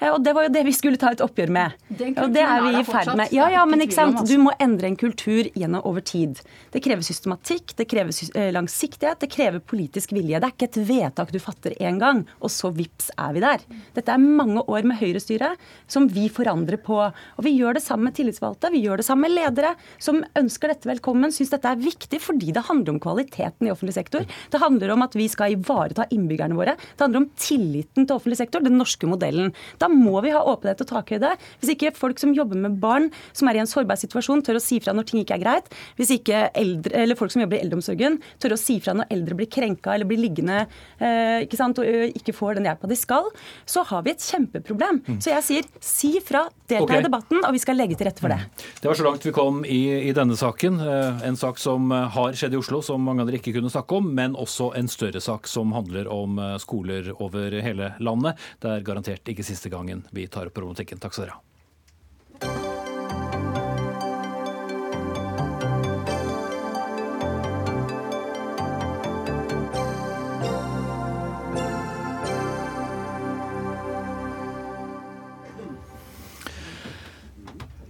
så 0.00 0.12
og 0.14 0.22
det 0.24 0.32
var 0.36 0.46
jo 0.46 0.52
det 0.54 0.64
vi 0.64 0.72
skulle 0.76 1.00
ta 1.00 1.12
et 1.12 1.22
oppgjør 1.24 1.52
med. 1.52 1.76
Og 1.92 2.32
det 2.32 2.44
er 2.46 2.64
vi 2.64 2.72
i 2.80 2.84
ferd 2.88 3.12
med. 3.18 3.34
Ja, 3.34 3.50
ja, 3.52 3.64
men 3.68 3.84
ikke 3.84 3.98
sant. 3.98 4.22
Du 4.28 4.34
må 4.40 4.54
endre 4.62 4.88
en 4.88 4.96
kultur 4.96 5.50
gjennom 5.52 5.84
over 5.88 6.04
tid. 6.04 6.40
Det 6.72 6.80
krever 6.84 7.04
systematikk, 7.04 7.74
det 7.76 7.86
krever 7.90 8.16
eh, 8.38 8.48
langsiktighet, 8.56 9.20
det 9.20 9.30
krever 9.32 9.60
politisk 9.60 10.14
vilje. 10.16 10.40
Det 10.40 10.48
er 10.48 10.54
ikke 10.56 10.70
et 10.70 10.80
vedtak 10.88 11.32
du 11.34 11.38
fatter 11.42 11.76
én 11.76 12.00
gang, 12.00 12.24
og 12.40 12.52
så 12.52 12.72
vips 12.74 13.10
er 13.20 13.36
vi 13.36 13.44
der. 13.44 13.66
Dette 13.96 14.16
er 14.16 14.22
mange 14.22 14.64
år 14.64 14.88
med 14.88 15.00
høyrestyre 15.02 15.52
som 15.90 16.08
vi 16.12 16.28
forandrer 16.32 16.80
på. 16.80 16.98
Og 17.02 17.44
vi 17.44 17.54
gjør 17.58 17.76
det 17.76 17.84
sammen 17.84 18.08
med 18.08 18.16
tillitsvalgte, 18.16 18.72
vi 18.72 18.82
gjør 18.86 19.02
det 19.02 19.08
sammen 19.08 19.28
med 19.28 19.36
ledere 19.36 19.74
som 20.02 20.22
ønsker 20.38 20.72
dette 20.72 20.88
velkommen, 20.88 21.34
syns 21.34 21.52
dette 21.52 21.68
er 21.68 21.82
viktig 21.82 22.22
fordi 22.22 22.52
det 22.56 22.64
handler 22.70 22.96
om 22.96 23.02
kvaliteten 23.02 23.68
i 23.68 23.74
offentlig 23.74 23.98
sektor. 23.98 24.24
Det 24.24 24.62
handler 24.62 24.96
om 24.96 25.04
at 25.04 25.16
vi 25.18 25.28
skal 25.30 25.52
ivareta 25.52 25.81
ivareta 25.82 26.06
innbyggerne 26.10 26.56
våre. 26.56 26.76
Det 26.76 27.04
handler 27.04 27.22
om 27.22 27.28
tilliten 27.38 28.06
til 28.06 28.16
offentlig 28.16 28.38
sektor, 28.40 28.62
den 28.62 28.78
norske 28.78 29.08
modellen. 29.08 29.52
Da 29.78 29.88
må 29.88 30.20
vi 30.24 30.32
ha 30.34 30.42
åpenhet 30.42 30.82
og 30.84 30.90
takhøyde. 30.90 31.34
Hvis 31.60 31.74
ikke 31.74 31.92
folk 31.96 32.20
som 32.22 32.34
jobber 32.36 32.58
med 32.60 32.78
barn 32.82 33.10
som 33.32 33.48
er 33.48 33.58
i 33.58 33.62
en 33.62 33.70
sårbar 33.70 33.98
situasjon, 34.00 34.42
tør 34.46 34.58
å 34.58 34.62
si 34.62 34.80
fra 34.82 34.94
når 34.96 35.08
ting 35.10 35.22
ikke 35.22 35.38
er 35.38 35.42
greit. 35.42 35.70
Hvis 35.98 36.12
ikke 36.14 36.48
eldre, 36.58 36.94
eller 37.02 37.18
folk 37.18 37.32
som 37.34 37.42
jobber 37.44 37.58
i 37.58 37.62
eldreomsorgen, 37.64 38.20
tør 38.42 38.56
å 38.56 38.60
si 38.60 38.78
fra 38.82 38.96
når 38.96 39.10
eldre 39.14 39.38
blir 39.38 39.50
krenka 39.52 39.94
eller 39.94 40.08
blir 40.08 40.20
liggende 40.22 40.62
eh, 40.62 41.42
ikke 41.44 41.58
sant, 41.58 41.80
og 41.82 42.18
ikke 42.18 42.34
får 42.36 42.58
den 42.58 42.68
hjelpa 42.70 42.90
de 42.90 42.98
skal, 42.98 43.30
så 43.68 43.84
har 43.88 44.04
vi 44.06 44.14
et 44.14 44.24
kjempeproblem. 44.24 45.02
Mm. 45.06 45.20
Så 45.22 45.32
jeg 45.32 45.46
sier 45.48 45.70
si 45.82 46.12
fra, 46.24 46.46
delta 46.70 46.86
okay. 46.86 47.02
i 47.02 47.06
debatten, 47.06 47.42
og 47.42 47.54
vi 47.54 47.62
skal 47.62 47.78
legge 47.78 47.98
til 47.98 48.08
rette 48.08 48.22
for 48.22 48.32
det. 48.32 48.40
Mm. 48.42 48.66
Det 48.82 48.90
var 48.90 48.98
så 48.98 49.06
langt 49.08 49.26
vi 49.26 49.34
kom 49.34 49.62
i, 49.64 49.82
i 50.10 50.14
denne 50.16 50.38
saken. 50.38 50.80
Eh, 50.82 51.26
en 51.28 51.38
sak 51.38 51.60
som 51.62 51.90
har 51.92 52.38
skjedd 52.38 52.56
i 52.56 52.60
Oslo, 52.60 52.82
som 52.84 53.02
mange 53.04 53.24
av 53.24 53.30
dere 53.30 53.40
ikke 53.40 53.54
kunne 53.56 53.72
snakke 53.72 53.98
om, 53.98 54.10
men 54.16 54.36
også 54.38 54.72
en 54.78 54.90
større 54.90 55.22
sak 55.22 55.48
som 55.50 55.71
handler 55.76 56.10
om 56.12 56.40
skoler 56.62 57.12
over 57.22 57.58
hele 57.64 57.92
landet. 58.00 58.40
Det 58.62 58.70
er 58.70 58.84
garantert 58.86 59.32
ikke 59.32 59.46
siste 59.46 59.72
gangen 59.72 60.04
vi 60.12 60.28
tar 60.28 60.50
opp 60.50 60.56
problematikken. 60.58 61.00
Takk 61.02 61.16
skal 61.16 61.28
dere 61.28 61.38
ha. 61.38 61.51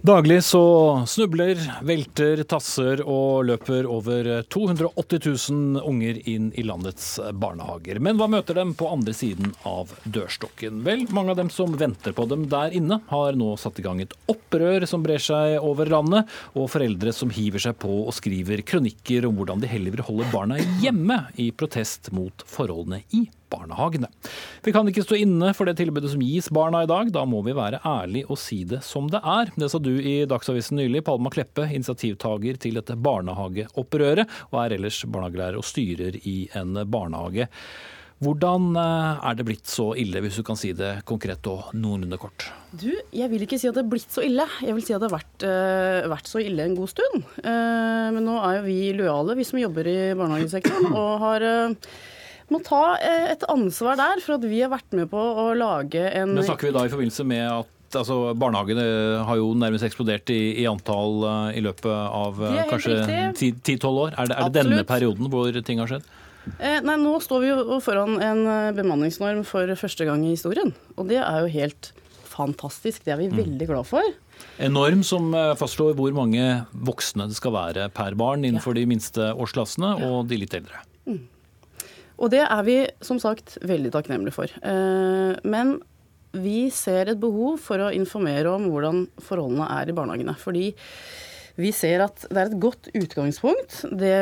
Daglig 0.03 0.41
så 0.43 0.59
snubler, 1.07 1.55
velter, 1.87 2.41
tasser 2.43 2.99
og 3.07 3.45
løper 3.47 3.85
over 3.87 4.27
280 4.51 5.21
000 5.47 5.77
unger 5.79 6.17
inn 6.27 6.49
i 6.59 6.65
landets 6.67 7.05
barnehager. 7.39 8.01
Men 8.03 8.19
hva 8.19 8.27
møter 8.27 8.57
dem 8.59 8.73
på 8.75 8.89
andre 8.91 9.13
siden 9.15 9.53
av 9.63 9.93
dørstokken? 10.03 10.81
Vel, 10.83 11.05
mange 11.15 11.31
av 11.31 11.39
dem 11.39 11.51
som 11.55 11.77
venter 11.79 12.11
på 12.17 12.25
dem 12.27 12.43
der 12.51 12.75
inne, 12.75 12.97
har 13.13 13.39
nå 13.39 13.53
satt 13.61 13.79
i 13.79 13.85
gang 13.85 14.01
et 14.03 14.11
opprør 14.27 14.83
som 14.91 15.05
brer 15.07 15.23
seg 15.23 15.55
over 15.63 15.87
landet, 15.93 16.27
og 16.51 16.67
foreldre 16.73 17.15
som 17.15 17.31
hiver 17.31 17.63
seg 17.63 17.79
på 17.79 18.01
og 18.01 18.11
skriver 18.19 18.65
kronikker 18.67 19.29
om 19.29 19.39
hvordan 19.39 19.63
de 19.63 19.71
heller 19.71 19.95
vil 19.95 20.03
holde 20.09 20.27
barna 20.35 20.59
hjemme 20.83 21.21
i 21.39 21.47
protest 21.55 22.11
mot 22.11 22.43
forholdene 22.51 23.05
i 23.15 23.23
barnehagene. 23.53 24.09
Vi 24.65 24.73
kan 24.75 24.89
ikke 24.89 25.05
stå 25.05 25.19
inne 25.21 25.53
for 25.57 25.69
det 25.69 25.77
tilbudet 25.79 26.11
som 26.13 26.25
gis 26.25 26.49
barna 26.53 26.83
i 26.83 26.89
dag. 26.89 27.13
Da 27.13 27.25
må 27.29 27.43
vi 27.45 27.55
være 27.57 27.81
ærlige 27.87 28.29
og 28.33 28.41
si 28.41 28.63
det 28.67 28.81
som 28.85 29.09
det 29.13 29.21
er. 29.21 29.53
Det 29.55 29.69
sa 29.71 29.81
du 29.81 29.93
i 29.95 30.17
Dagsavisen 30.29 30.81
nylig, 30.81 31.05
Palma 31.07 31.31
Kleppe, 31.33 31.69
initiativtaker 31.69 32.59
til 32.61 32.79
dette 32.79 32.97
barnehageopprøret, 32.99 34.29
og 34.51 34.61
er 34.63 34.77
ellers 34.77 35.03
barnehagelærer 35.05 35.59
og 35.59 35.67
styrer 35.67 36.19
i 36.23 36.37
en 36.59 36.79
barnehage. 36.89 37.49
Hvordan 38.23 38.71
eh, 38.79 39.25
er 39.27 39.37
det 39.37 39.45
blitt 39.47 39.69
så 39.69 39.89
ille, 39.99 40.21
hvis 40.23 40.37
du 40.39 40.45
kan 40.47 40.59
si 40.59 40.71
det 40.77 41.01
konkret 41.09 41.45
og 41.49 41.73
noenlunde 41.75 42.19
kort? 42.21 42.45
Du, 42.71 42.89
Jeg 43.11 43.29
vil 43.31 43.43
ikke 43.45 43.59
si 43.59 43.67
at 43.69 43.77
det 43.77 43.83
er 43.83 43.91
blitt 43.91 44.13
så 44.13 44.23
ille. 44.25 44.45
Jeg 44.63 44.77
vil 44.77 44.85
si 44.85 44.95
at 44.95 45.03
det 45.03 45.09
har 45.09 45.17
vært, 45.17 45.45
uh, 45.45 46.09
vært 46.13 46.29
så 46.29 46.41
ille 46.41 46.65
en 46.65 46.77
god 46.77 46.89
stund. 46.93 47.27
Uh, 47.43 48.09
men 48.15 48.23
nå 48.25 48.37
er 48.41 48.57
jo 48.57 48.65
vi 48.65 48.77
lojale, 48.97 49.37
vi 49.37 49.47
som 49.47 49.61
jobber 49.61 49.89
i 49.91 49.97
barnehagesektoren, 50.17 50.89
og 50.89 51.11
har 51.25 51.45
uh, 51.45 51.91
må 52.51 52.59
ta 52.65 52.95
eh, 52.97 53.29
et 53.33 53.45
ansvar 53.51 53.99
der 53.99 54.23
for 54.23 54.37
at 54.37 54.47
vi 54.47 54.63
har 54.63 54.71
vært 54.73 54.95
med 54.97 55.09
på 55.11 55.19
å 55.19 55.51
lage 55.57 56.01
en 56.09 56.35
Men 56.35 56.47
Snakker 56.47 56.69
vi 56.69 56.75
da 56.75 56.85
i 56.87 56.91
forbindelse 56.91 57.25
med 57.27 57.45
at 57.45 57.99
altså, 57.99 58.17
barnehagene 58.39 58.85
har 59.27 59.39
jo 59.39 59.53
nærmest 59.59 59.87
eksplodert 59.87 60.31
i, 60.33 60.41
i 60.63 60.67
antall 60.69 61.23
uh, 61.23 61.53
i 61.55 61.63
løpet 61.63 61.89
av 61.93 62.41
kanskje 62.71 62.99
10-12 63.37 63.87
år. 63.91 64.17
Er 64.17 64.29
det, 64.29 64.37
er 64.37 64.49
det 64.51 64.61
denne 64.61 64.83
perioden 64.89 65.31
hvor 65.31 65.59
ting 65.63 65.81
har 65.83 65.91
skjedd? 65.91 66.07
Eh, 66.57 66.81
nei, 66.83 66.97
Nå 66.99 67.15
står 67.23 67.43
vi 67.43 67.51
jo 67.53 67.79
foran 67.83 68.17
en 68.19 68.43
bemanningsnorm 68.75 69.45
for 69.47 69.69
første 69.79 70.07
gang 70.09 70.25
i 70.25 70.33
historien. 70.33 70.73
Og 70.97 71.07
det 71.11 71.21
er 71.21 71.45
jo 71.45 71.53
helt 71.53 71.93
fantastisk. 72.33 73.05
Det 73.05 73.13
er 73.13 73.21
vi 73.21 73.29
mm. 73.31 73.37
veldig 73.39 73.69
glad 73.69 73.87
for. 73.87 74.15
En 74.59 74.73
norm 74.75 75.05
som 75.07 75.29
fastslår 75.55 75.93
hvor 75.95 76.11
mange 76.17 76.43
voksne 76.73 77.29
det 77.29 77.37
skal 77.37 77.53
være 77.55 77.87
per 77.95 78.17
barn 78.19 78.43
innenfor 78.43 78.73
ja. 78.73 78.81
de 78.81 78.89
minste 78.89 79.29
årsklassene 79.31 79.93
og 80.09 80.25
de 80.27 80.41
litt 80.41 80.57
eldre. 80.57 80.81
Mm. 81.07 81.21
Og 82.21 82.31
det 82.33 82.43
er 82.45 82.63
vi 82.67 82.77
som 83.03 83.19
sagt 83.21 83.57
veldig 83.65 83.91
takknemlige 83.93 84.35
for. 84.35 84.53
Eh, 84.61 85.33
men 85.43 85.77
vi 86.33 86.69
ser 86.73 87.11
et 87.11 87.21
behov 87.21 87.59
for 87.61 87.81
å 87.81 87.91
informere 87.93 88.53
om 88.53 88.69
hvordan 88.71 89.05
forholdene 89.21 89.69
er 89.75 89.89
i 89.89 89.95
barnehagene. 89.95 90.35
Fordi 90.39 90.71
vi 91.61 91.69
ser 91.75 92.01
at 92.01 92.23
det 92.31 92.39
er 92.39 92.49
et 92.49 92.61
godt 92.61 92.89
utgangspunkt, 92.97 93.83
det, 93.93 94.13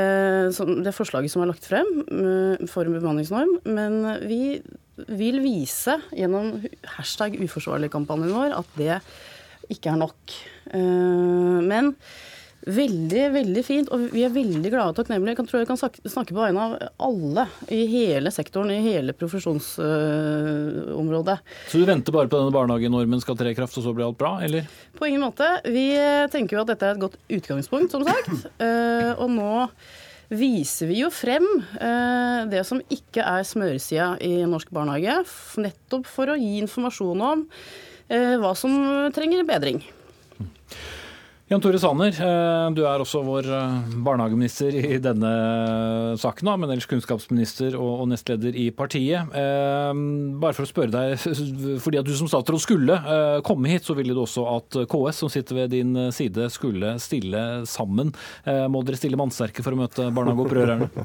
det 0.84 0.96
forslaget 0.96 1.32
som 1.32 1.44
er 1.44 1.52
lagt 1.54 1.68
frem 1.68 1.92
eh, 2.04 2.66
for 2.72 2.88
en 2.88 2.98
bemanningsnorm. 2.98 3.62
Men 3.68 4.02
vi 4.28 4.60
vil 5.08 5.40
vise 5.44 5.96
gjennom 6.12 6.58
hashtag 6.98 7.40
uforsvarlig-kampanjen 7.40 8.36
vår 8.36 8.58
at 8.60 8.76
det 8.80 9.00
ikke 9.72 9.94
er 9.94 10.02
nok. 10.02 10.36
Eh, 10.76 11.60
men 11.64 11.96
Veldig, 12.62 13.24
veldig 13.34 13.64
fint. 13.66 13.90
Og 13.94 14.00
vi 14.14 14.22
er 14.26 14.32
veldig 14.34 14.70
glade 14.70 14.90
og 14.94 14.98
takknemlige. 15.00 15.36
Jeg 15.40 15.48
tror 15.50 15.60
jeg 15.64 15.70
kan 15.70 15.82
snakke 15.82 16.36
på 16.36 16.44
vegne 16.44 16.62
av 16.62 16.72
alle 17.08 17.44
i 17.74 17.88
hele 17.90 18.30
sektoren, 18.34 18.72
i 18.74 18.86
hele 18.86 19.14
profesjonsområdet. 19.18 21.38
Så 21.72 21.78
du 21.82 21.86
venter 21.90 22.12
bare 22.14 22.30
på 22.30 22.38
denne 22.38 22.54
barnehagenormen 22.54 23.22
skal 23.24 23.38
tre 23.40 23.50
i 23.54 23.58
kraft, 23.58 23.78
og 23.80 23.84
så 23.86 23.94
blir 23.98 24.06
alt 24.08 24.22
bra, 24.22 24.32
eller? 24.46 24.62
På 24.98 25.04
ingen 25.10 25.26
måte. 25.26 25.46
Vi 25.66 25.86
tenker 26.34 26.54
jo 26.58 26.64
at 26.66 26.72
dette 26.74 26.86
er 26.86 26.92
et 26.96 27.04
godt 27.04 27.18
utgangspunkt, 27.32 27.92
som 27.94 28.04
sagt. 28.08 28.30
Eh, 28.62 29.12
og 29.18 29.30
nå 29.34 29.66
viser 30.32 30.88
vi 30.90 31.00
jo 31.02 31.10
frem 31.12 31.44
eh, 31.82 32.46
det 32.52 32.64
som 32.68 32.82
ikke 32.94 33.22
er 33.26 33.44
smøresida 33.48 34.18
i 34.24 34.46
norsk 34.48 34.70
barnehage, 34.74 35.24
nettopp 35.60 36.06
for 36.08 36.28
å 36.32 36.36
gi 36.40 36.62
informasjon 36.62 37.22
om 37.26 37.46
eh, 38.12 38.36
hva 38.42 38.54
som 38.58 38.72
trenger 39.16 39.44
bedring. 39.50 39.82
Jan 41.52 41.60
Tore 41.60 41.80
Sanner, 41.84 42.16
eh, 42.16 42.66
du 42.72 42.86
er 42.88 43.02
også 43.04 43.20
vår 43.28 43.48
eh, 43.52 43.96
barnehageminister 44.06 44.72
i 44.72 44.96
denne 45.04 45.32
saken, 46.16 46.48
men 46.62 46.72
ellers 46.72 46.88
kunnskapsminister 46.88 47.76
og 47.76 48.06
nestleder 48.08 48.56
i 48.56 48.70
partiet. 48.72 49.34
Eh, 49.36 49.90
bare 50.40 50.56
for 50.56 50.64
å 50.64 50.70
spørre 50.70 50.94
deg, 50.96 51.18
fordi 51.84 52.00
at 52.00 52.08
du 52.08 52.14
som 52.16 52.32
statsråd 52.32 52.64
skulle 52.64 52.96
komme 53.44 53.68
hit, 53.68 53.84
så 53.84 53.98
ville 53.98 54.16
du 54.16 54.22
også 54.24 54.46
at 54.48 54.80
KS, 54.94 55.20
som 55.26 55.34
sitter 55.34 55.60
ved 55.60 55.76
din 55.76 55.92
side, 56.16 56.48
skulle 56.56 56.94
stille 57.04 57.66
sammen. 57.68 58.14
Må 58.72 58.86
dere 58.88 59.00
stille 59.00 59.20
mannsterke 59.20 59.66
for 59.66 59.76
å 59.76 59.82
møte 59.82 60.08
barnehageopprørerne? 60.16 60.88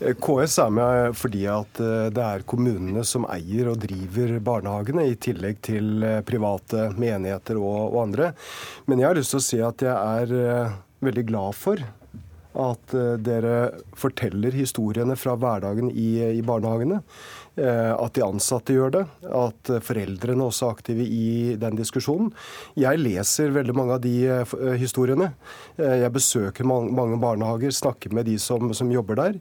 KS 0.00 0.54
er 0.64 0.70
med 0.72 1.16
fordi 1.18 1.42
at 1.52 1.80
det 2.14 2.24
er 2.24 2.44
kommunene 2.48 3.02
som 3.04 3.26
eier 3.28 3.68
og 3.68 3.82
driver 3.82 4.38
barnehagene, 4.42 5.06
i 5.12 5.18
tillegg 5.20 5.60
til 5.62 6.04
private 6.26 6.88
menigheter 6.96 7.60
og, 7.60 7.92
og 7.92 7.98
andre. 8.06 8.30
Men 8.88 9.02
jeg 9.02 9.10
har 9.10 9.20
lyst 9.20 9.36
til 9.36 9.42
å 9.42 9.44
si 9.44 9.59
at 9.66 9.84
jeg 9.84 9.94
er 9.94 10.36
eh, 10.36 10.76
veldig 11.04 11.26
glad 11.30 11.56
for 11.58 11.82
at 12.60 12.94
eh, 12.98 13.12
dere 13.22 13.58
forteller 13.98 14.54
historiene 14.56 15.14
fra 15.18 15.36
hverdagen 15.38 15.92
i, 15.92 16.08
i 16.38 16.42
barnehagene. 16.46 16.98
Eh, 17.60 17.92
at 17.92 18.16
de 18.16 18.24
ansatte 18.24 18.74
gjør 18.74 18.94
det, 18.94 19.04
at 19.26 19.72
foreldrene 19.86 20.46
også 20.46 20.66
er 20.66 20.74
aktive 20.74 21.06
i 21.06 21.28
den 21.60 21.78
diskusjonen. 21.78 22.32
Jeg 22.78 23.02
leser 23.02 23.54
veldig 23.54 23.76
mange 23.76 23.98
av 23.98 24.02
de 24.04 24.76
historiene. 24.80 25.32
Jeg 25.78 26.12
besøker 26.14 26.66
mange 26.66 27.20
barnehager, 27.22 27.74
snakker 27.74 28.14
med 28.16 28.30
de 28.30 28.38
som, 28.42 28.72
som 28.76 28.90
jobber 28.92 29.20
der. 29.20 29.40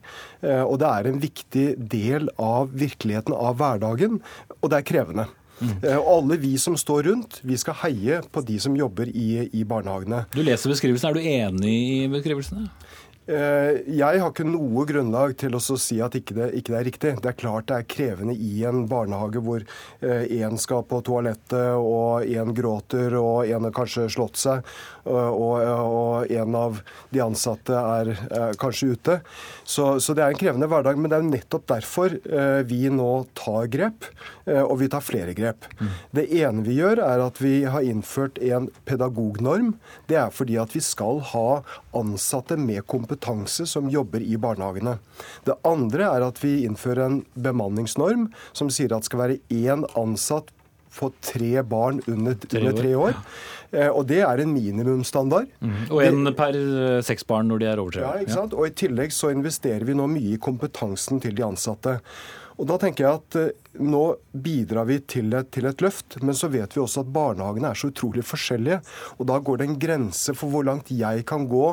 Og 0.68 0.78
det 0.82 0.90
er 0.90 1.10
en 1.10 1.22
viktig 1.24 1.68
del 1.80 2.32
av 2.42 2.74
virkeligheten 2.76 3.38
av 3.38 3.60
hverdagen, 3.62 4.20
og 4.60 4.72
det 4.72 4.82
er 4.82 4.90
krevende. 4.94 5.30
Mm. 5.60 5.76
Og 5.98 6.10
alle 6.16 6.40
vi 6.42 6.54
som 6.62 6.78
står 6.80 7.10
rundt, 7.10 7.40
vi 7.44 7.58
skal 7.60 7.78
heie 7.84 8.22
på 8.32 8.44
de 8.48 8.60
som 8.64 8.76
jobber 8.78 9.12
i, 9.12 9.50
i 9.54 9.66
barnehagene. 9.68 10.24
Du 10.34 10.42
leser 10.44 10.72
beskrivelsen. 10.72 11.10
Er 11.10 11.18
du 11.18 11.22
enig 11.24 11.76
i 11.76 12.08
beskrivelsene? 12.12 12.70
Eh, 13.30 13.84
jeg 13.94 14.22
har 14.24 14.32
ikke 14.32 14.46
noe 14.48 14.86
grunnlag 14.90 15.36
til 15.38 15.54
å 15.54 15.62
si 15.62 16.00
at 16.02 16.16
ikke 16.18 16.36
det 16.38 16.48
ikke 16.58 16.78
er 16.80 16.86
riktig. 16.88 17.12
Det 17.22 17.30
er 17.30 17.38
klart 17.38 17.68
det 17.70 17.78
er 17.78 17.90
krevende 17.94 18.34
i 18.34 18.64
en 18.66 18.88
barnehage 18.90 19.44
hvor 19.46 19.62
én 20.02 20.56
eh, 20.56 20.58
skal 20.62 20.86
på 20.90 21.02
toalettet, 21.06 21.76
og 21.78 22.26
én 22.26 22.54
gråter, 22.58 23.14
og 23.20 23.46
én 23.46 23.68
har 23.68 23.76
kanskje 23.76 24.08
slått 24.10 24.40
seg, 24.40 24.66
og, 25.10 25.56
og 25.62 26.32
en 26.34 26.58
av 26.58 26.80
de 27.14 27.22
ansatte 27.24 27.74
er, 27.74 28.12
er 28.34 28.58
kanskje 28.62 28.94
ute. 28.96 29.20
Så, 29.64 29.92
så, 30.02 30.16
det 30.18 30.26
er 30.26 30.34
en 30.34 30.42
krevende 30.42 30.70
hverdag. 30.70 30.98
Men 30.98 31.12
det 31.12 31.20
er 31.20 31.30
nettopp 31.30 31.68
derfor 31.70 32.18
eh, 32.18 32.62
vi 32.70 32.90
nå 32.94 33.12
tar 33.38 33.70
grep, 33.70 34.10
og 34.50 34.80
vi 34.82 34.88
tar 34.90 35.04
flere 35.06 35.36
grep. 35.38 35.68
Mm. 35.78 35.90
Det 36.18 36.24
ene 36.40 36.64
vi 36.66 36.80
gjør, 36.80 37.04
er 37.06 37.22
at 37.22 37.38
vi 37.42 37.54
har 37.70 37.86
innført 37.86 38.40
en 38.42 38.70
pedagognorm. 38.90 39.76
Det 40.10 40.18
er 40.18 40.34
fordi 40.34 40.58
at 40.62 40.74
vi 40.74 40.82
skal 40.82 41.22
ha 41.36 41.62
ansatte 42.00 42.58
med 42.58 42.82
kompetanse 42.90 43.19
kompetanse 43.20 43.68
som 43.68 43.90
jobber 43.90 44.22
i 44.22 44.38
barnehagene. 44.38 45.00
Det 45.46 45.56
andre 45.64 46.04
er 46.04 46.28
at 46.28 46.40
vi 46.44 46.66
innfører 46.66 47.06
en 47.06 47.26
bemanningsnorm 47.36 48.32
som 48.54 48.70
sier 48.70 48.94
at 48.94 49.04
det 49.04 49.10
skal 49.10 49.20
være 49.20 49.40
én 49.50 49.86
ansatt 49.96 50.52
på 51.00 51.12
tre 51.22 51.62
barn 51.64 52.02
under, 52.08 52.36
under 52.36 52.74
tre 52.74 52.96
år. 52.96 53.14
Eh, 53.72 53.88
og 53.88 54.08
det 54.08 54.24
er 54.26 54.42
en 54.42 54.52
minimumsstandard. 54.52 55.48
Mm. 55.62 55.92
Og 55.92 56.02
en 56.04 56.34
per 56.36 56.56
eh, 56.58 57.02
seks 57.06 57.24
barn 57.24 57.48
når 57.48 57.60
de 57.60 57.68
er 57.70 57.80
over 57.80 57.92
tre 57.92 58.02
år. 58.02 58.16
Ja, 58.16 58.26
ikke 58.26 58.38
sant? 58.40 58.56
Og 58.58 58.68
I 58.68 58.74
tillegg 58.74 59.14
så 59.14 59.30
investerer 59.32 59.86
vi 59.86 59.94
nå 59.94 60.08
mye 60.10 60.34
i 60.34 60.42
kompetansen 60.42 61.22
til 61.22 61.36
de 61.38 61.46
ansatte. 61.46 62.00
Og 62.60 62.68
da 62.68 62.76
tenker 62.82 63.06
jeg 63.06 63.20
at 63.22 63.38
eh, 63.40 63.70
nå 63.80 64.02
bidrar 64.34 64.88
vi 64.90 64.98
til 65.08 65.32
et, 65.38 65.48
til 65.56 65.70
et, 65.70 65.82
løft, 65.84 66.18
men 66.26 66.36
så 66.36 66.50
vet 66.52 66.74
vi 66.76 66.82
også 66.84 67.06
at 67.06 67.12
barnehagene 67.16 67.72
er 67.72 67.80
så 67.80 67.92
utrolig 67.92 68.26
forskjellige. 68.28 68.82
Og 69.18 69.30
da 69.30 69.38
går 69.40 69.62
det 69.62 69.68
en 69.70 69.78
grense 69.80 70.36
for 70.36 70.52
hvor 70.52 70.66
langt 70.68 70.92
jeg 70.92 71.24
kan 71.30 71.48
gå 71.50 71.66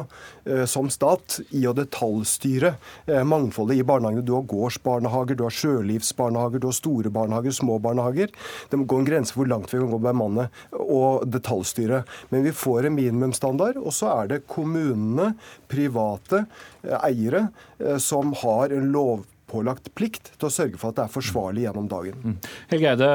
eh, 0.47 0.63
som 0.71 0.91
stat 0.93 1.41
i 1.51 1.65
å 1.67 1.75
detaljstyre 1.77 2.77
eh, 3.09 3.25
mangfoldet 3.27 3.81
i 3.81 3.87
barnehagene. 3.89 4.25
Du 4.27 4.37
har 4.37 4.47
gårdsbarnehager, 4.53 5.39
du 5.39 5.47
har 5.49 5.59
sjølivsbarnehager, 5.59 6.63
du 6.63 6.71
har 6.71 6.79
store 6.79 7.13
barnehager, 7.19 7.59
små 7.59 7.81
barnehager. 7.83 8.31
Det 8.71 8.79
må 8.79 8.87
gå 8.87 9.03
en 9.03 9.11
grense 9.11 9.35
for 9.35 9.43
hvor 9.43 9.55
langt 9.57 9.75
vi 9.75 9.83
kan 9.83 9.91
gå 9.91 10.03
med 10.07 10.21
mannet 10.23 10.65
og 10.79 11.27
detaljstyre. 11.35 12.05
Men 12.31 12.47
vi 12.47 12.55
får 12.55 12.87
en 12.87 12.99
minimumsstandard, 13.01 13.83
og 13.83 13.95
så 13.97 14.15
er 14.21 14.37
det 14.37 14.45
kommunene, 14.53 15.33
private 15.67 16.45
eh, 16.87 17.01
eiere, 17.03 17.49
eh, 17.83 17.99
som 18.03 18.37
har 18.45 18.71
en 18.71 18.93
lov 18.95 19.27
lovpålagt 19.47 19.95
plikt 19.95 20.33
til 20.39 20.49
å 20.49 20.51
sørge 20.51 20.79
for 20.79 20.91
at 20.91 20.97
det 20.97 21.05
er 21.05 21.13
forsvarlig 21.13 21.65
gjennom 21.65 21.89
dagen. 21.89 22.15
Mm. 22.23 22.37
Helge 22.71 22.91
Eide, 22.91 23.11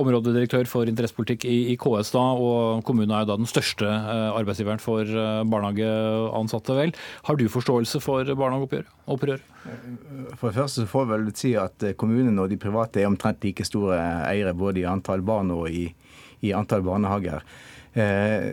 områdedirektør 0.00 0.66
for 0.66 0.88
interessepolitikk 0.88 1.44
i, 1.44 1.72
i 1.72 1.76
KS, 1.76 2.12
da, 2.12 2.24
og 2.34 2.84
kommunen 2.84 3.12
er 3.12 3.24
jo 3.24 3.30
da 3.30 3.36
den 3.36 3.48
største 3.48 3.86
arbeidsgiveren 3.86 4.80
for 4.80 5.04
barnehageansatte, 5.50 6.76
vel. 6.76 6.94
Har 7.26 7.36
du 7.36 7.48
forståelse 7.48 8.00
for 8.00 8.24
barnehageopprøret? 8.24 9.42
For 10.40 10.48
det 10.48 10.56
første 10.56 10.84
så 10.84 10.88
får 10.88 11.04
jeg 11.04 11.10
vel 11.12 11.32
si 11.36 11.54
at 11.58 11.90
kommunene 12.00 12.40
og 12.40 12.50
de 12.50 12.60
private 12.60 13.02
er 13.02 13.10
omtrent 13.10 13.44
like 13.44 13.66
store 13.66 13.98
eiere 14.30 14.54
både 14.56 14.82
i 14.82 14.88
antall 14.88 15.24
barn 15.26 15.52
og 15.52 15.68
i, 15.68 15.90
i 16.46 16.54
antall 16.56 16.84
barnehager. 16.86 17.44
Eh, 17.92 18.52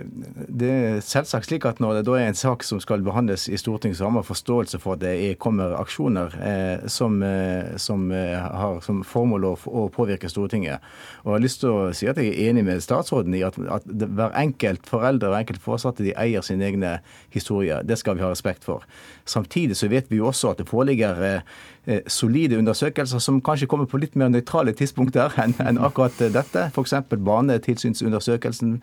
det 0.50 0.70
er 0.70 1.02
selvsagt 1.06 1.46
slik 1.46 1.66
at 1.70 1.78
Når 1.78 2.00
det 2.00 2.06
da 2.08 2.16
er 2.18 2.32
en 2.32 2.38
sak 2.38 2.64
som 2.66 2.80
skal 2.82 3.04
behandles 3.06 3.46
i 3.54 3.58
Stortinget, 3.58 4.00
så 4.00 4.08
har 4.08 4.16
man 4.16 4.26
forståelse 4.26 4.80
for 4.82 4.96
at 4.96 5.04
det 5.04 5.38
kommer 5.38 5.76
aksjoner 5.78 6.34
eh, 6.42 6.88
som, 6.90 7.22
eh, 7.24 7.78
som 7.78 8.10
har 8.12 8.82
som 8.82 9.04
formål 9.06 9.46
å, 9.52 9.86
påvirke 9.94 10.30
Stortinget. 10.30 10.82
Og 11.24 11.32
Jeg 11.32 11.36
har 11.36 11.46
lyst 11.46 11.60
til 11.62 11.70
å 11.70 11.94
si 11.94 12.10
at 12.10 12.18
jeg 12.18 12.34
er 12.34 12.50
enig 12.50 12.66
med 12.66 12.82
statsråden 12.82 13.36
i 13.38 13.44
at, 13.46 13.60
at 13.70 13.86
hver 13.86 14.34
enkelt 14.34 14.90
foreldre 14.90 15.30
og 15.30 15.40
enkelt 15.40 15.62
foresatte 15.62 16.04
de 16.04 16.18
eier 16.18 16.42
sine 16.42 16.66
egne 16.66 16.98
historier. 17.30 17.84
Det 17.84 17.98
skal 17.98 18.18
vi 18.18 18.26
ha 18.26 18.32
respekt 18.32 18.66
for. 18.66 18.84
Samtidig 19.26 19.78
så 19.78 19.88
vet 19.88 20.10
vi 20.10 20.18
jo 20.18 20.32
også 20.32 20.56
at 20.56 20.58
det 20.64 20.70
foreligger 20.70 21.44
Eh, 21.88 22.02
solide 22.08 22.58
undersøkelser 22.58 23.20
som 23.20 23.38
kanskje 23.42 23.68
kommer 23.72 23.86
på 23.88 24.00
litt 24.02 24.16
mer 24.20 24.28
nøytrale 24.28 24.74
tidspunkter 24.76 25.32
enn, 25.44 25.78
akkurat 25.80 26.20
dette. 26.20 26.66
F.eks. 26.74 26.98
Banetilsynsundersøkelsen 27.16 28.74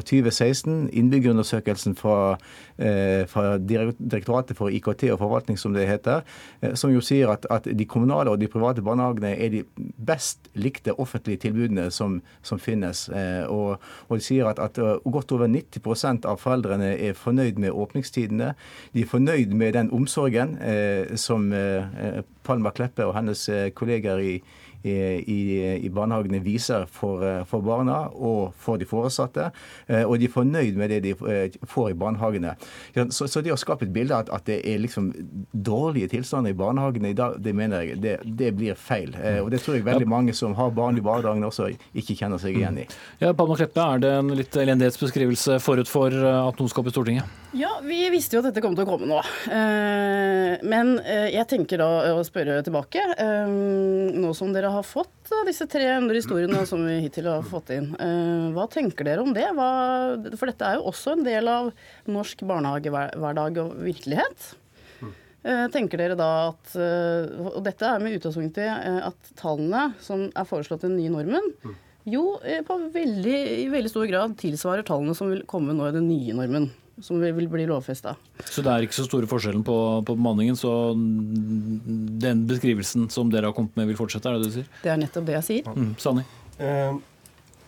fra 0.00 0.06
2016, 0.06 0.90
innbyggerundersøkelsen 0.92 1.96
fra, 1.96 2.38
eh, 2.78 3.26
fra, 3.26 3.58
Direktoratet 3.58 4.56
for 4.56 4.68
IKT 4.68 5.10
og 5.12 5.18
forvaltning, 5.18 5.58
som 5.58 5.72
det 5.72 5.86
heter, 5.88 6.22
eh, 6.62 6.74
som 6.74 6.90
jo 6.90 7.00
sier 7.00 7.28
at, 7.28 7.46
at, 7.50 7.64
de 7.64 7.84
kommunale 7.84 8.30
og 8.30 8.40
de 8.40 8.48
private 8.48 8.82
barnehagene 8.82 9.36
er 9.36 9.48
de 9.48 9.64
best 10.06 10.48
likte 10.54 10.98
offentlige 10.98 11.36
tilbudene 11.36 11.90
som, 11.90 12.22
som 12.42 12.58
finnes. 12.58 13.08
Eh, 13.08 13.44
og, 13.48 13.80
og, 14.08 14.16
de 14.16 14.24
sier 14.24 14.46
at, 14.46 14.58
at 14.58 14.78
godt 15.04 15.32
over 15.32 15.46
90% 15.48 16.24
av 16.26 16.38
foreldrene 16.40 16.96
er 16.98 17.12
fornøyd 17.12 17.58
med 17.58 17.70
åpningstidene. 17.70 18.54
De 18.94 19.02
er 19.02 19.06
fornøyd 19.06 19.52
med 19.54 19.72
den 19.74 19.90
omsorgen 19.90 20.56
som 21.16 21.52
Palma 22.44 22.70
Kleppe 22.70 23.04
og 23.06 23.14
hennes 23.14 23.48
kolleger 23.74 24.18
i, 24.18 24.40
i, 24.82 25.76
i 25.84 25.90
barnehagene 25.92 26.40
viser 26.40 26.86
for, 26.90 27.24
eh, 27.26 27.42
for, 27.48 27.64
barna 27.64 28.06
og 28.14 28.54
for 28.58 28.80
de 28.80 28.88
foresatte. 28.88 29.50
Eh, 29.86 30.04
og 30.04 30.18
de 30.20 30.28
er 30.28 30.34
fornøyd 30.34 30.78
med 30.80 30.92
det 30.94 31.00
de 31.04 31.14
får 31.68 31.90
i 31.92 31.98
barnehagene. 31.98 32.54
Så, 33.12 33.28
så 33.28 33.42
det 33.44 33.52
å 33.52 33.58
skape 33.60 33.86
et 33.86 33.92
bilde 33.94 34.16
av 34.16 34.30
at, 34.32 34.46
det 34.48 34.60
er 34.66 34.80
liksom 34.80 35.10
dårlige 35.52 36.10
tilstander 36.14 36.54
i 36.54 36.58
barnehagene 36.58 37.12
i 37.12 37.16
dag, 37.16 37.36
det 37.42 37.54
mener 37.56 37.84
jeg 37.84 38.00
det, 38.02 38.16
det, 38.24 38.52
blir 38.56 38.78
feil. 38.78 39.12
Og 39.44 39.50
det 39.52 39.60
tror 39.62 39.76
jeg 39.76 39.86
veldig 39.86 40.08
mange 40.08 40.34
som 40.36 40.56
har 40.58 40.72
barn 40.74 40.98
i 40.98 41.04
barnehagene 41.04 41.50
også 41.50 41.70
ikke 41.70 42.16
kjenner 42.16 42.40
seg 42.40 42.56
igjen 42.56 42.80
i. 42.82 42.86
Ja, 43.20 43.34
Palma 43.36 43.58
Kleppe, 43.58 43.84
er 43.84 44.02
det 44.02 44.14
en 44.16 44.32
litt 44.36 44.56
elendighetsbeskrivelse 44.56 45.60
forut 45.62 45.90
for 45.90 46.14
at 46.14 46.60
noen 46.60 46.72
skal 46.72 46.82
opp 46.82 46.90
i 46.90 46.94
Stortinget? 46.94 47.38
Ja, 47.56 47.70
vi 47.82 48.04
visste 48.12 48.36
jo 48.36 48.42
at 48.42 48.50
dette 48.50 48.62
kom 48.62 48.76
til 48.78 48.86
å 48.86 48.90
komme 48.90 49.08
nå. 49.10 49.20
Men 50.70 50.96
jeg 51.04 51.46
tenker 51.50 51.82
da 51.82 52.16
å 52.16 52.24
spørre 52.26 52.60
tilbake. 52.66 53.04
Nå 53.20 54.32
som 54.38 54.54
dere 54.54 54.69
har 54.74 54.86
fått 54.86 55.32
disse 55.48 55.66
300 55.70 56.16
historiene 56.16 56.62
som 56.70 56.82
vi 56.86 57.00
hittil 57.04 57.28
har 57.30 57.44
fått 57.46 57.72
inn, 57.74 57.90
hva 58.54 58.66
tenker 58.70 59.08
dere 59.08 59.24
om 59.24 59.34
det? 59.36 59.46
Hva, 59.56 59.68
for 60.38 60.50
dette 60.50 60.66
er 60.66 60.78
jo 60.78 60.88
også 60.90 61.16
en 61.16 61.26
del 61.26 61.50
av 61.50 61.70
norsk 62.10 62.44
barnehagehverdag 62.48 63.60
og 63.64 63.76
virkelighet. 63.84 64.50
Tenker 65.72 65.96
dere 65.96 66.16
da 66.20 66.26
at 66.50 66.74
Og 66.76 67.62
dette 67.64 67.86
er 67.88 68.02
med 68.02 68.18
utgangspunkt 68.18 68.58
i 68.60 68.66
at 68.68 69.30
tallene 69.40 69.86
som 70.04 70.26
er 70.28 70.48
foreslått 70.48 70.84
i 70.84 70.90
den 70.90 70.98
nye 70.98 71.14
normen, 71.14 71.46
jo 72.04 72.34
på 72.68 72.76
veldig, 72.92 73.38
i 73.64 73.70
veldig 73.72 73.92
stor 73.92 74.04
grad 74.10 74.36
tilsvarer 74.40 74.84
tallene 74.84 75.16
som 75.16 75.32
vil 75.32 75.46
komme 75.48 75.72
nå 75.76 75.88
i 75.88 75.96
den 75.96 76.10
nye 76.10 76.36
normen 76.36 76.68
som 77.00 77.20
vil 77.22 77.48
bli 77.48 77.66
lovfesta. 77.68 78.16
Så 78.44 78.64
det 78.64 78.72
er 78.72 78.86
ikke 78.86 78.96
så 78.96 79.06
store 79.06 79.28
forskjellen 79.30 79.62
på, 79.66 79.76
på, 80.06 80.16
bemanningen, 80.16 80.58
så 80.58 80.92
den 80.94 82.44
beskrivelsen 82.50 83.08
som 83.12 83.30
dere 83.32 83.50
har 83.50 83.56
kommet 83.56 83.76
med 83.78 83.90
vil 83.92 83.98
fortsette, 84.00 84.28
er 84.28 84.38
det 84.38 84.44
det 84.44 84.50
du 84.50 84.58
sier? 84.58 84.68
Det 84.82 84.92
er 84.92 85.00
nettopp 85.00 85.28
det 85.28 85.38
jeg 85.38 85.48
sier. 85.48 85.70
Mm, 85.76 85.94
Sani? 86.00 86.26
Eh, 86.60 86.98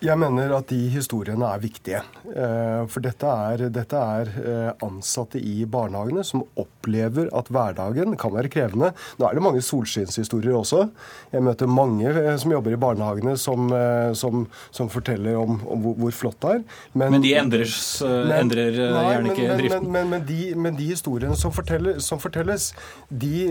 jeg 0.02 0.18
mener 0.18 0.50
at 0.56 0.66
de 0.72 0.78
historiene 0.90 1.46
er 1.46 1.60
viktige. 1.62 2.00
Eh, 2.32 2.82
for 2.90 3.04
dette 3.04 3.28
er, 3.28 3.62
dette 3.72 3.98
er, 3.98 4.30
eh, 4.42 4.70
ansatte 4.82 5.38
i 5.38 5.62
barnehagene 5.64 6.24
som 6.26 6.42
opplever 6.58 7.28
at 7.38 7.50
hverdagen 7.52 8.16
kan 8.18 8.34
være 8.34 8.50
krevende. 8.50 8.92
Nå 9.20 9.28
er 9.28 9.38
det 9.38 9.44
mange 9.44 9.62
solskinnshistorier 9.62 10.56
også. 10.58 10.88
Jeg 11.32 11.46
møter 11.46 11.70
mange 11.70 12.10
eh, 12.10 12.34
som 12.42 12.54
jobber 12.54 12.74
i 12.74 12.80
barnehagene 12.82 13.36
som, 13.38 13.70
som, 14.18 14.46
som 14.74 14.90
forteller 14.90 15.38
om, 15.38 15.60
om 15.70 15.86
hvor, 15.94 16.12
flott 16.12 16.40
det 16.42 16.56
er. 16.56 16.66
Men, 16.98 17.16
men 17.16 17.24
de 17.24 17.34
endres, 17.38 17.78
men, 18.02 18.34
endrer 18.40 18.74
nei, 18.82 19.06
gjerne 19.12 19.32
ikke 19.32 19.46
men, 19.46 19.62
driften? 19.62 19.90
Men, 19.94 20.26
de, 20.26 20.40
men, 20.66 20.78
de, 20.78 20.90
historiene 20.92 21.38
som, 21.38 21.54
forteller, 21.54 22.02
som 22.02 22.20
fortelles, 22.22 22.72
de, 23.08 23.46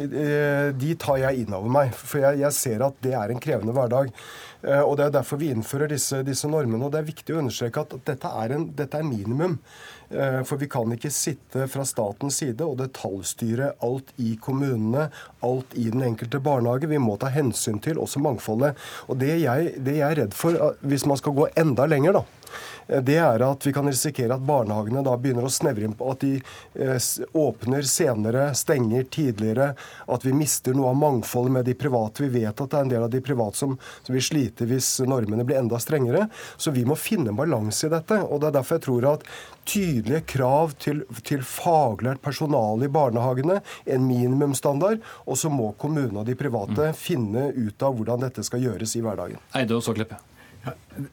de, 0.76 0.94
tar 1.00 1.24
jeg 1.24 1.46
inn 1.46 1.56
over 1.56 1.72
meg. 1.72 1.96
For 1.96 2.20
jeg, 2.26 2.44
jeg 2.44 2.60
ser 2.60 2.88
at 2.92 3.00
det 3.04 3.16
er 3.18 3.32
en 3.32 3.42
krevende 3.42 3.76
hverdag. 3.76 4.12
Eh, 4.64 4.82
og 4.82 4.98
Det 4.98 5.06
er 5.06 5.16
derfor 5.18 5.42
vi 5.42 5.52
innfører 5.52 5.90
disse, 5.90 6.22
disse 6.24 6.48
normene. 6.48 6.86
og 6.86 6.92
Det 6.92 7.00
er 7.02 7.10
viktig 7.10 7.36
å 7.36 7.42
understreke 7.42 7.82
at 7.82 7.96
dette 8.06 8.28
er, 8.28 8.56
en, 8.56 8.68
dette 8.78 8.98
er 8.98 9.08
minimum. 9.08 9.58
Eh, 10.12 10.42
for 10.44 10.60
vi 10.62 10.68
kan 10.68 10.92
ikke 10.92 11.12
sitte 11.14 11.68
fra 11.72 11.86
statens 11.88 12.42
side 12.42 12.66
og 12.66 12.78
detaljstyre 12.82 13.74
alt 13.82 14.12
i 14.18 14.36
kommunene, 14.42 15.10
alt 15.42 15.74
i 15.80 15.88
den 15.90 16.04
enkelte 16.04 16.42
barnehage. 16.44 16.90
Vi 16.92 17.02
må 17.02 17.18
ta 17.18 17.32
hensyn 17.32 17.80
til 17.82 18.02
også 18.02 18.22
mangfoldet. 18.24 18.78
Og 19.08 19.20
det 19.22 19.40
jeg, 19.42 19.74
det 19.80 19.98
jeg 20.02 20.10
er 20.10 20.22
redd 20.26 20.38
for, 20.38 20.76
hvis 20.82 21.08
man 21.10 21.18
skal 21.18 21.38
gå 21.38 21.48
enda 21.56 21.88
lenger, 21.90 22.20
da, 22.20 22.26
det 23.00 23.18
er 23.18 23.44
at 23.46 23.68
vi 23.68 23.74
kan 23.74 23.88
risikere 23.88 24.36
at 24.36 24.44
barnehagene 24.46 25.04
da 25.06 25.14
begynner 25.20 25.48
å 25.48 25.52
snevre 25.54 25.88
inn 25.88 25.96
på 25.98 26.10
at 26.12 26.24
de 26.24 26.34
eh, 26.40 27.10
åpner 27.38 27.88
senere, 27.88 28.50
stenger 28.58 29.06
tidligere, 29.14 29.72
at 30.12 30.26
vi 30.26 30.34
mister 30.36 30.76
noe 30.76 30.92
av 30.92 31.00
mangfoldet 31.00 31.56
med 31.56 31.70
de 31.70 31.76
private. 31.78 32.26
Vi 32.26 32.42
vet 32.42 32.52
at 32.52 32.74
det 32.74 32.80
er 32.80 32.88
en 32.88 32.94
del 32.94 33.06
av 33.06 33.14
de 33.14 33.22
private 33.24 33.62
som, 33.62 33.78
som 34.02 34.16
vil 34.16 34.26
slite 34.26 34.68
hvis 34.70 34.94
normene 35.06 35.46
blir 35.48 35.62
enda 35.62 35.80
strengere. 35.80 36.28
Så 36.58 36.74
vi 36.76 36.86
må 36.88 36.98
finne 37.00 37.32
en 37.32 37.40
balanse 37.40 37.88
i 37.88 37.94
dette. 37.94 38.20
og 38.26 38.42
Det 38.42 38.52
er 38.52 38.58
derfor 38.60 38.80
jeg 38.80 38.86
tror 38.88 39.10
at 39.14 39.28
tydelige 39.72 40.24
krav 40.34 40.74
til, 40.82 41.04
til 41.28 41.46
faglært 41.46 42.24
personale 42.26 42.88
i 42.88 42.92
barnehagene, 42.92 43.60
en 43.86 44.08
minimumsstandard, 44.08 45.04
og 45.30 45.38
så 45.38 45.52
må 45.54 45.72
kommunene 45.80 46.24
og 46.24 46.28
de 46.28 46.38
private 46.38 46.92
mm. 46.92 46.98
finne 46.98 47.48
ut 47.54 47.86
av 47.86 47.96
hvordan 47.98 48.26
dette 48.26 48.46
skal 48.48 48.66
gjøres 48.66 48.98
i 48.98 49.06
hverdagen. 49.06 49.42
Eide 49.54 49.78
og 49.78 49.86
så 49.86 49.92
Såkleppe. 49.92 50.31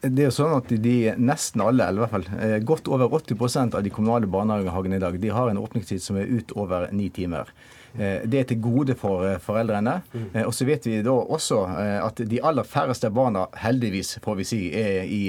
Det 0.01 0.21
er 0.21 0.27
jo 0.27 0.35
sånn 0.35 0.57
at 0.57 0.71
de, 0.83 0.95
Nesten 1.17 1.63
alle, 1.63 1.87
eller 1.87 2.01
i 2.01 2.05
hvert 2.05 2.15
fall 2.17 2.41
eh, 2.45 2.57
godt 2.61 2.89
over 2.91 3.15
80% 3.17 3.77
av 3.79 3.85
de 3.85 3.91
kommunale 3.93 4.29
barnehagene 4.29 4.99
i 4.99 5.03
dag 5.03 5.17
de 5.21 5.31
har 5.33 5.49
en 5.49 5.61
åpningstid 5.61 6.03
som 6.03 6.19
er 6.19 6.29
utover 6.29 6.89
ni 6.93 7.07
timer. 7.13 7.49
Eh, 7.97 8.25
det 8.29 8.41
er 8.41 8.47
til 8.49 8.59
gode 8.61 8.95
for 8.99 9.25
eh, 9.25 9.37
foreldrene. 9.41 9.99
Mm. 10.13 10.27
Og 10.45 10.53
så 10.55 10.67
vet 10.67 10.85
vi 10.87 10.99
da 11.05 11.13
også 11.13 11.59
at 11.69 12.21
de 12.29 12.39
aller 12.45 12.67
færreste 12.67 13.09
barna, 13.13 13.45
heldigvis 13.59 14.17
får 14.23 14.37
vi 14.39 14.45
si, 14.47 14.59
er 14.75 15.09
i 15.09 15.21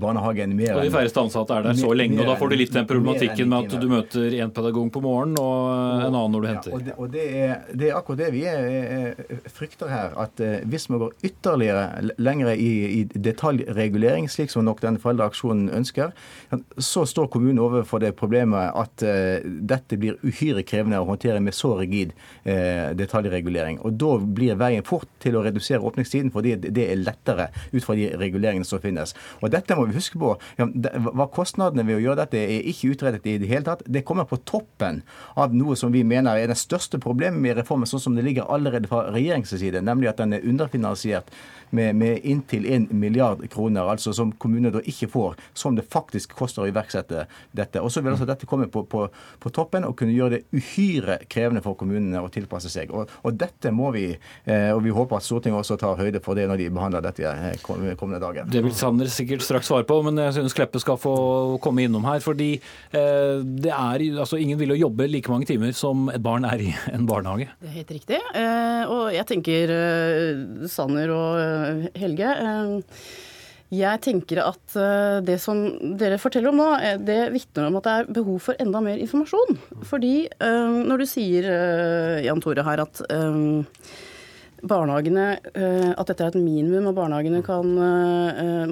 barnehagen 0.00 0.54
mer 0.56 0.74
enn 0.74 0.80
Og 0.80 0.86
de 0.88 0.92
færreste 0.94 1.22
ansatte 1.22 1.56
er 1.56 1.66
der 1.68 1.78
så 1.78 1.92
lenge, 1.96 2.18
og 2.22 2.30
da 2.30 2.36
får 2.40 2.52
du 2.52 2.56
litt 2.58 2.74
den 2.74 2.88
problematikken 2.88 3.50
med 3.50 3.68
at 3.68 3.82
du 3.82 3.88
møter 3.90 4.36
én 4.40 4.52
pedagog 4.54 4.90
på 4.94 5.02
morgenen 5.04 5.38
og 5.40 6.06
en 6.06 6.08
annen 6.08 6.34
når 6.34 6.44
du 6.44 6.48
henter. 6.50 6.70
Ja, 6.70 6.76
og, 6.76 6.86
det, 6.86 6.96
og 6.96 7.12
det, 7.14 7.26
er, 7.28 7.54
det, 7.72 7.90
er, 7.90 7.98
akkurat 7.98 8.22
det 8.22 8.30
vi 8.34 8.44
er, 8.48 9.50
frykter 9.52 9.92
her. 9.92 10.16
At 10.20 10.40
hvis 10.70 10.88
vi 10.90 11.00
går 11.02 11.14
ytterligere 11.26 12.14
lengre 12.20 12.56
i, 12.56 12.70
i 13.00 13.04
detaljregulering, 13.14 14.28
slik 14.32 14.52
som 14.52 14.66
nok 14.66 14.82
denne 14.84 15.02
foreldreaksjonen 15.02 15.70
ønsker, 15.80 16.14
så 16.78 17.04
står 17.08 17.30
kommunen 17.32 17.62
overfor 17.62 18.02
det 18.02 18.14
problemet 18.18 18.72
at 18.78 19.04
dette 19.44 20.00
blir 20.00 20.18
uhyre 20.26 20.64
krevende 20.66 21.00
å 21.00 21.08
håndtere 21.08 21.42
med 21.44 21.56
så 21.56 21.74
rigid 21.80 21.89
rigid 21.90 22.14
eh, 22.44 22.90
detaljregulering. 22.96 23.80
Og 23.84 23.98
Da 24.00 24.16
blir 24.18 24.58
veien 24.60 24.86
fort 24.86 25.08
til 25.20 25.36
å 25.36 25.44
redusere 25.44 25.82
åpningstiden, 25.84 26.30
fordi 26.32 26.56
det 26.60 26.86
er 26.86 27.00
lettere 27.00 27.50
ut 27.72 27.84
fra 27.84 27.96
de 27.98 28.10
reguleringene 28.20 28.66
som 28.66 28.80
finnes. 28.82 29.14
Og 29.40 29.50
Dette 29.50 29.76
må 29.76 29.86
vi 29.88 29.98
huske 29.98 30.18
på. 30.20 30.36
Ja, 30.58 30.68
det, 30.70 30.94
hva 31.10 31.28
Kostnadene 31.30 31.86
ved 31.86 31.98
å 31.98 32.04
gjøre 32.04 32.24
dette 32.24 32.40
er 32.40 32.66
ikke 32.70 32.94
utredet 32.94 33.26
i 33.26 33.38
det 33.40 33.50
hele 33.50 33.66
tatt. 33.66 33.84
Det 33.86 34.04
kommer 34.06 34.28
på 34.28 34.40
toppen 34.48 35.02
av 35.40 35.54
noe 35.56 35.76
som 35.78 35.92
vi 35.92 36.04
mener 36.06 36.36
er 36.36 36.50
det 36.50 36.58
største 36.60 37.00
problemet 37.02 37.40
med 37.40 37.58
reformen, 37.60 37.88
sånn 37.88 38.02
som 38.02 38.18
det 38.18 38.26
ligger 38.26 38.50
allerede 38.50 38.90
fra 38.90 39.06
regjeringens 39.10 39.54
side, 39.60 39.82
nemlig 39.84 40.10
at 40.12 40.20
den 40.22 40.36
er 40.36 40.46
underfinansiert 40.46 41.30
med, 41.76 41.96
med 41.96 42.26
inntil 42.26 42.66
1 42.66 42.90
milliard 42.92 43.42
kroner, 43.50 43.88
altså 43.90 44.12
som 44.16 44.32
kommunene 44.32 44.72
da 44.74 44.82
ikke 44.84 45.08
får, 45.10 45.38
som 45.54 45.76
det 45.76 45.86
faktisk 45.90 46.34
koster 46.38 46.64
å 46.64 46.70
iverksette 46.70 47.26
dette. 47.56 47.82
Og 47.82 47.92
så 47.92 48.02
vil 48.02 48.14
altså 48.14 48.28
dette 48.28 48.48
komme 48.50 48.68
på, 48.72 48.84
på, 48.90 49.06
på 49.40 49.52
toppen 49.54 49.86
og 49.88 49.96
kunne 49.98 50.14
gjøre 50.14 50.38
det 50.38 50.42
uhyre 50.56 51.20
krevende 51.30 51.62
for 51.64 51.78
kommunene 51.78 52.22
å 52.22 52.30
tilpasse 52.32 52.72
seg. 52.72 52.92
Og, 52.94 53.10
og 53.22 53.38
dette 53.40 53.72
må 53.74 53.92
vi, 53.94 54.06
eh, 54.44 54.70
og 54.74 54.82
vi 54.84 54.94
håper 54.94 55.20
at 55.20 55.26
Stortinget 55.26 55.62
også 55.62 55.78
tar 55.80 55.98
høyde 56.00 56.22
for 56.24 56.38
det 56.38 56.48
når 56.50 56.62
de 56.62 56.70
behandler 56.74 57.04
dette 57.04 57.26
eh, 57.26 57.56
kommende 57.62 58.22
dagen. 58.22 58.50
Det 58.50 58.64
vil 58.64 58.74
Sanner 58.76 59.10
sikkert 59.10 59.44
straks 59.46 59.70
svare 59.70 59.86
på, 59.88 60.00
men 60.06 60.18
jeg 60.26 60.38
synes 60.38 60.56
Kleppe 60.56 60.82
skal 60.82 60.98
få 61.00 61.14
komme 61.62 61.84
innom 61.86 62.06
her. 62.08 62.20
fordi 62.24 62.52
eh, 62.56 63.40
det 63.40 63.72
er, 63.74 64.06
altså 64.18 64.38
Ingen 64.40 64.58
vil 64.58 64.72
jo 64.72 64.86
jobbe 64.86 65.04
like 65.10 65.30
mange 65.30 65.46
timer 65.48 65.74
som 65.76 66.08
et 66.12 66.22
barn 66.22 66.46
er 66.48 66.62
i 66.64 66.70
en 66.94 67.06
barnehage. 67.08 67.50
Det 67.60 67.68
er 67.68 67.76
helt 67.80 67.94
riktig. 67.94 68.20
Eh, 68.34 68.90
og 68.90 69.10
jeg 69.14 69.26
tenker 69.28 69.72
eh, 69.74 70.66
Sanner 70.70 71.12
og 71.14 71.40
eh, 71.40 71.59
Helge 71.98 72.30
jeg 73.70 74.02
tenker 74.02 74.40
at 74.42 74.72
det 75.22 75.36
som 75.38 75.60
dere 75.94 76.16
forteller 76.18 76.50
om 76.50 76.58
nå, 76.58 76.68
det 77.06 77.20
vitner 77.30 77.68
om 77.68 77.76
at 77.78 77.84
det 77.86 77.92
er 77.94 78.08
behov 78.16 78.40
for 78.42 78.58
enda 78.58 78.80
mer 78.82 78.98
informasjon. 78.98 79.60
Fordi 79.86 80.14
når 80.42 80.98
du 80.98 81.06
sier, 81.06 81.46
Jan 82.26 82.42
Tore, 82.42 82.64
her 82.66 82.82
at 82.82 82.98
barnehagene 84.60 85.26
At 85.94 86.10
dette 86.10 86.26
er 86.26 86.32
et 86.32 86.40
minimum, 86.40 86.90
og 86.90 86.98
barnehagene 86.98 87.44
kan, 87.46 87.70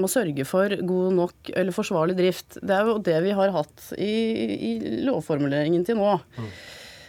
må 0.00 0.10
sørge 0.10 0.42
for 0.50 0.74
god 0.90 1.14
nok 1.20 1.52
eller 1.54 1.78
forsvarlig 1.78 2.18
drift. 2.18 2.58
Det 2.58 2.74
er 2.74 2.90
jo 2.90 2.98
det 2.98 3.20
vi 3.22 3.38
har 3.38 3.54
hatt 3.54 3.92
i, 3.94 4.12
i 4.58 4.72
lovformuleringen 5.06 5.86
til 5.86 6.02
nå. 6.02 6.16
Mm. 6.42 6.50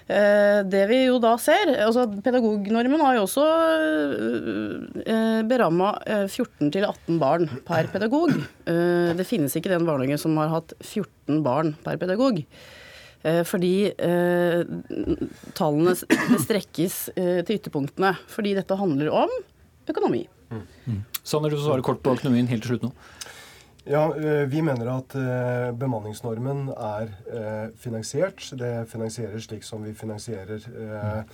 Eh, 0.10 0.60
det 0.66 0.88
vi 0.90 1.04
jo 1.04 1.20
da 1.22 1.36
ser 1.38 1.70
altså 1.84 2.08
Pedagognormen 2.26 3.02
har 3.04 3.20
jo 3.20 3.28
også 3.28 3.44
eh, 5.06 5.42
beramma 5.46 5.92
14 6.26 6.72
18 6.74 7.20
barn 7.22 7.46
per 7.68 7.92
pedagog. 7.94 8.34
Eh, 8.66 9.12
det 9.14 9.28
finnes 9.30 9.54
ikke 9.54 9.70
den 9.70 9.86
barnehagen 9.86 10.22
som 10.22 10.34
har 10.42 10.50
hatt 10.56 10.74
14 10.82 11.44
barn 11.46 11.76
per 11.86 12.02
pedagog. 12.02 12.42
Fordi 13.20 13.92
eh, 13.92 14.62
tallene 15.58 15.92
strekkes 16.46 16.94
eh, 17.20 17.42
til 17.44 17.58
ytterpunktene. 17.58 18.14
Fordi 18.32 18.54
dette 18.56 18.78
handler 18.80 19.12
om 19.26 19.34
økonomi. 19.92 20.24
Mm. 20.50 21.02
Sanner, 21.22 21.52
du 21.52 21.60
svarer 21.60 21.84
kort 21.86 22.00
på 22.02 22.16
økonomien 22.16 22.48
helt 22.50 22.64
til 22.64 22.78
slutt 22.78 22.88
nå. 22.88 22.94
Ja, 23.84 24.16
eh, 24.16 24.46
Vi 24.48 24.62
mener 24.62 24.90
at 24.92 25.16
eh, 25.16 25.70
bemanningsnormen 25.78 26.68
er 26.76 27.08
eh, 27.32 27.70
finansiert. 27.80 28.44
Det 28.60 28.72
finansieres 28.92 29.48
slik 29.48 29.64
som 29.64 29.84
vi 29.86 29.94
finansierer 29.96 30.66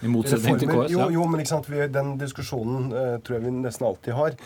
I 0.04 0.12
motsetning 0.12 0.60
til 0.62 0.70
KS? 0.70 0.94
Jo, 0.94 1.10
jo 1.14 1.26
men 1.30 1.42
ikke 1.42 1.54
sant? 1.56 1.72
den 1.96 2.16
diskusjonen 2.22 2.92
tror 3.26 3.38
jeg 3.38 3.46
vi 3.48 3.54
nesten 3.58 3.88
alltid 3.88 4.14
har. 4.14 4.38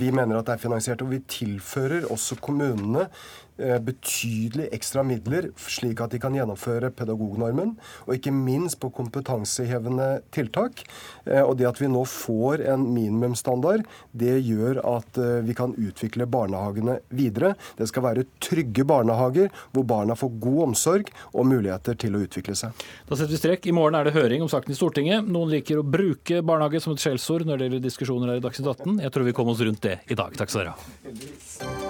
Vi 0.00 0.10
mener 0.10 0.38
at 0.38 0.48
det 0.48 0.56
er 0.56 0.64
finansiert. 0.64 1.02
Og 1.04 1.12
vi 1.12 1.20
tilfører 1.28 2.08
også 2.10 2.40
kommunene 2.40 3.08
betydelig 3.56 4.68
ekstra 4.74 5.04
midler, 5.06 5.50
slik 5.60 6.00
at 6.02 6.14
de 6.14 6.20
kan 6.22 6.34
gjennomføre 6.34 6.90
pedagognormen, 6.96 7.74
og 8.06 8.14
ikke 8.16 8.32
minst 8.34 8.78
på 8.82 8.90
kompetansehevende 8.94 10.22
tiltak. 10.34 10.84
Eh, 11.24 11.42
og 11.42 11.56
det 11.58 11.68
at 11.68 11.80
vi 11.80 11.90
nå 11.90 12.04
får 12.08 12.64
en 12.72 12.86
minimumsstandard, 12.94 13.84
det 14.12 14.38
gjør 14.46 14.82
at 14.96 15.20
eh, 15.20 15.42
vi 15.46 15.56
kan 15.58 15.74
utvikle 15.78 16.26
barnehagene 16.30 16.98
videre. 17.14 17.54
Det 17.78 17.88
skal 17.90 18.06
være 18.08 18.26
trygge 18.42 18.86
barnehager 18.88 19.52
hvor 19.72 19.86
barna 19.88 20.16
får 20.18 20.34
god 20.42 20.60
omsorg 20.68 21.12
og 21.32 21.48
muligheter 21.50 21.98
til 21.98 22.16
å 22.16 22.24
utvikle 22.26 22.56
seg. 22.58 22.86
Da 23.08 23.18
setter 23.18 23.34
vi 23.34 23.42
strek. 23.42 23.68
I 23.68 23.76
morgen 23.76 23.98
er 23.98 24.08
det 24.08 24.16
høring 24.16 24.44
om 24.44 24.50
saken 24.52 24.74
i 24.74 24.78
Stortinget. 24.78 25.28
Noen 25.28 25.52
liker 25.52 25.80
å 25.80 25.86
bruke 25.86 26.42
barnehage 26.46 26.82
som 26.82 26.96
et 26.96 27.04
skjellsord 27.04 27.46
når 27.48 27.60
det 27.60 27.68
gjelder 27.68 27.86
diskusjoner 27.88 28.34
her 28.34 28.42
i 28.42 28.44
Dagsnytt 28.44 28.72
18. 28.74 29.00
Jeg 29.06 29.14
tror 29.14 29.28
vi 29.28 29.36
kom 29.36 29.52
oss 29.52 29.62
rundt 29.64 29.84
det 29.84 30.00
i 30.10 30.18
dag. 30.18 30.34
Takk 30.38 30.52
skal 30.52 30.66
dere 30.66 30.76
ha. 30.76 31.81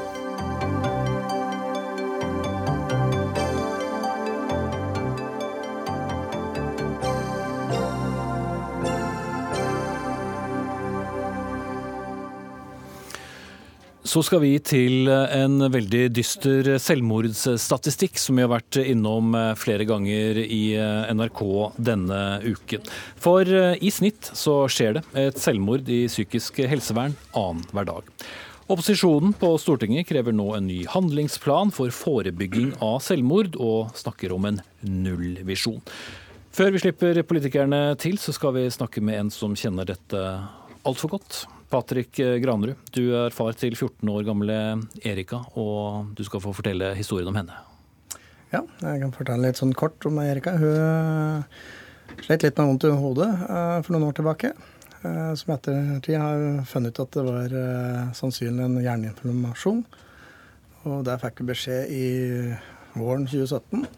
Så 14.03 14.19
skal 14.27 14.41
vi 14.43 14.57
til 14.59 15.07
en 15.07 15.63
veldig 15.71 16.09
dyster 16.11 16.73
selvmordsstatistikk 16.83 18.19
som 18.19 18.35
vi 18.35 18.43
har 18.43 18.51
vært 18.51 18.81
innom 18.83 19.31
flere 19.55 19.87
ganger 19.87 20.41
i 20.43 20.75
NRK 21.15 21.43
denne 21.79 22.23
uken. 22.43 22.83
For 23.23 23.47
i 23.47 23.93
snitt 23.95 24.33
så 24.35 24.65
skjer 24.67 24.99
det 24.99 25.05
et 25.23 25.39
selvmord 25.39 25.87
i 25.87 26.09
psykisk 26.11 26.59
helsevern 26.67 27.15
annenhver 27.31 27.87
dag. 27.93 28.11
Opposisjonen 28.73 29.35
på 29.39 29.53
Stortinget 29.63 30.11
krever 30.11 30.35
nå 30.35 30.49
en 30.57 30.67
ny 30.67 30.83
handlingsplan 30.91 31.71
for 31.75 31.95
forebygging 31.95 32.75
av 32.83 33.01
selvmord, 33.07 33.55
og 33.61 33.95
snakker 33.99 34.35
om 34.35 34.51
en 34.51 34.61
nullvisjon. 34.83 35.83
Før 36.53 36.75
vi 36.75 36.83
slipper 36.83 37.23
politikerne 37.27 37.85
til, 38.03 38.19
så 38.19 38.35
skal 38.35 38.59
vi 38.59 38.69
snakke 38.73 39.03
med 39.05 39.19
en 39.19 39.35
som 39.35 39.55
kjenner 39.59 39.89
dette 39.89 40.23
altfor 40.89 41.19
godt. 41.19 41.45
Patrick 41.73 42.19
Granerud, 42.43 42.77
du 42.93 43.15
er 43.17 43.33
far 43.33 43.57
til 43.57 43.73
14 43.79 44.09
år 44.13 44.27
gamle 44.29 44.57
Erika, 45.09 45.41
og 45.57 46.13
du 46.19 46.21
skal 46.27 46.43
få 46.45 46.53
fortelle 46.53 46.93
historien 46.99 47.31
om 47.33 47.39
henne. 47.39 47.57
Ja, 48.53 48.61
jeg 48.85 49.01
kan 49.01 49.15
fortelle 49.17 49.49
litt 49.49 49.57
sånn 49.57 49.73
kort 49.73 50.05
om 50.05 50.19
Erika. 50.21 50.53
Hun 50.61 51.47
slet 52.21 52.45
litt 52.45 52.59
med 52.61 52.69
vondt 52.69 52.85
i 52.85 52.93
hodet 52.93 53.29
eh, 53.47 53.79
for 53.81 53.95
noen 53.95 54.11
år 54.11 54.19
tilbake. 54.19 54.53
som 55.03 55.55
etter 55.55 55.73
ettertid 55.73 56.19
har 56.21 56.65
funnet 56.69 56.93
ut 56.95 57.01
at 57.03 57.17
det 57.17 57.25
var 57.27 57.55
eh, 57.59 58.13
sannsynlig 58.15 58.67
en 58.67 58.77
hjerneinflammasjon. 58.83 59.81
Og 60.85 61.01
der 61.09 61.19
fikk 61.23 61.41
hun 61.41 61.49
beskjed 61.49 61.91
i 61.91 62.05
våren 62.93 63.25
2017. 63.27 63.89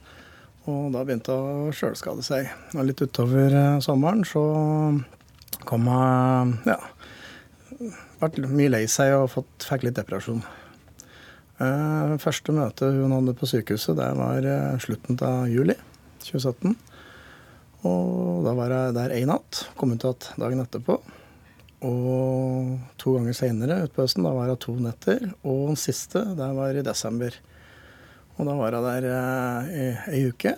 Og 0.70 0.86
da 0.94 1.02
begynte 1.02 1.34
hun 1.34 1.66
å 1.66 1.74
sjølskade 1.74 2.22
seg. 2.24 2.48
Og 2.76 2.86
litt 2.86 3.02
utover 3.02 3.58
sommeren 3.84 4.22
så 4.28 4.44
kom 5.66 5.90
hun 5.90 6.56
ja, 6.68 6.78
ble 8.34 8.50
mye 8.50 8.72
lei 8.72 8.84
seg 8.90 9.14
og 9.16 9.30
fått, 9.32 9.66
fikk 9.68 9.86
litt 9.86 9.98
depresjon. 9.98 10.42
Uh, 11.54 12.16
første 12.18 12.54
møte 12.54 12.88
hun 12.90 13.14
hadde 13.14 13.36
på 13.38 13.46
sykehuset, 13.46 13.94
det 13.98 14.08
var 14.18 14.46
uh, 14.46 14.80
slutten 14.82 15.20
av 15.22 15.46
juli 15.52 15.76
2017. 16.24 16.74
Og 17.84 18.40
da 18.46 18.54
var 18.56 18.72
jeg 18.72 18.96
der 18.96 19.14
én 19.18 19.28
natt. 19.30 19.66
Kom 19.78 19.92
ut 19.92 20.04
igjen 20.04 20.40
dagen 20.40 20.64
etterpå. 20.64 20.98
Og 21.84 22.70
to 23.00 23.12
ganger 23.18 23.36
seinere 23.36 23.82
utpå 23.84 24.06
høsten, 24.06 24.24
da 24.24 24.32
var 24.32 24.48
jeg 24.48 24.62
to 24.64 24.76
netter. 24.80 25.26
Og 25.44 25.68
den 25.70 25.80
siste, 25.80 26.24
det 26.38 26.48
var 26.56 26.74
i 26.74 26.84
desember. 26.86 27.36
Og 28.38 28.48
da 28.48 28.56
var 28.58 28.74
jeg 28.74 28.86
der 28.88 29.08
uh, 29.12 29.68
i 29.68 29.88
ei 30.16 30.22
uke. 30.32 30.56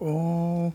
Og 0.00 0.70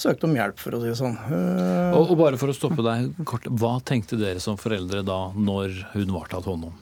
søkte 0.00 0.28
om 0.28 0.36
hjelp, 0.36 0.58
for 0.60 0.76
å 0.76 0.82
si 0.82 0.90
det 0.90 0.98
sånn. 0.98 1.16
Uh, 1.28 1.96
og, 1.96 2.12
og, 2.12 2.14
bare 2.20 2.38
for 2.40 2.52
å 2.52 2.56
stoppe 2.56 2.84
deg 2.84 3.10
kort, 3.28 3.48
Hva 3.60 3.76
tenkte 3.86 4.18
dere 4.20 4.42
som 4.42 4.58
foreldre 4.60 5.02
da, 5.06 5.20
når 5.36 5.76
hun 5.94 6.14
var 6.14 6.30
tatt 6.32 6.48
hånd 6.48 6.70
om? 6.70 6.78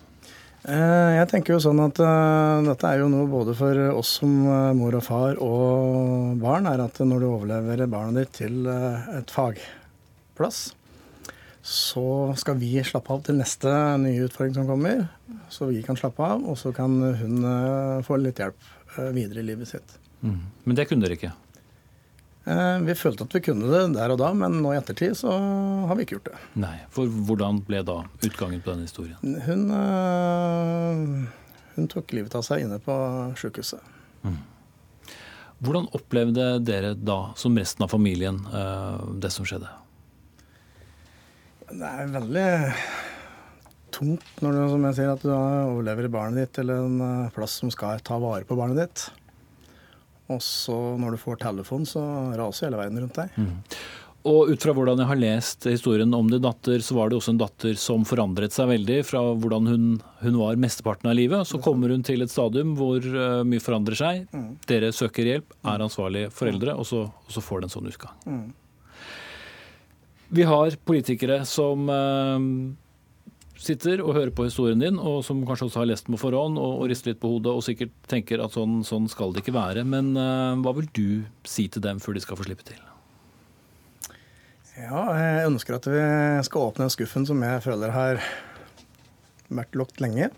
Uh, 0.68 1.14
jeg 1.14 1.28
tenker 1.30 1.54
jo 1.54 1.60
sånn 1.62 1.80
at 1.80 2.00
uh, 2.02 2.60
dette 2.66 2.88
er 2.88 3.02
jo 3.02 3.10
noe 3.12 3.28
både 3.30 3.54
for 3.56 3.78
oss 3.92 4.18
som 4.20 4.32
mor 4.78 4.98
og 4.98 5.04
far 5.06 5.38
og 5.44 6.40
barn, 6.42 6.68
er 6.70 6.82
at 6.84 6.98
når 7.04 7.22
du 7.22 7.28
overleverer 7.30 7.90
barnet 7.90 8.26
ditt 8.26 8.42
til 8.42 8.68
et 8.68 9.32
fagplass, 9.32 10.68
så 11.68 12.08
skal 12.40 12.56
vi 12.60 12.76
slappe 12.86 13.12
av 13.12 13.24
til 13.26 13.38
neste 13.40 13.72
nye 14.00 14.24
utfordring 14.24 14.54
som 14.56 14.68
kommer. 14.68 15.04
Så 15.52 15.68
vi 15.68 15.82
kan 15.84 15.98
slappe 15.98 16.24
av, 16.24 16.44
og 16.48 16.56
så 16.60 16.72
kan 16.76 16.94
hun 17.18 17.42
få 18.06 18.16
litt 18.22 18.40
hjelp 18.40 18.70
videre 19.12 19.42
i 19.42 19.48
livet 19.50 19.68
sitt. 19.68 19.98
Mm. 20.22 20.40
Men 20.64 20.78
det 20.78 20.88
kunne 20.88 21.04
dere 21.04 21.18
ikke? 21.18 21.34
Eh, 22.48 22.78
vi 22.80 22.94
følte 22.96 23.26
at 23.26 23.34
vi 23.36 23.42
kunne 23.44 23.68
det 23.68 23.80
der 23.98 24.14
og 24.14 24.20
da, 24.22 24.30
men 24.36 24.60
nå 24.62 24.72
i 24.72 24.78
ettertid 24.78 25.16
så 25.20 25.32
har 25.88 25.98
vi 25.98 26.06
ikke 26.06 26.16
gjort 26.16 26.30
det. 26.30 26.38
Nei, 26.62 26.76
for 26.94 27.10
Hvordan 27.28 27.60
ble 27.66 27.82
da 27.84 27.98
utgangen 28.24 28.62
på 28.64 28.72
denne 28.72 28.86
historien? 28.88 29.18
Hun, 29.44 29.66
eh, 29.76 31.66
hun 31.76 31.90
tok 31.92 32.14
livet 32.16 32.38
av 32.38 32.46
seg 32.46 32.64
inne 32.64 32.80
på 32.80 32.94
sykehuset. 33.40 33.84
Mm. 34.24 34.40
Hvordan 35.58 35.90
opplevde 35.98 36.48
dere 36.64 36.94
da, 36.94 37.34
som 37.36 37.58
resten 37.58 37.84
av 37.84 37.92
familien, 37.92 38.40
eh, 38.46 39.04
det 39.20 39.34
som 39.34 39.44
skjedde? 39.44 39.68
Det 41.68 41.84
er 41.84 42.14
veldig 42.14 42.48
tungt 43.92 44.40
når 44.40 44.54
du 44.54 44.60
som 44.72 44.84
jeg 44.88 44.96
sier, 45.02 45.12
at 45.12 45.24
du 45.26 45.34
overlever 45.34 46.08
barnet 46.08 46.46
ditt 46.46 46.56
til 46.62 46.72
en 46.72 47.28
plass 47.34 47.60
som 47.60 47.68
skal 47.74 48.00
ta 48.00 48.16
vare 48.22 48.48
på 48.48 48.56
barnet 48.56 48.86
ditt. 48.86 49.10
Og 50.28 50.42
så 50.44 50.76
når 51.00 51.14
du 51.14 51.22
får 51.22 51.40
telefon, 51.40 51.86
så 51.88 52.02
raser 52.36 52.68
hele 52.68 52.82
verden 52.82 53.00
rundt 53.04 53.16
deg. 53.16 53.40
Mm. 53.40 53.56
Og 54.28 54.50
ut 54.50 54.60
fra 54.60 54.74
hvordan 54.74 54.98
jeg 54.98 55.08
har 55.08 55.20
lest 55.20 55.66
historien 55.70 56.12
om 56.14 56.26
din 56.28 56.42
datter, 56.42 56.82
så 56.84 56.96
var 56.96 57.08
det 57.08 57.16
også 57.16 57.32
en 57.32 57.40
datter 57.40 57.76
som 57.80 58.04
forandret 58.08 58.52
seg 58.52 58.68
veldig 58.72 58.98
fra 59.06 59.22
hvordan 59.30 59.70
hun, 59.70 59.84
hun 60.24 60.38
var 60.40 60.58
mesteparten 60.60 61.08
av 61.08 61.16
livet. 61.16 61.46
Så 61.48 61.60
kommer 61.64 61.94
hun 61.94 62.02
til 62.04 62.24
et 62.24 62.32
stadium 62.32 62.74
hvor 62.76 62.98
uh, 62.98 63.44
mye 63.46 63.62
forandrer 63.62 63.98
seg. 63.98 64.26
Mm. 64.34 64.50
Dere 64.68 64.90
søker 64.96 65.30
hjelp, 65.30 65.54
er 65.62 65.86
ansvarlige 65.86 66.32
foreldre, 66.34 66.74
og 66.74 66.88
så, 66.90 67.04
og 67.08 67.32
så 67.32 67.44
får 67.44 67.62
det 67.62 67.70
en 67.70 67.76
sånn 67.78 67.88
utgang. 67.92 68.18
Mm. 68.26 68.44
Vi 70.38 70.44
har 70.44 70.76
politikere 70.84 71.40
som 71.48 71.88
uh, 71.88 72.36
sitter 73.58 74.02
og 74.04 74.14
hører 74.16 74.32
på 74.34 74.46
historien 74.46 74.80
din, 74.80 74.98
og 74.98 75.20
som 75.26 75.40
kanskje 75.46 75.68
også 75.68 75.82
har 75.82 75.88
lest 75.90 76.06
den 76.06 76.16
på 76.16 76.22
forhånd 76.22 76.60
og, 76.60 76.82
og 76.82 76.90
rister 76.90 77.12
litt 77.12 77.22
på 77.22 77.30
hodet 77.34 77.54
og 77.54 77.64
sikkert 77.66 77.94
tenker 78.10 78.42
at 78.44 78.54
sånn, 78.54 78.80
sånn 78.86 79.08
skal 79.10 79.34
det 79.34 79.42
ikke 79.42 79.56
være. 79.56 79.84
Men 79.88 80.12
uh, 80.16 80.54
hva 80.62 80.74
vil 80.78 80.90
du 80.94 81.08
si 81.48 81.66
til 81.72 81.84
dem 81.84 82.02
før 82.02 82.16
de 82.16 82.24
skal 82.24 82.38
få 82.38 82.46
slippe 82.46 82.66
til? 82.68 82.78
Ja, 84.78 85.00
jeg 85.18 85.48
ønsker 85.48 85.74
at 85.74 85.88
vi 85.90 86.02
skal 86.46 86.68
åpne 86.68 86.86
skuffen 86.94 87.26
som 87.26 87.40
jeg 87.42 87.64
føler 87.64 87.90
har 87.94 88.22
vært 89.50 89.78
lukket 89.78 90.04
lenge. 90.04 90.30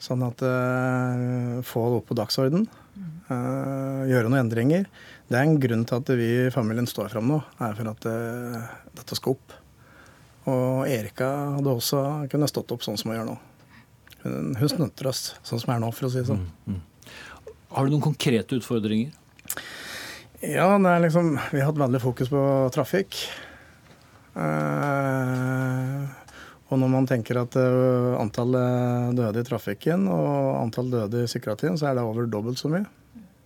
Sånn 0.00 0.22
at 0.24 0.40
uh, 0.46 1.58
få 1.66 1.84
det 1.90 2.00
opp 2.00 2.08
på 2.08 2.16
dagsorden. 2.16 2.68
Uh, 3.28 4.08
gjøre 4.08 4.30
noen 4.30 4.44
endringer. 4.46 4.88
Det 5.28 5.36
er 5.36 5.44
en 5.44 5.58
grunn 5.60 5.84
til 5.84 6.00
at 6.00 6.12
vi 6.16 6.28
i 6.46 6.52
familien 6.54 6.88
står 6.88 7.10
fram 7.12 7.28
nå, 7.28 7.42
er 7.60 7.76
for 7.76 7.92
at 7.92 8.06
uh, 8.08 8.76
dette 8.96 9.18
skal 9.18 9.36
opp. 9.36 9.58
Og 10.48 10.88
Erika 10.88 11.28
hadde 11.56 11.72
også 11.72 12.02
kunnet 12.32 12.52
stått 12.52 12.72
opp 12.74 12.84
sånn 12.86 12.98
som 13.00 13.12
hun 13.12 13.18
gjør 13.18 13.30
nå. 13.30 13.38
Hun, 14.24 14.54
hun 14.58 14.70
snøtter 14.72 15.10
oss 15.10 15.22
sånn 15.46 15.60
som 15.60 15.70
hun 15.70 15.76
er 15.76 15.82
nå, 15.84 15.90
for 15.94 16.08
å 16.08 16.12
si 16.12 16.22
det 16.22 16.30
sånn. 16.30 16.46
Mm, 16.66 16.78
mm. 16.78 17.16
Har 17.76 17.84
du 17.84 17.92
noen 17.92 18.06
konkrete 18.08 18.56
utfordringer? 18.56 19.12
Ja, 20.38 20.70
det 20.78 20.90
er 20.92 21.02
liksom 21.02 21.32
Vi 21.50 21.58
har 21.58 21.68
hatt 21.72 21.80
veldig 21.82 22.00
fokus 22.02 22.30
på 22.30 22.40
trafikk. 22.74 23.18
Eh, 24.38 26.02
og 26.68 26.76
når 26.78 26.90
man 26.92 27.08
tenker 27.08 27.40
at 27.40 27.56
antall 27.58 28.52
døde 29.16 29.40
i 29.40 29.46
trafikken 29.46 30.04
og 30.12 30.58
antall 30.60 30.90
døde 30.92 31.24
i 31.24 31.30
psykiatrien, 31.30 31.78
så 31.80 31.88
er 31.88 31.96
det 31.96 32.04
over 32.04 32.28
dobbelt 32.28 32.60
så 32.60 32.70
mye 32.70 32.84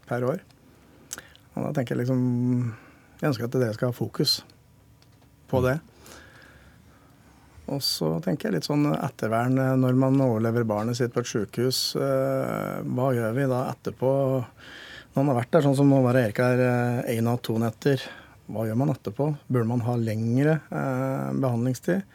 per 0.09 0.27
år. 0.27 0.43
Og 1.55 1.69
da 1.69 1.71
tenker 1.77 1.95
jeg 1.95 2.05
liksom 2.05 2.21
Jeg 3.21 3.31
ønsker 3.31 3.47
at 3.47 3.55
dere 3.55 3.77
skal 3.77 3.93
ha 3.93 3.95
fokus 3.95 4.41
på 5.47 5.61
det. 5.63 5.77
Og 7.73 7.83
så 7.85 8.15
tenker 8.25 8.49
jeg 8.49 8.59
litt 8.59 8.69
sånn 8.69 8.87
ettervern 8.95 9.59
når 9.81 9.99
man 9.99 10.21
overlever 10.25 10.67
barnet 10.69 10.99
sitt 10.99 11.15
på 11.15 11.23
et 11.25 11.31
sykehus. 11.31 11.83
Uh, 11.97 12.81
hva 12.85 13.13
gjør 13.17 13.37
vi 13.39 13.47
da 13.51 13.63
etterpå? 13.73 14.11
Når 15.13 15.21
man 15.21 15.33
har 15.33 15.41
vært 15.43 15.55
der, 15.57 15.65
sånn 15.67 15.79
som 15.79 15.93
nå 15.93 16.01
var 16.05 16.17
Erik 16.21 16.41
her 16.41 16.61
én 17.13 17.29
av 17.29 17.43
to 17.45 17.59
netter. 17.61 18.01
Hva 18.53 18.65
gjør 18.69 18.79
man 18.81 18.93
etterpå? 18.95 19.29
Burde 19.49 19.69
man 19.69 19.85
ha 19.85 19.97
lengre 20.01 20.61
behandlingstid? 20.71 22.07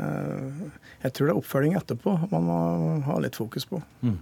Eh, 0.00 0.66
jeg 1.04 1.14
tror 1.14 1.28
det 1.28 1.34
er 1.34 1.40
oppfølging 1.40 1.76
etterpå 1.78 2.16
man 2.32 2.48
må 2.48 2.58
ha 3.06 3.18
litt 3.22 3.38
fokus 3.38 3.66
på. 3.68 3.80
Mm. 4.04 4.18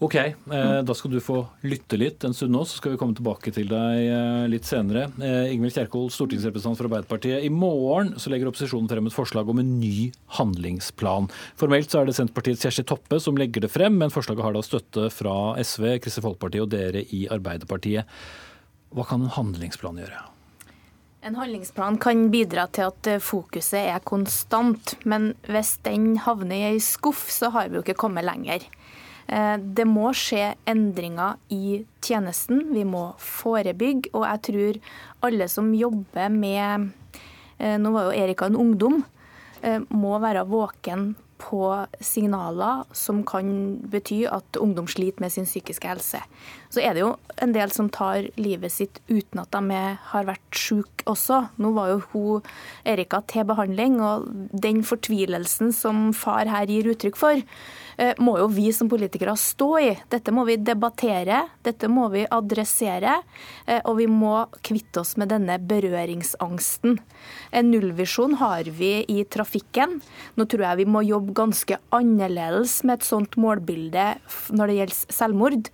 Ok, 0.00 0.14
eh, 0.16 0.80
da 0.80 0.94
skal 0.96 1.12
du 1.12 1.18
få 1.20 1.42
lytte 1.68 1.98
litt 2.00 2.24
en 2.24 2.32
stund 2.32 2.54
nå, 2.54 2.62
så 2.64 2.78
skal 2.78 2.94
vi 2.94 2.98
komme 3.02 3.12
tilbake 3.18 3.52
til 3.52 3.68
deg 3.68 3.98
eh, 4.06 4.46
litt 4.48 4.64
senere. 4.64 5.10
Eh, 5.20 5.50
Ingvild 5.52 5.76
Kjerkol, 5.76 6.06
stortingsrepresentant 6.08 6.78
for 6.78 6.88
Arbeiderpartiet. 6.88 7.44
I 7.44 7.50
morgen 7.52 8.14
så 8.16 8.32
legger 8.32 8.48
opposisjonen 8.48 8.88
frem 8.88 9.10
et 9.10 9.16
forslag 9.16 9.52
om 9.52 9.60
en 9.60 9.74
ny 9.76 10.08
handlingsplan. 10.38 11.28
Formelt 11.60 11.92
så 11.92 12.00
er 12.00 12.08
det 12.08 12.16
Senterpartiets 12.16 12.64
Kjersti 12.64 12.86
Toppe 12.88 13.20
som 13.20 13.36
legger 13.36 13.66
det 13.66 13.72
frem, 13.74 14.00
men 14.00 14.14
forslaget 14.14 14.46
har 14.46 14.56
da 14.56 14.64
støtte 14.64 15.10
fra 15.12 15.36
SV, 15.60 15.90
Kristelig 16.00 16.30
Folkeparti 16.30 16.64
og 16.64 16.72
dere 16.72 17.04
i 17.04 17.26
Arbeiderpartiet. 17.36 18.08
Hva 18.96 19.04
kan 19.04 19.28
en 19.28 19.36
handlingsplan 19.36 20.00
gjøre? 20.00 20.24
En 21.28 21.36
handlingsplan 21.36 22.00
kan 22.00 22.30
bidra 22.32 22.64
til 22.72 22.88
at 22.88 23.12
eh, 23.18 23.20
fokuset 23.20 23.82
er 23.84 24.00
konstant, 24.08 24.96
men 25.04 25.34
hvis 25.44 25.76
den 25.84 26.14
havner 26.24 26.56
i 26.56 26.68
ei 26.72 26.80
skuff, 26.80 27.26
så 27.28 27.52
har 27.52 27.68
vi 27.68 27.76
jo 27.76 27.84
ikke 27.84 28.00
kommet 28.00 28.24
lenger. 28.24 28.64
Eh, 29.30 29.56
det 29.62 29.86
må 29.86 30.10
skje 30.16 30.54
endringer 30.68 31.38
i 31.54 31.80
tjenesten. 32.02 32.66
Vi 32.74 32.84
må 32.88 33.10
forebygge. 33.22 34.10
Og 34.12 34.26
jeg 34.26 34.44
tror 34.50 34.80
alle 35.30 35.48
som 35.52 35.72
jobber 35.76 36.34
med 36.34 36.90
eh, 37.58 37.76
Nå 37.78 37.94
var 37.94 38.10
jo 38.10 38.18
Erika 38.24 38.50
en 38.50 38.58
ungdom. 38.58 39.02
Må 39.92 40.14
være 40.16 40.46
våken 40.48 41.10
på 41.40 41.64
signaler 42.04 42.84
som 42.96 43.22
kan 43.26 43.50
bety 43.90 44.22
at 44.28 44.60
ungdom 44.60 44.88
sliter 44.90 45.24
med 45.24 45.32
sin 45.32 45.48
psykiske 45.48 45.88
helse. 45.88 46.20
Så 46.70 46.82
er 46.84 46.94
det 46.94 47.02
jo 47.02 47.14
en 47.42 47.54
del 47.56 47.72
som 47.74 47.88
tar 47.90 48.28
livet 48.38 48.72
sitt 48.72 49.00
uten 49.08 49.42
at 49.42 49.50
de 49.56 49.80
har 50.12 50.28
vært 50.28 50.54
syke 50.54 51.06
også. 51.10 51.42
Nå 51.58 51.72
var 51.74 51.94
jo 51.94 52.00
hun 52.12 52.50
Erika 52.86 53.22
til 53.26 53.48
behandling, 53.48 53.98
og 54.04 54.28
den 54.52 54.84
fortvilelsen 54.86 55.74
som 55.74 56.10
far 56.16 56.50
her 56.50 56.70
gir 56.70 56.92
uttrykk 56.92 57.18
for, 57.18 57.42
Eh, 58.00 58.14
må 58.16 58.38
jo 58.40 58.46
vi 58.48 58.70
som 58.72 58.88
politikere 58.88 59.34
stå 59.36 59.68
i. 59.84 59.90
Dette 60.08 60.32
må 60.32 60.46
vi 60.48 60.56
debattere, 60.56 61.42
dette 61.66 61.88
må 61.92 62.06
vi 62.08 62.22
adressere, 62.24 63.18
eh, 63.66 63.82
og 63.84 63.98
vi 63.98 64.06
må 64.08 64.46
kvitte 64.64 65.02
oss 65.02 65.18
med 65.20 65.28
denne 65.28 65.58
berøringsangsten. 65.60 66.96
En 67.52 67.68
nullvisjon 67.70 68.38
har 68.40 68.70
vi 68.72 69.04
i 69.04 69.24
trafikken. 69.28 69.98
Nå 70.36 70.48
tror 70.48 70.64
jeg 70.64 70.80
vi 70.80 70.88
må 70.88 71.04
jobbe 71.04 71.29
ganske 71.36 71.78
annerledes 71.94 72.80
med 72.84 73.00
et 73.00 73.06
sånt 73.06 73.36
målbilde 73.40 74.06
når 74.56 74.70
det 74.70 74.78
gjelder 74.78 75.16
selvmord. 75.16 75.70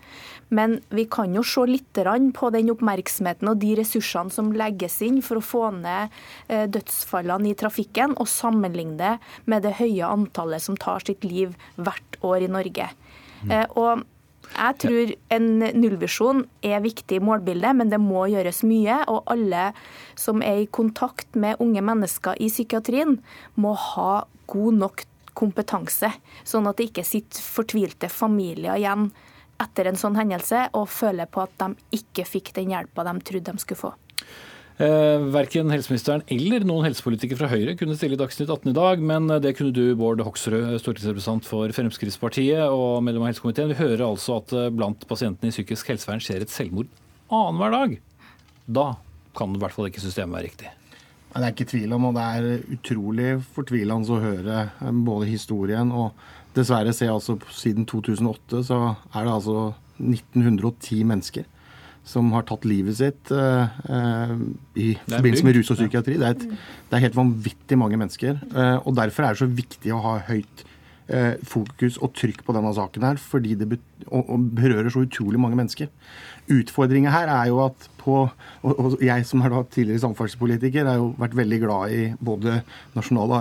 Men 0.49 0.79
vi 0.95 1.07
kan 1.11 1.35
jo 1.35 1.43
se 1.47 1.65
litt 1.67 2.01
på 2.37 2.51
den 2.55 2.71
oppmerksomheten 2.71 3.51
og 3.51 3.61
de 3.63 3.75
ressursene 3.81 4.31
som 4.31 4.53
legges 4.55 5.01
inn 5.03 5.23
for 5.25 5.41
å 5.41 5.45
få 5.45 5.71
ned 5.75 6.13
eh, 6.49 6.67
dødsfallene 6.71 7.51
i 7.51 7.57
trafikken, 7.59 8.15
og 8.21 8.31
sammenligne 8.31 8.97
det 9.01 9.15
med 9.51 9.65
det 9.67 9.77
høye 9.81 10.07
antallet 10.07 10.63
som 10.63 10.77
tar 10.79 11.03
sitt 11.07 11.25
liv 11.27 11.57
hvert 11.77 12.21
år 12.23 12.47
i 12.47 12.53
Norge. 12.53 12.91
Mm. 13.43 13.51
Eh, 13.51 13.67
og 13.75 14.05
jeg 14.55 14.79
tror 14.81 15.11
en 15.35 15.49
nullvisjon 15.81 16.45
er 16.65 16.85
viktig 16.85 17.19
i 17.19 17.25
målbildet, 17.25 17.75
men 17.77 17.91
det 17.91 17.99
må 18.01 18.27
gjøres 18.31 18.63
mye. 18.69 19.03
Og 19.11 19.27
alle 19.33 19.71
som 20.19 20.43
er 20.45 20.63
i 20.63 20.71
kontakt 20.71 21.37
med 21.37 21.61
unge 21.63 21.83
mennesker 21.85 22.39
i 22.41 22.49
psykiatrien, 22.53 23.19
må 23.59 23.75
ha 23.75 24.25
god 24.47 24.81
nok 24.81 25.05
kompetanse, 25.37 26.11
sånn 26.45 26.67
at 26.71 26.79
det 26.79 26.91
ikke 26.91 27.07
sitter 27.07 27.45
fortvilte 27.45 28.11
familier 28.13 28.79
igjen 28.81 29.11
etter 29.63 29.89
en 29.89 29.97
sånn 29.97 30.19
hendelse 30.19 30.67
og 30.77 30.91
føler 30.93 31.29
på 31.33 31.45
at 31.47 31.55
de 31.63 32.01
ikke 32.01 32.27
fikk 32.29 32.53
den 32.57 32.75
hjelpa 32.75 33.07
de 33.07 33.17
trodde 33.25 33.55
de 33.55 33.63
skulle 33.63 33.83
få. 33.87 33.93
Eh, 34.77 35.23
verken 35.33 35.73
helseministeren 35.73 36.21
eller 36.29 36.67
noen 36.69 36.85
helsepolitiker 36.85 37.39
fra 37.41 37.49
Høyre 37.49 37.73
kunne 37.81 37.97
stille 37.97 38.19
i 38.19 38.21
Dagsnytt 38.21 38.51
18 38.53 38.75
i 38.75 38.77
dag, 38.77 39.01
men 39.01 39.31
det 39.41 39.55
kunne 39.57 39.73
du, 39.73 39.95
Bård 39.97 40.21
Hoksrud, 40.21 40.75
stortingsrepresentant 40.83 41.49
for 41.49 41.73
Fremskrittspartiet 41.73 42.67
og 42.69 43.01
medlem 43.07 43.25
av 43.25 43.31
helsekomiteen. 43.31 43.73
Vi 43.73 43.81
hører 43.81 44.05
altså 44.05 44.37
at 44.43 44.53
eh, 44.53 44.69
blant 44.75 45.09
pasientene 45.09 45.49
i 45.49 45.57
psykisk 45.57 45.95
helsevern 45.95 46.21
skjer 46.21 46.45
et 46.45 46.53
selvmord 46.53 46.93
annenhver 47.33 47.73
dag. 47.73 47.97
Da 48.67 48.89
kan 49.37 49.57
i 49.57 49.63
hvert 49.63 49.73
fall 49.73 49.89
ikke 49.89 50.05
systemet 50.05 50.37
være 50.37 50.51
riktig. 50.51 50.75
Det 51.37 51.45
er 51.45 51.53
ikke 51.53 51.69
tvil 51.69 51.93
om, 51.93 52.09
og 52.09 52.17
det 52.17 52.25
er 52.25 52.77
utrolig 52.77 53.31
fortvilende 53.55 54.15
å 54.15 54.23
høre 54.23 54.61
eh, 54.67 54.93
både 55.07 55.29
historien 55.31 55.93
og 55.93 56.27
Dessverre 56.57 56.95
ser 56.97 57.11
jeg 57.11 57.13
altså 57.13 57.35
siden 57.53 57.85
2008 57.85 58.63
så 58.65 58.77
er 59.13 59.27
det 59.27 59.33
altså 59.35 59.75
1910 60.01 61.03
mennesker 61.05 61.45
som 62.07 62.31
har 62.33 62.47
tatt 62.47 62.65
livet 62.69 62.97
sitt 63.01 63.33
uh, 63.35 63.67
i 64.79 64.93
forbindelse 65.09 65.47
med 65.47 65.57
rus 65.59 65.73
og 65.75 65.81
psykiatri. 65.81 66.15
Det 66.21 66.29
er, 66.29 66.37
et, 66.37 66.45
det 66.87 66.97
er, 66.97 67.03
helt 67.03 67.19
vanvittig 67.19 67.79
mange 67.81 67.99
mennesker. 67.99 68.39
Uh, 68.55 68.79
og 68.87 68.95
Derfor 68.97 69.27
er 69.27 69.35
det 69.35 69.43
så 69.43 69.51
viktig 69.51 69.95
å 69.95 70.03
ha 70.05 70.15
høyt 70.29 70.63
uh, 71.11 71.35
fokus 71.43 71.99
og 71.99 72.15
trykk 72.17 72.45
på 72.47 72.55
denne 72.55 72.71
saken 72.79 73.09
her, 73.09 73.19
fordi 73.19 73.59
det 73.59 73.69
og, 74.07 74.23
og 74.25 74.49
berører 74.59 74.91
så 74.93 75.05
utrolig 75.07 75.41
mange 75.41 75.59
mennesker. 75.59 75.93
Utfordringa 76.53 77.11
her 77.11 77.33
er 77.33 77.51
jo 77.51 77.63
at 77.65 77.89
på 78.07 78.17
og, 78.67 78.73
og, 78.79 78.97
jeg 79.03 79.27
som 79.29 79.43
er 79.45 79.53
da 79.53 79.63
tidligere 79.71 80.03
samferdselspolitiker, 80.05 80.89
har 80.89 80.99
jo 81.01 81.11
vært 81.21 81.37
veldig 81.39 81.59
glad 81.63 81.95
i 81.95 82.03
både 82.29 82.61
nasjonal 82.97 83.35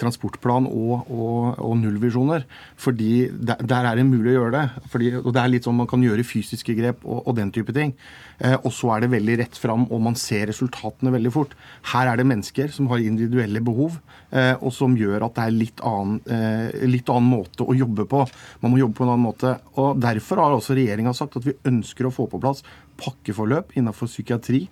transportplan 0.00 0.68
og, 0.68 1.08
og 1.08 1.74
nullvisjoner. 1.80 2.46
Fordi 2.78 3.28
der, 3.32 3.62
der, 3.62 3.88
er 3.88 3.98
det 3.98 4.06
mulig 4.08 4.34
å 4.34 4.36
gjøre 4.36 4.54
det. 4.54 4.86
Fordi, 4.92 5.12
og 5.22 5.30
det 5.34 5.42
er 5.42 5.52
litt 5.54 5.68
sånn 5.68 5.78
man 5.78 5.90
kan 5.90 6.04
gjøre 6.04 6.26
fysiske 6.26 6.76
grep 6.78 7.06
og, 7.06 7.30
den 7.38 7.50
type 7.54 7.74
ting. 7.74 7.94
Eh, 8.42 8.56
og 8.56 8.70
så 8.74 8.92
er 8.94 9.04
det 9.04 9.12
veldig 9.14 9.38
rett 9.42 9.58
fram, 9.58 9.86
og 9.90 10.02
man 10.04 10.18
ser 10.18 10.48
resultatene 10.50 11.12
veldig 11.14 11.34
fort. 11.34 11.56
Her 11.92 12.12
er 12.12 12.20
det 12.20 12.28
mennesker 12.28 12.70
som 12.74 12.90
har 12.92 13.02
individuelle 13.02 13.62
behov, 13.64 13.98
eh, 14.30 14.54
og 14.58 14.72
som 14.74 14.94
gjør 14.98 15.26
at 15.26 15.38
det 15.38 15.46
er 15.46 15.56
litt 15.56 15.82
annen, 15.86 16.20
eh, 16.26 16.86
litt 16.86 17.10
annen 17.12 17.30
måte 17.32 17.66
å 17.66 17.76
jobbe 17.76 18.06
på. 18.10 18.24
Man 18.62 18.74
må 18.74 18.82
jobbe 18.82 19.00
på 19.00 19.06
en 19.06 19.14
annen 19.14 19.26
måte. 19.26 19.56
Og 19.78 19.97
Derfor 19.98 20.42
har 20.42 20.54
også 20.54 20.76
regjeringa 20.78 21.14
sagt 21.16 21.38
at 21.40 21.46
vi 21.46 21.56
ønsker 21.66 22.06
å 22.06 22.14
få 22.14 22.28
på 22.30 22.40
plass 22.42 22.62
pakkeforløp 23.00 23.74
innenfor 23.78 24.10
psykiatri. 24.10 24.66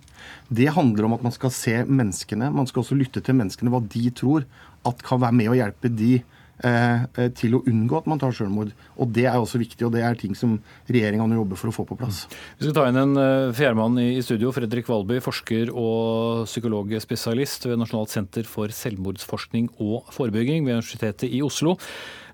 Det 0.47 0.69
handler 0.75 1.07
om 1.07 1.17
at 1.17 1.25
man 1.25 1.35
skal 1.35 1.51
se 1.55 1.75
menneskene. 1.83 2.51
Man 2.53 2.67
skal 2.69 2.83
også 2.83 2.97
lytte 2.97 3.23
til 3.23 3.37
menneskene, 3.39 3.71
hva 3.73 3.83
de 3.83 4.07
tror 4.15 4.47
at 4.87 5.03
kan 5.05 5.21
være 5.23 5.35
med 5.35 5.51
å 5.51 5.57
hjelpe 5.57 5.91
de 5.91 6.17
eh, 6.17 7.01
eh 7.03 7.31
til 7.35 7.57
å 7.57 7.63
unngå 7.67 7.97
at 7.99 8.07
man 8.07 8.21
tar 8.21 8.35
selvmord. 8.35 8.71
Og 8.95 9.11
Det 9.13 9.25
er 9.25 9.35
også 9.35 9.59
viktig, 9.59 9.83
og 9.85 9.91
det 9.95 10.03
er 10.03 10.15
ting 10.15 10.35
som 10.35 10.59
regjeringa 10.87 11.27
jobber 11.35 11.59
for 11.59 11.71
å 11.71 11.75
få 11.75 11.87
på 11.87 11.97
plass. 11.99 12.25
Vi 12.59 12.67
skal 12.67 12.77
ta 12.77 12.85
inn 12.87 13.01
en 13.01 13.17
uh, 13.17 13.55
fjerdemann 13.55 13.99
i 13.99 14.21
studio. 14.23 14.53
Fredrik 14.55 14.87
Valby, 14.87 15.19
forsker 15.23 15.73
og 15.73 16.45
psykologspesialist 16.47 17.67
ved 17.67 17.81
Nasjonalt 17.81 18.13
senter 18.13 18.47
for 18.47 18.71
selvmordsforskning 18.71 19.73
og 19.79 20.07
forebygging 20.15 20.63
ved 20.63 20.79
Universitetet 20.79 21.27
i 21.31 21.43
Oslo. 21.43 21.77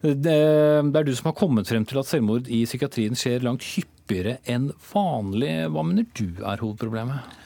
Det, 0.03 0.35
er 0.35 1.05
du 1.07 1.13
som 1.15 1.29
har 1.31 1.37
kommet 1.39 1.69
frem 1.69 1.85
til 1.87 2.01
at 2.01 2.09
selvmord 2.09 2.49
i 2.51 2.65
psykiatrien 2.67 3.15
skjer 3.15 3.45
langt 3.45 3.63
hyppigere 3.63 4.41
enn 4.51 4.73
vanlig. 4.89 5.53
Hva 5.71 5.85
mener 5.87 6.09
du 6.17 6.43
er 6.43 6.59
hovedproblemet? 6.59 7.39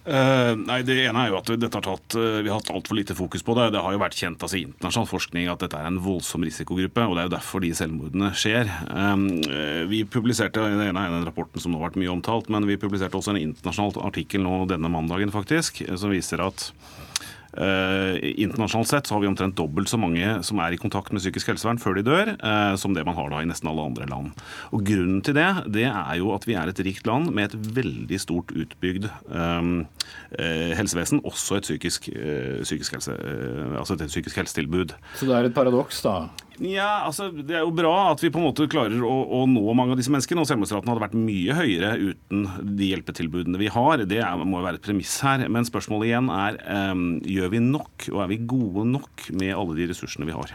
Uh, 0.00 0.56
nei, 0.56 0.78
Det 0.82 0.94
ene 1.04 1.26
er 1.26 1.28
jo 1.28 1.38
at 1.38 1.50
har 1.52 1.84
tatt, 1.84 2.14
uh, 2.16 2.40
vi 2.40 2.48
har 2.48 2.56
hatt 2.56 2.70
altfor 2.72 2.96
lite 2.96 3.16
fokus 3.16 3.44
på 3.44 3.54
det. 3.56 3.70
Det 3.74 3.82
har 3.84 3.92
jo 3.92 4.00
vært 4.00 4.16
kjent 4.16 4.40
altså 4.40 4.58
internasjonal 4.58 5.08
forskning 5.10 5.50
at 5.52 5.60
dette 5.64 5.76
er 5.76 5.88
en 5.88 6.00
voldsom 6.00 6.44
risikogruppe. 6.44 7.04
og 7.04 7.16
Det 7.16 7.22
er 7.22 7.28
jo 7.28 7.34
derfor 7.36 7.64
de 7.64 7.72
selvmordene 7.76 8.32
skjer. 8.36 8.68
Um, 8.88 9.28
vi 9.92 10.02
publiserte 10.08 10.64
det 10.64 10.88
ene 10.88 11.04
er 11.04 11.14
den 11.14 11.28
rapporten 11.28 11.60
som 11.60 11.72
nå 11.72 11.80
har 11.80 11.90
vært 11.90 12.00
mye 12.00 12.12
omtalt, 12.12 12.48
men 12.52 12.68
vi 12.68 12.80
publiserte 12.80 13.16
også 13.16 13.32
en 13.32 13.42
internasjonal 13.44 14.00
artikkel 14.08 14.44
nå 14.44 14.64
denne 14.72 14.92
mandagen 14.92 15.32
faktisk, 15.32 15.84
som 15.96 16.12
viser 16.12 16.44
at 16.48 16.68
internasjonalt 17.50 18.88
sett 18.88 19.08
så 19.08 19.16
har 19.16 19.24
vi 19.24 19.28
omtrent 19.30 19.56
dobbelt 19.58 19.90
så 19.90 19.98
mange 19.98 20.36
som 20.46 20.60
er 20.62 20.74
i 20.74 20.78
kontakt 20.80 21.10
med 21.12 21.22
psykisk 21.22 21.50
helsevern 21.50 21.80
før 21.82 21.98
de 21.98 22.04
dør, 22.06 22.32
uh, 22.38 22.74
som 22.80 22.94
det 22.94 23.04
man 23.06 23.16
har 23.18 23.30
da 23.32 23.40
i 23.42 23.48
nesten 23.48 23.70
alle 23.70 23.86
andre 23.90 24.06
land. 24.10 24.32
Og 24.74 24.84
Grunnen 24.86 25.22
til 25.26 25.36
det 25.36 25.48
det 25.72 25.86
er 25.88 26.14
jo 26.20 26.32
at 26.34 26.46
vi 26.48 26.56
er 26.58 26.70
et 26.70 26.82
rikt 26.86 27.08
land 27.08 27.30
med 27.34 27.50
et 27.50 27.72
veldig 27.80 28.20
stort 28.22 28.54
utbygd 28.54 29.08
um, 29.28 29.86
uh, 30.38 30.70
helsevesen, 30.78 31.22
også 31.26 31.60
et 31.60 31.68
psykisk, 31.68 32.10
psykisk 32.62 32.96
helse, 32.96 33.16
altså 33.78 33.96
et 33.96 34.06
psykisk 34.10 34.40
helsetilbud. 34.40 34.94
Så 35.18 35.28
det 35.28 35.36
er 35.36 35.50
et 35.50 35.56
paradoks, 35.56 36.02
da? 36.06 36.16
Ja, 36.60 37.06
altså 37.06 37.30
Det 37.32 37.56
er 37.56 37.62
jo 37.64 37.72
bra 37.72 38.10
at 38.10 38.20
vi 38.20 38.28
på 38.32 38.40
en 38.40 38.46
måte 38.50 38.66
klarer 38.70 39.00
å, 39.00 39.14
å 39.40 39.44
nå 39.48 39.62
mange 39.76 39.94
av 39.94 40.00
disse 40.00 40.12
menneskene. 40.12 40.42
og 40.42 40.50
Selvmordsraten 40.50 40.92
hadde 40.92 41.04
vært 41.06 41.16
mye 41.16 41.56
høyere 41.56 41.94
uten 41.96 42.44
de 42.76 42.90
hjelpetilbudene 42.90 43.60
vi 43.60 43.70
har. 43.72 44.04
Det 44.10 44.20
er, 44.20 44.44
må 44.44 44.60
jo 44.60 44.66
være 44.68 44.80
et 44.80 44.84
premiss 44.84 45.16
her. 45.24 45.46
Men 45.48 45.68
spørsmålet 45.68 46.10
igjen 46.10 46.28
er 46.34 46.60
um, 46.92 47.06
gjør 47.24 47.54
vi 47.56 47.64
nok, 47.64 48.10
og 48.12 48.26
er 48.26 48.34
vi 48.34 48.42
gode 48.52 48.84
nok 48.92 49.30
med 49.40 49.56
alle 49.56 49.78
de 49.78 49.88
ressursene 49.94 50.28
vi 50.28 50.36
har? 50.36 50.52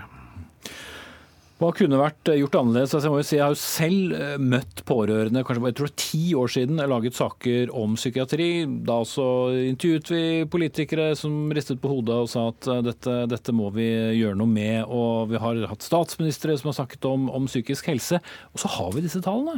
Hva 1.55 1.69
kunne 1.71 1.95
vært 1.95 2.27
gjort 2.35 2.55
annerledes? 2.59 2.91
Altså, 2.97 3.07
jeg 3.07 3.13
må 3.13 3.19
jo 3.21 3.25
si 3.29 3.37
jeg 3.37 3.43
har 3.45 3.53
jo 3.53 3.59
selv 3.61 4.15
eh, 4.17 4.33
møtt 4.43 4.81
pårørende 4.89 5.43
kanskje 5.47 5.69
jeg 5.69 5.77
tror 5.79 5.93
ti 6.01 6.23
år 6.35 6.51
siden. 6.51 6.81
Jeg 6.83 6.91
laget 6.91 7.15
saker 7.15 7.71
om 7.79 7.93
psykiatri. 7.95 8.47
Da 8.83 8.97
også 9.05 9.27
intervjuet 9.69 10.11
vi 10.11 10.23
politikere 10.51 11.13
som 11.15 11.47
ristet 11.55 11.79
på 11.79 11.93
hodet 11.93 12.17
og 12.25 12.27
sa 12.31 12.49
at 12.51 12.67
eh, 12.73 12.81
dette, 12.89 13.15
dette 13.31 13.55
må 13.55 13.69
vi 13.75 13.87
gjøre 14.19 14.35
noe 14.41 14.51
med. 14.51 14.83
Og 14.91 15.31
vi 15.31 15.39
har 15.39 15.63
hatt 15.71 15.87
statsministre 15.87 16.57
som 16.59 16.73
har 16.73 16.79
snakket 16.81 17.07
om, 17.07 17.29
om 17.31 17.47
psykisk 17.47 17.87
helse. 17.93 18.19
Og 18.51 18.59
så 18.59 18.73
har 18.75 18.91
vi 18.97 19.05
disse 19.07 19.23
tallene. 19.23 19.55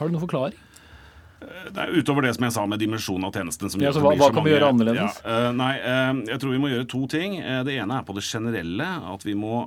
Har 0.00 0.08
du 0.08 0.16
noen 0.16 0.24
forklaring? 0.24 0.56
Det 1.38 1.78
er 1.78 1.92
utover 1.94 2.26
det 2.26 2.32
som 2.34 2.44
jeg 2.48 2.54
sa 2.56 2.64
med 2.66 2.80
dimensjonen 2.82 3.28
av 3.28 3.36
tjenesten. 3.36 3.70
Ja, 3.82 3.92
hva, 3.94 4.14
hva 4.18 4.30
kan 4.34 4.42
vi 4.46 4.50
gjøre 4.50 4.70
annerledes? 4.72 5.20
Ja, 5.22 5.36
uh, 5.48 5.50
nei, 5.54 5.70
uh, 5.78 6.22
Jeg 6.26 6.42
tror 6.42 6.54
vi 6.54 6.60
må 6.62 6.70
gjøre 6.72 6.88
to 6.90 7.02
ting. 7.10 7.36
Uh, 7.38 7.60
det 7.68 7.76
ene 7.78 8.00
er 8.00 8.06
på 8.08 8.16
det 8.16 8.24
generelle. 8.26 8.88
At 9.12 9.26
vi 9.26 9.36
må 9.38 9.60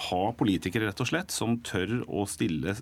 ha 0.00 0.22
politikere 0.38 0.88
rett 0.90 1.02
og 1.02 1.08
slett 1.10 1.34
som 1.34 1.58
tør 1.66 2.00
å 2.08 2.24
stille 2.28 2.74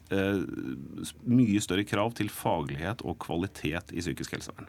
mye 1.28 1.62
større 1.64 1.84
krav 1.88 2.14
til 2.18 2.30
faglighet 2.32 3.04
og 3.04 3.18
kvalitet 3.24 3.92
i 3.92 4.02
psykisk 4.04 4.36
helsevern. 4.36 4.68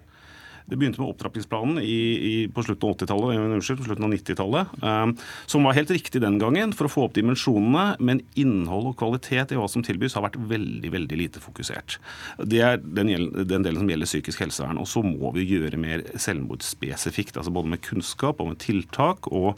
Det 0.69 0.77
begynte 0.77 1.01
med 1.01 1.09
opptrappingsplanen 1.09 1.79
i, 1.81 1.99
i, 2.29 2.33
på 2.53 2.63
slutten 2.65 2.89
av 2.89 2.95
80-tallet, 2.97 3.35
eh, 3.35 3.45
unnskyld, 3.57 3.79
på 3.81 3.87
slutten 3.87 4.05
av 4.05 4.13
90-tallet, 4.13 4.73
um, 4.83 5.13
som 5.49 5.65
var 5.65 5.77
helt 5.77 5.93
riktig 5.93 6.21
den 6.21 6.37
gangen 6.41 6.73
for 6.77 6.85
å 6.85 6.91
få 6.93 7.05
opp 7.07 7.15
dimensjonene, 7.17 7.95
men 8.03 8.21
innhold 8.39 8.91
og 8.91 8.97
kvalitet 8.99 9.53
i 9.53 9.59
hva 9.59 9.67
som 9.71 9.85
tilbys, 9.85 10.15
har 10.17 10.25
vært 10.27 10.37
veldig 10.51 10.91
veldig 10.93 11.19
lite 11.19 11.41
fokusert. 11.43 11.97
Det 12.45 12.61
er 12.65 12.77
den, 12.83 13.11
den 13.49 13.65
delen 13.65 13.81
som 13.81 13.89
gjelder 13.89 14.09
psykisk 14.09 14.43
helsevern. 14.45 14.81
Og 14.81 14.89
så 14.89 15.03
må 15.05 15.33
vi 15.35 15.47
gjøre 15.49 15.79
mer 15.81 16.05
selvmordsspesifikt, 16.19 17.39
altså 17.39 17.53
både 17.55 17.73
med 17.73 17.83
kunnskap 17.85 18.41
og 18.43 18.51
med 18.51 18.61
tiltak, 18.61 19.31
og 19.33 19.57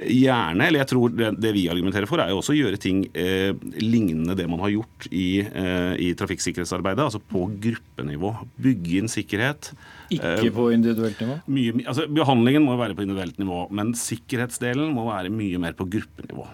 gjerne, 0.00 0.68
eller 0.68 0.82
jeg 0.82 0.92
tror 0.94 1.12
det, 1.16 1.32
det 1.42 1.52
vi 1.56 1.66
argumenterer 1.72 2.08
for, 2.10 2.22
er 2.22 2.32
jo 2.32 2.40
også 2.40 2.54
å 2.54 2.58
gjøre 2.58 2.80
ting 2.80 3.04
eh, 3.16 3.52
lignende 3.82 4.36
det 4.38 4.48
man 4.50 4.62
har 4.64 4.72
gjort 4.74 5.10
i, 5.10 5.28
eh, 5.44 5.92
i 6.08 6.12
trafikksikkerhetsarbeidet, 6.18 7.06
altså 7.06 7.22
på 7.22 7.46
gruppenivå. 7.62 8.32
Bygge 8.62 8.98
inn 9.00 9.12
sikkerhet. 9.12 9.72
Ikke 10.12 10.52
på 10.54 10.68
individuelt 10.74 11.18
nivå? 11.22 11.38
Mye, 11.50 11.72
altså, 11.86 12.06
behandlingen 12.10 12.66
må 12.66 12.76
være 12.78 12.94
på 12.96 13.06
individuelt 13.06 13.40
nivå, 13.42 13.64
men 13.74 13.92
sikkerhetsdelen 13.98 14.92
må 14.94 15.08
være 15.08 15.32
mye 15.34 15.58
mer 15.62 15.76
på 15.78 15.88
gruppenivå. 15.96 16.46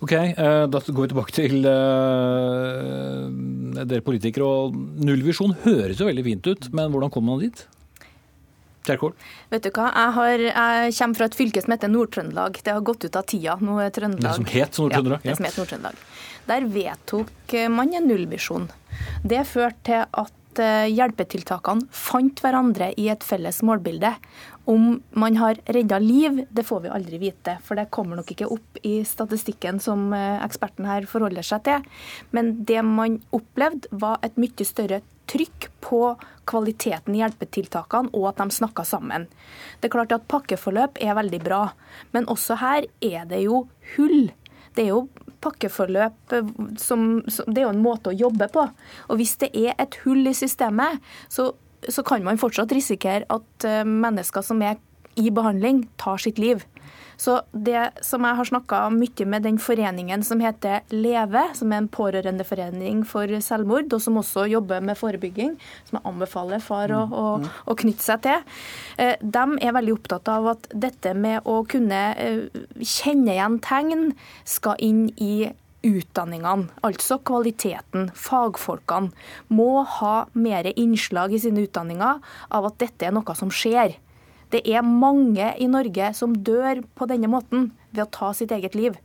Ok, 0.00 0.12
eh, 0.12 0.66
Da 0.66 0.80
går 0.80 1.02
vi 1.02 1.08
tilbake 1.12 1.34
til 1.36 1.66
uh, 1.68 3.28
dere 3.84 4.00
politikere. 4.00 4.44
og 4.44 4.74
Nullvisjon 5.04 5.52
høres 5.66 6.00
jo 6.00 6.08
veldig 6.08 6.24
fint 6.24 6.46
ut, 6.48 6.70
men 6.72 6.90
hvordan 6.90 7.12
kommer 7.12 7.36
man 7.36 7.44
dit? 7.44 7.66
Kjerkol? 8.88 9.12
Vet 9.52 9.66
du 9.66 9.70
hva, 9.76 9.90
jeg, 9.92 10.12
har, 10.16 10.44
jeg, 10.48 10.94
kommer 10.96 11.20
fra 11.20 11.28
et 11.28 11.36
fylke 11.36 11.60
som 11.60 11.74
heter 11.74 11.92
Nord-Trøndelag. 11.92 12.62
Det 12.64 12.72
har 12.72 12.80
gått 12.80 13.04
ut 13.04 13.18
av 13.20 13.28
tida. 13.28 13.58
Nå 13.60 13.76
er 13.84 13.92
Trøndelag 13.92 14.24
Det 14.24 14.38
som 14.40 14.48
het 14.48 14.80
Nord-Trøndelag? 14.80 15.20
Ja, 15.20 15.28
det 15.28 15.36
som 15.36 15.48
het 15.50 15.60
Nord-Trøndelag. 15.60 16.04
Der 16.48 16.68
vedtok 16.80 17.56
man 17.76 17.92
en 17.94 18.08
nullvisjon. 18.08 18.70
Det 19.22 19.44
førte 19.52 19.84
til 19.84 20.00
at 20.24 20.39
Eh, 20.58 20.88
hjelpetiltakene 20.90 21.86
fant 21.94 22.40
hverandre 22.42 22.88
i 22.98 23.06
et 23.12 23.22
felles 23.22 23.60
målbilde. 23.62 24.10
Om 24.70 24.96
man 25.14 25.36
har 25.38 25.60
redda 25.70 26.00
liv, 26.02 26.40
det 26.50 26.64
får 26.66 26.82
vi 26.82 26.90
aldri 26.90 27.20
vite, 27.22 27.54
for 27.62 27.78
det 27.78 27.90
kommer 27.94 28.18
nok 28.18 28.32
ikke 28.34 28.48
opp 28.50 28.80
i 28.82 29.00
statistikken 29.06 29.78
som 29.82 30.10
eh, 30.16 30.42
eksperten 30.42 30.88
her 30.90 31.06
forholder 31.10 31.46
seg 31.46 31.62
til. 31.68 31.86
Men 32.34 32.56
det 32.66 32.82
man 32.82 33.20
opplevde, 33.36 33.86
var 33.94 34.18
et 34.26 34.36
mye 34.42 34.66
større 34.66 35.00
trykk 35.30 35.68
på 35.86 36.02
kvaliteten 36.50 37.14
i 37.14 37.22
hjelpetiltakene, 37.22 38.10
og 38.10 38.32
at 38.32 38.42
de 38.42 38.58
snakka 38.58 38.82
sammen. 38.88 39.28
Det 39.78 39.86
er 39.86 39.94
klart 39.94 40.16
at 40.16 40.26
Pakkeforløp 40.26 40.98
er 40.98 41.14
veldig 41.14 41.44
bra, 41.46 41.62
men 42.10 42.26
også 42.26 42.58
her 42.58 42.90
er 42.98 43.22
det 43.30 43.44
jo 43.46 43.68
hull. 43.94 44.32
Det 44.74 44.88
er 44.88 44.96
jo 44.96 45.04
pakkeforløp 45.40 46.34
som, 46.80 47.22
Det 47.46 47.62
er 47.62 47.66
jo 47.66 47.72
en 47.72 47.82
måte 47.82 48.12
å 48.12 48.16
jobbe 48.16 48.50
på. 48.52 48.66
Og 49.08 49.20
hvis 49.20 49.36
det 49.42 49.50
er 49.56 49.74
et 49.80 49.96
hull 50.04 50.26
i 50.28 50.36
systemet, 50.36 51.00
så, 51.28 51.50
så 51.88 52.04
kan 52.06 52.24
man 52.26 52.40
fortsatt 52.40 52.72
risikere 52.76 53.28
at 53.28 53.66
eh, 53.68 53.84
mennesker 53.84 54.44
som 54.44 54.62
er 54.62 54.78
i 55.18 55.30
behandling, 55.34 55.84
tar 56.00 56.20
sitt 56.22 56.38
liv. 56.38 56.62
Så 57.20 57.36
det 57.52 57.82
som 58.06 58.24
jeg 58.24 58.38
har 58.38 58.48
snakka 58.48 58.80
mye 58.94 59.26
med 59.28 59.44
den 59.44 59.58
foreningen 59.60 60.24
som 60.24 60.40
heter 60.40 60.86
Leve, 60.94 61.42
som 61.58 61.72
er 61.72 61.82
en 61.82 61.90
pårørendeforening 61.92 63.02
for 63.08 63.28
selvmord, 63.44 63.92
og 63.92 64.00
som 64.00 64.16
også 64.20 64.46
jobber 64.48 64.80
med 64.84 64.96
forebygging, 64.96 65.56
som 65.88 65.98
jeg 65.98 66.06
anbefaler 66.08 66.64
far 66.64 66.94
å, 66.96 67.04
å, 67.12 67.26
å 67.44 67.76
knytte 67.76 68.06
seg 68.06 68.24
til, 68.24 68.44
eh, 68.96 69.20
de 69.20 69.44
er 69.60 69.76
veldig 69.76 69.98
opptatt 69.98 70.32
av 70.32 70.52
at 70.54 70.68
dette 70.72 71.12
med 71.12 71.44
å 71.44 71.60
kunne 71.68 72.02
eh, 72.16 72.62
kjenne 72.80 73.36
igjen 73.36 73.60
tegn 73.68 74.12
skal 74.48 74.80
inn 74.80 75.08
i 75.20 75.50
utdanningene, 75.86 76.68
altså 76.84 77.18
kvaliteten, 77.24 78.10
fagfolkene, 78.16 79.12
må 79.48 79.82
ha 79.98 80.14
mer 80.32 80.68
innslag 80.74 81.32
i 81.32 81.40
sine 81.40 81.64
utdanninger 81.64 82.20
av 82.48 82.68
at 82.68 82.80
dette 82.80 83.08
er 83.08 83.16
noe 83.16 83.36
som 83.36 83.52
skjer. 83.52 83.96
Det 84.50 84.64
er 84.66 84.82
mange 84.86 85.52
i 85.58 85.68
Norge 85.70 86.10
som 86.16 86.34
dør 86.34 86.82
på 86.98 87.06
denne 87.10 87.30
måten 87.30 87.70
ved 87.94 88.06
å 88.06 88.12
ta 88.14 88.32
sitt 88.36 88.52
eget 88.54 88.74
liv. 88.78 88.98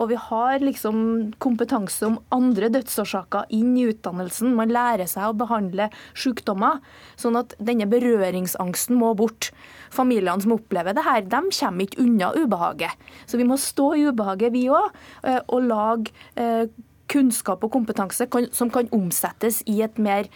Og 0.00 0.08
vi 0.08 0.16
har 0.16 0.62
liksom 0.62 0.96
kompetanse 1.42 2.06
om 2.06 2.16
andre 2.32 2.70
dødsårsaker 2.72 3.50
inn 3.52 3.74
i 3.76 3.84
utdannelsen. 3.90 4.54
Man 4.56 4.72
lærer 4.72 5.08
seg 5.10 5.28
å 5.28 5.36
behandle 5.36 5.90
sykdommer. 6.16 6.80
Sånn 7.20 7.36
at 7.40 7.52
denne 7.60 7.88
berøringsangsten 7.90 8.96
må 9.00 9.12
bort. 9.18 9.50
Familiene 9.92 10.40
som 10.44 10.56
opplever 10.56 10.96
det 10.96 11.04
her, 11.04 11.26
de 11.26 11.42
kommer 11.58 11.84
ikke 11.84 12.00
unna 12.06 12.32
ubehaget. 12.38 12.96
Så 13.28 13.40
vi 13.40 13.48
må 13.48 13.60
stå 13.60 13.92
i 13.98 14.06
ubehaget, 14.08 14.56
vi 14.56 14.64
òg, 14.72 14.96
eh, 15.28 15.42
og 15.52 15.68
lage 15.68 16.16
eh, 16.40 16.72
kunnskap 17.12 17.64
og 17.64 17.74
kompetanse 17.74 18.26
som 18.56 18.70
kan 18.72 18.88
omsettes 18.94 19.60
i 19.68 19.82
et 19.84 19.98
mer 20.00 20.30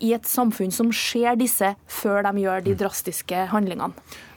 i 0.00 0.12
et 0.14 0.28
samfunn 0.28 0.72
som 0.74 0.92
ser 0.94 1.38
disse 1.40 1.72
før 1.90 2.22
de 2.28 2.44
gjør 2.44 2.66
de 2.66 2.76
drastiske 2.78 3.46
handlingene. 3.52 3.92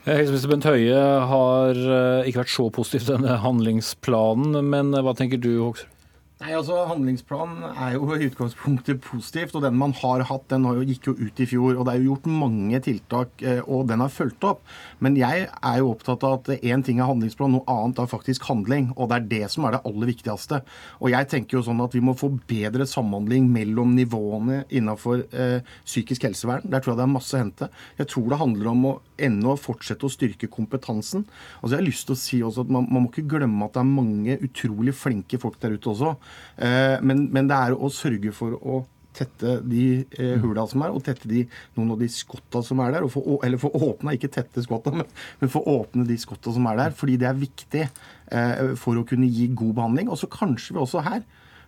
Helseminister 0.06 0.52
Bent 0.52 0.68
Høie 0.68 1.02
har 1.32 1.82
eh, 1.82 2.28
ikke 2.30 2.44
vært 2.44 2.54
så 2.54 2.68
positiv 2.74 3.04
til 3.06 3.16
denne 3.16 3.40
handlingsplanen, 3.42 4.60
men 4.70 4.94
hva 4.94 5.14
tenker 5.18 5.42
du, 5.42 5.52
Hoksrud? 5.64 5.95
Nei, 6.36 6.50
altså 6.52 6.82
Handlingsplanen 6.84 7.62
er 7.64 7.94
jo 7.94 8.10
i 8.12 8.26
utgangspunktet 8.26 8.98
positivt. 9.00 9.54
og 9.56 9.62
Den 9.64 9.78
man 9.80 9.94
har 9.96 10.20
hatt, 10.28 10.42
den 10.50 10.66
gikk 10.84 11.08
jo 11.08 11.14
ut 11.16 11.40
i 11.40 11.46
fjor. 11.48 11.78
og 11.78 11.86
Det 11.88 11.94
er 11.94 12.02
jo 12.02 12.10
gjort 12.10 12.26
mange 12.28 12.80
tiltak, 12.84 13.30
eh, 13.40 13.62
og 13.64 13.86
den 13.88 14.04
er 14.04 14.12
fulgt 14.12 14.44
opp. 14.44 14.60
Men 15.00 15.16
jeg 15.16 15.46
er 15.48 15.78
jo 15.80 15.94
opptatt 15.94 16.26
av 16.28 16.34
at 16.42 16.50
én 16.60 16.84
ting 16.84 17.00
er 17.00 17.08
handlingsplan, 17.08 17.56
noe 17.56 17.64
annet 17.72 18.02
er 18.04 18.10
faktisk 18.10 18.44
handling. 18.50 18.90
Og 18.98 19.08
det 19.08 19.16
er 19.16 19.30
det 19.30 19.48
som 19.54 19.64
er 19.64 19.78
det 19.78 19.80
aller 19.88 20.12
viktigste. 20.12 20.60
Og 21.00 21.08
jeg 21.14 21.30
tenker 21.32 21.56
jo 21.56 21.64
sånn 21.70 21.80
at 21.80 21.96
vi 21.96 22.04
må 22.04 22.12
få 22.20 22.28
bedre 22.52 22.84
samhandling 22.84 23.48
mellom 23.56 23.96
nivåene 23.96 24.66
innenfor 24.68 25.24
eh, 25.32 25.64
psykisk 25.88 26.28
helsevern. 26.28 26.68
Der 26.68 26.84
tror 26.84 26.92
jeg 26.92 27.00
det 27.00 27.06
er 27.06 27.14
masse 27.16 27.32
å 27.32 27.40
hente. 27.46 27.70
Jeg 27.96 28.12
tror 28.12 28.28
det 28.28 28.42
handler 28.44 28.72
om 28.74 28.86
å 28.90 28.94
ennå 29.16 29.56
fortsette 29.56 30.04
å 30.04 30.12
styrke 30.12 30.52
kompetansen. 30.52 31.24
Altså 31.62 31.78
Jeg 31.78 31.80
har 31.80 31.88
lyst 31.88 32.10
til 32.10 32.18
å 32.18 32.20
si 32.26 32.44
også 32.44 32.68
at 32.68 32.76
man, 32.76 32.84
man 32.92 33.06
må 33.06 33.14
ikke 33.14 33.24
glemme 33.38 33.64
at 33.64 33.72
det 33.72 33.86
er 33.86 33.92
mange 33.96 34.36
utrolig 34.44 34.92
flinke 35.00 35.40
folk 35.40 35.56
der 35.64 35.80
ute 35.80 35.94
også. 35.96 36.12
Eh, 36.56 36.98
men, 37.02 37.26
men, 37.32 37.48
det 37.50 37.56
er 37.56 37.76
å 37.76 37.90
sørge 37.92 38.32
for 38.36 38.56
å 38.56 38.82
tette 39.16 39.58
de 39.64 39.84
eh, 40.18 40.34
hula 40.42 40.66
som 40.68 40.84
er, 40.84 40.92
og 40.92 41.04
tette 41.06 41.28
de, 41.30 41.46
noen 41.78 41.94
av 41.94 42.02
de 42.02 42.08
skotta 42.12 42.60
som 42.64 42.82
er 42.84 42.96
der. 42.96 43.08
Få, 43.12 43.22
eller 43.46 43.60
få 43.60 43.72
åpna, 43.72 44.16
ikke 44.16 44.32
tette 44.34 44.64
skotta, 44.64 44.92
men, 44.94 45.08
men 45.40 45.52
få 45.52 45.64
åpne 45.72 46.04
de 46.08 46.18
skotta 46.20 46.52
som 46.52 46.68
er 46.70 46.82
der. 46.82 46.94
Fordi 46.96 47.16
det 47.22 47.30
er 47.30 47.40
viktig 47.40 47.86
eh, 47.86 48.76
for 48.80 49.00
å 49.00 49.06
kunne 49.08 49.30
gi 49.30 49.48
god 49.56 49.76
behandling. 49.80 50.12
Og 50.12 50.20
så 50.20 50.30
kanskje 50.32 50.76
vi 50.76 50.84
også 50.84 51.04
her 51.06 51.24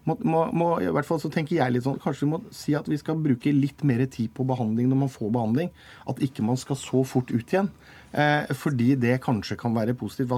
må, 0.08 0.16
må, 0.24 0.42
må, 0.56 0.68
i 0.80 0.88
hvert 0.94 1.08
fall 1.08 1.20
så 1.20 1.30
tenker 1.32 1.58
jeg 1.58 1.74
litt 1.74 1.84
sånn, 1.84 1.98
Kanskje 2.00 2.24
vi 2.24 2.30
må 2.30 2.38
si 2.54 2.74
at 2.78 2.86
vi 2.88 2.96
skal 3.00 3.18
bruke 3.20 3.52
litt 3.52 3.82
mer 3.86 4.04
tid 4.08 4.32
på 4.36 4.46
behandling 4.48 4.88
når 4.88 5.02
man 5.02 5.12
får 5.12 5.32
behandling. 5.34 5.72
At 6.08 6.22
ikke 6.24 6.46
man 6.46 6.60
skal 6.60 6.78
så 6.80 7.02
fort 7.08 7.32
ut 7.34 7.52
igjen. 7.52 7.68
Eh, 8.12 8.52
fordi 8.56 8.94
det 9.00 9.18
kanskje 9.24 9.58
kan 9.60 9.74
være 9.76 9.96
positivt. 9.98 10.32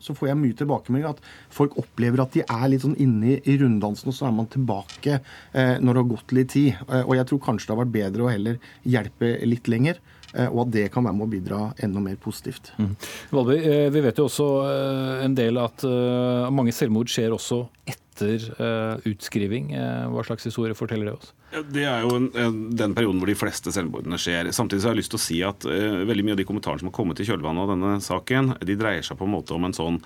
Så, 0.00 0.14
får 0.14 0.30
jeg 0.30 0.40
mye 0.40 0.56
tilbakemeldinger 0.58 1.14
at 1.16 1.22
folk 1.54 1.76
opplever 1.80 2.22
at 2.22 2.34
de 2.36 2.44
er 2.44 2.66
litt 2.70 2.84
sånn 2.84 2.98
inne 3.02 3.38
i, 3.38 3.56
runddansen, 3.60 4.10
og 4.12 4.16
så 4.16 4.28
er 4.28 4.36
man 4.36 4.50
tilbake 4.52 5.18
eh, 5.18 5.76
når 5.80 5.90
det 5.92 6.02
har 6.02 6.12
gått 6.12 6.36
litt 6.36 6.52
tid. 6.54 6.82
Eh, 6.88 7.02
og 7.02 7.16
jeg 7.18 7.30
tror 7.30 7.42
kanskje 7.48 7.70
det 7.70 7.76
har 7.76 7.82
vært 7.84 7.96
bedre 7.96 8.26
å 8.26 8.32
heller 8.32 8.60
hjelpe 8.86 9.36
litt 9.46 9.70
lenger. 9.72 10.02
Og 10.36 10.66
at 10.66 10.72
det 10.74 10.82
kan 10.92 11.06
være 11.06 11.16
med 11.16 11.24
å 11.24 11.30
bidra 11.32 11.58
enda 11.80 12.00
mer 12.02 12.16
positivt. 12.20 12.66
Mm. 12.76 12.90
Valby, 13.32 13.54
vi 13.94 14.00
vet 14.04 14.18
jo 14.20 14.26
også 14.26 14.48
en 15.24 15.36
del 15.38 15.56
at 15.62 15.86
mange 16.52 16.74
selvmord 16.76 17.08
skjer 17.08 17.32
også 17.32 17.62
etter 17.86 18.05
utskriving. 18.22 19.72
Hva 20.12 20.24
slags 20.26 20.46
historie 20.48 20.76
forteller 20.78 21.10
det 21.10 21.16
oss? 21.18 21.34
Det 21.72 21.84
er 21.88 22.02
jo 22.02 22.18
den 22.76 22.94
perioden 22.96 23.20
hvor 23.20 23.30
de 23.30 23.36
fleste 23.38 23.72
selvmordene 23.72 24.18
skjer. 24.20 24.50
Samtidig 24.52 24.82
så 24.82 24.90
har 24.90 24.96
jeg 24.96 25.00
lyst 25.00 25.12
til 25.14 25.18
å 25.18 25.22
si 25.22 25.36
at 25.46 25.66
uh, 25.68 26.02
veldig 26.08 26.24
mye 26.26 26.34
av 26.34 26.40
de 26.40 26.46
kommentarene 26.48 26.82
som 26.82 26.90
har 26.90 26.96
kommet 26.96 27.20
i 27.22 27.26
kjølvannet 27.28 27.62
av 27.62 27.70
denne 27.72 27.92
saken, 28.04 28.50
de 28.66 28.76
dreier 28.78 29.06
seg 29.06 29.18
på 29.18 29.28
en 29.28 29.32
måte 29.32 29.54
om 29.56 29.64
en 29.64 29.76
sånn 29.76 30.00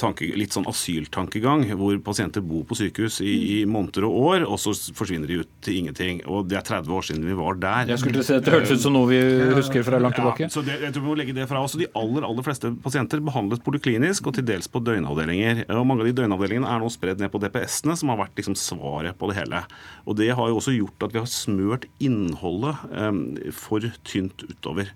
tanke, 0.00 0.26
litt 0.38 0.54
sånn 0.54 0.68
asyltankegang, 0.70 1.66
hvor 1.78 1.98
pasienter 2.06 2.44
bor 2.46 2.64
på 2.68 2.78
sykehus 2.78 3.20
i, 3.24 3.34
i, 3.34 3.58
måneder 3.68 4.06
og 4.08 4.16
år, 4.30 4.46
og 4.46 4.58
så 4.62 4.72
forsvinner 4.96 5.30
de 5.30 5.40
ut 5.42 5.50
til 5.66 5.80
ingenting. 5.82 6.22
Og 6.30 6.48
det 6.50 6.58
er 6.60 6.66
30 6.66 6.96
år 6.96 7.06
siden 7.10 7.26
vi 7.26 7.36
var 7.38 7.58
der. 7.62 7.90
Jeg 7.92 8.02
skulle 8.02 8.24
si 8.26 8.34
at 8.38 8.46
Det 8.46 8.54
hørtes 8.54 8.78
ut 8.78 8.86
som 8.86 8.96
noe 8.96 9.10
vi 9.10 9.20
husker 9.58 9.86
fra 9.86 10.00
langt 10.02 10.18
tilbake. 10.18 10.46
Ja, 10.46 10.52
så 10.54 10.64
det, 10.66 10.78
jeg 10.82 10.94
tror 10.94 11.06
vi 11.06 11.10
må 11.10 11.18
legge 11.20 11.36
det 11.36 11.46
fra 11.50 11.62
oss. 11.64 11.76
De 11.78 11.90
aller, 11.90 12.26
aller 12.26 12.46
fleste 12.46 12.72
pasienter 12.84 13.22
behandles 13.24 13.62
poliklinisk 13.66 14.30
og 14.30 14.38
til 14.38 14.46
dels 14.48 14.70
på 14.70 14.82
døgnavdelinger. 14.84 15.66
Og 15.74 15.86
mange 15.90 16.06
av 16.06 16.10
de 16.10 16.16
døgnavdelingene 16.22 16.70
er 16.70 16.82
nå 16.82 16.90
spredd 16.92 17.22
ned 17.22 17.34
på 17.34 17.42
DPS-ene, 17.54 17.94
som 17.98 18.10
har 18.10 18.20
vært 18.20 18.40
liksom 18.40 18.56
svaret 18.58 19.16
på 19.18 19.30
det 19.30 19.38
hele. 19.38 19.62
Og 20.08 20.18
det 20.18 20.32
har 20.34 20.50
jo 20.50 20.58
også 20.58 20.74
gjort 20.74 21.06
at 21.06 21.14
vi 21.14 21.22
har 21.22 21.30
smørt 21.30 21.86
innholdet 22.02 22.82
eh, 22.90 23.52
for 23.54 23.86
tynt 24.06 24.44
utover. 24.48 24.90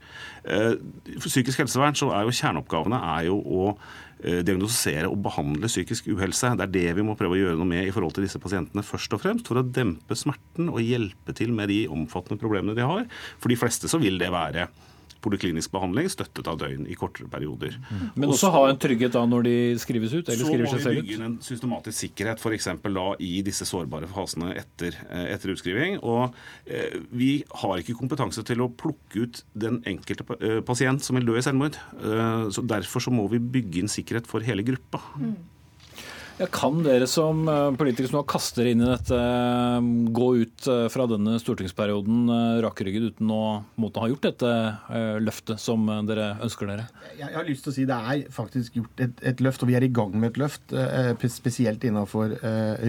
Eh, 0.45 0.75
for 1.17 1.31
psykisk 1.31 1.63
helsevern 1.63 1.97
så 1.99 2.11
er 2.17 2.27
jo 2.27 2.35
kjerneoppgavene 2.35 3.01
er 3.15 3.29
jo 3.29 3.39
å 3.39 3.63
eh, 3.71 4.43
diagnostisere 4.47 5.11
og 5.11 5.23
behandle 5.25 5.71
psykisk 5.71 6.11
uhelse. 6.11 6.55
Det 6.59 6.67
er 6.67 6.75
det 6.75 6.99
vi 6.99 7.07
må 7.07 7.17
prøve 7.19 7.39
å 7.39 7.41
gjøre 7.43 7.61
noe 7.61 7.71
med 7.71 7.87
i 7.87 7.95
forhold 7.95 8.17
til 8.19 8.27
disse 8.27 8.43
pasientene 8.43 8.87
først 8.87 9.15
og 9.15 9.23
fremst, 9.25 9.49
for 9.49 9.63
å 9.63 9.67
dempe 9.67 10.19
smerten 10.19 10.73
og 10.73 10.83
hjelpe 10.83 11.37
til 11.39 11.55
med 11.55 11.73
de 11.73 11.85
omfattende 11.93 12.41
problemene 12.43 12.77
de 12.79 12.87
har. 12.87 13.09
For 13.39 13.53
de 13.53 13.61
fleste 13.61 13.91
så 13.91 14.03
vil 14.03 14.21
det 14.21 14.33
være 14.35 14.69
poliklinisk 15.25 15.73
behandling 15.75 16.09
støttet 16.13 16.49
av 16.51 16.59
døgn 16.61 16.87
i 16.91 16.97
kortere 16.99 17.29
perioder. 17.31 17.77
Mm. 17.89 18.05
Men 18.15 18.29
også, 18.29 18.49
også 18.49 18.53
ha 18.55 18.63
en 18.71 18.81
trygghet 18.85 19.17
da 19.17 19.25
når 19.29 19.47
de 19.49 19.57
skrives 19.83 20.15
ut? 20.15 20.29
eller 20.29 20.45
skriver 20.45 20.71
seg 20.73 20.85
selv 20.85 20.85
ut? 20.85 20.85
Så 20.85 20.89
må 20.89 20.95
vi 20.95 21.03
bygge 21.03 21.17
inn 21.17 21.27
en 21.27 21.37
systematisk 21.45 21.99
sikkerhet 22.05 22.45
f.eks. 22.45 22.71
da 22.99 23.07
i 23.25 23.33
disse 23.47 23.69
sårbare 23.69 24.11
fasene 24.13 24.53
etter, 24.59 24.97
eh, 25.09 25.27
etter 25.35 25.55
utskriving. 25.55 25.99
Og 26.03 26.35
eh, 26.67 26.99
vi 27.11 27.33
har 27.63 27.83
ikke 27.83 27.99
kompetanse 27.99 28.45
til 28.47 28.65
å 28.65 28.71
plukke 28.71 29.27
ut 29.27 29.43
den 29.59 29.83
enkelte 29.89 30.27
eh, 30.39 30.61
pasient 30.67 31.05
som 31.05 31.19
vil 31.19 31.29
dø 31.29 31.39
i 31.39 31.45
selvmord. 31.45 31.79
Eh, 31.99 32.49
så 32.55 32.67
Derfor 32.69 33.01
så 33.01 33.13
må 33.15 33.25
vi 33.33 33.41
bygge 33.41 33.83
inn 33.83 33.93
sikkerhet 33.93 34.29
for 34.29 34.45
hele 34.45 34.67
gruppa. 34.67 35.01
Mm. 35.19 35.37
Ja, 36.39 36.47
kan 36.55 36.85
dere 36.85 37.07
som 37.11 37.41
eh, 37.51 37.69
politikere 37.75 38.13
som 38.13 38.21
nå 38.21 38.23
kaster 38.31 38.69
inn 38.71 38.85
i 38.85 38.87
dette, 38.87 39.17
eh, 39.19 39.87
gå 40.15 40.27
ut 40.39 40.69
eh, 40.71 40.85
fra 40.93 41.09
denne 41.11 41.35
stortingsperioden 41.43 42.31
rakrygget 42.63 43.09
uten 43.09 43.33
å 43.35 43.41
måtte 43.83 44.05
ha 44.05 44.11
gjort 44.13 44.29
dette 44.29 44.53
løftet 45.25 45.59
som 45.59 45.89
dere 46.07 46.29
ønsker 46.45 46.71
dere? 46.71 46.87
Jeg 47.19 47.35
har 47.35 47.47
lyst 47.49 47.67
til 47.67 47.73
å 47.73 47.75
si 47.75 47.87
Det 47.89 47.99
er 48.13 48.23
faktisk 48.35 48.79
gjort 48.79 49.03
et, 49.03 49.23
et 49.33 49.43
løft, 49.43 49.65
og 49.65 49.73
vi 49.73 49.79
er 49.81 49.87
i 49.87 49.91
gang 49.91 50.15
med 50.15 50.31
et 50.31 50.41
løft. 50.45 50.75
Spesielt 51.33 51.83
innenfor 51.89 52.37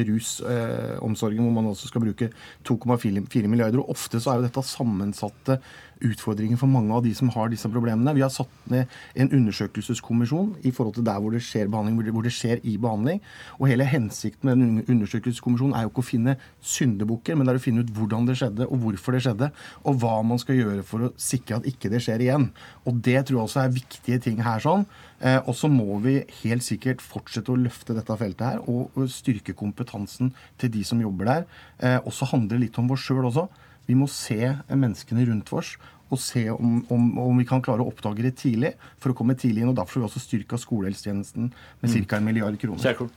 rusomsorgen, 0.09 1.41
hvor 1.41 1.55
man 1.55 1.71
også 1.71 1.89
skal 1.89 2.05
bruke 2.05 2.29
2,4 2.69 3.49
milliarder. 3.49 3.81
og 3.81 3.95
Ofte 3.95 4.21
så 4.21 4.33
er 4.33 4.39
jo 4.39 4.47
dette 4.47 4.65
sammensatte 4.69 5.57
utfordringer 6.05 6.59
for 6.59 6.71
mange 6.71 6.93
av 6.95 7.03
de 7.05 7.11
som 7.15 7.31
har 7.33 7.51
disse 7.51 7.69
problemene. 7.71 8.13
Vi 8.15 8.23
har 8.23 8.31
satt 8.33 8.51
ned 8.71 8.89
en 9.19 9.31
undersøkelseskommisjon 9.35 10.53
i 10.67 10.71
forhold 10.75 10.97
til 10.97 11.05
der 11.07 11.19
hvor 11.19 11.35
det 11.35 11.43
skjer 11.45 11.69
behandling, 11.71 11.99
hvor 12.15 12.25
det 12.25 12.33
skjer 12.35 12.63
i 12.63 12.77
behandling. 12.81 13.21
Og 13.59 13.67
hele 13.71 13.87
hensikten 13.87 14.49
med 14.49 14.61
den 14.61 14.95
undersøkelseskommisjonen 14.95 15.75
er 15.75 15.85
jo 15.85 15.93
ikke 15.93 16.05
å 16.05 16.09
finne 16.09 16.37
syndebukker, 16.61 17.37
men 17.37 17.47
det 17.47 17.55
er 17.55 17.61
å 17.61 17.65
finne 17.67 17.83
ut 17.83 17.93
hvordan 17.95 18.29
det 18.29 18.39
skjedde, 18.39 18.67
og 18.69 18.83
hvorfor 18.85 19.15
det 19.15 19.23
skjedde, 19.27 19.51
og 19.83 20.01
hva 20.01 20.15
man 20.25 20.41
skal 20.41 20.59
gjøre 20.59 20.87
for 20.87 21.09
å 21.09 21.13
sikre 21.19 21.59
at 21.59 21.69
ikke 21.69 21.91
det 21.91 22.03
skjer 22.05 22.25
igjen. 22.25 22.49
Og 22.87 22.99
det 23.05 23.19
tror 23.27 23.41
jeg 23.41 23.45
også 23.45 23.63
er 23.63 23.77
viktige 23.79 24.23
ting 24.29 24.43
her 24.45 24.63
sånn. 24.63 24.87
Eh, 25.19 25.39
og 25.43 25.55
så 25.57 25.67
må 25.71 25.99
vi 26.03 26.19
helt 26.43 26.63
sikkert 26.63 27.03
fortsette 27.03 27.51
å 27.51 27.59
løfte 27.59 27.95
dette 27.97 28.19
feltet 28.19 28.45
her 28.45 28.61
og 28.71 28.95
styrke 29.11 29.55
kompetansen 29.57 30.31
til 30.59 30.71
de 30.71 30.85
som 30.87 31.01
jobber 31.03 31.27
der. 31.27 31.49
Eh, 31.83 31.97
og 31.99 32.13
så 32.15 32.29
handler 32.31 32.55
det 32.55 32.69
litt 32.69 32.79
om 32.79 32.91
oss 32.95 33.03
sjøl 33.03 33.27
også. 33.27 33.49
Vi 33.89 33.97
må 33.97 34.05
se 34.11 34.53
menneskene 34.69 35.25
rundt 35.29 35.49
oss 35.57 35.75
og 36.09 36.17
se 36.21 36.47
om, 36.49 36.79
om, 36.89 37.09
om, 37.21 37.37
vi 37.37 37.45
kan 37.45 37.61
klare 37.61 37.83
å 37.83 37.89
oppdage 37.91 38.23
det 38.25 38.33
tidlig 38.41 38.73
for 39.01 39.13
å 39.13 39.17
komme 39.17 39.35
tidlig 39.37 39.61
inn. 39.61 39.69
og 39.69 39.77
Derfor 39.77 39.99
har 39.99 40.07
vi 40.07 40.09
også 40.09 40.23
styrka 40.23 40.57
skolehelsetjenesten 40.57 41.51
med 41.53 41.93
ca. 42.09 42.17
en 42.17 42.25
milliard 42.25 42.57
kroner. 42.61 42.81
Kjærkol. 42.81 43.11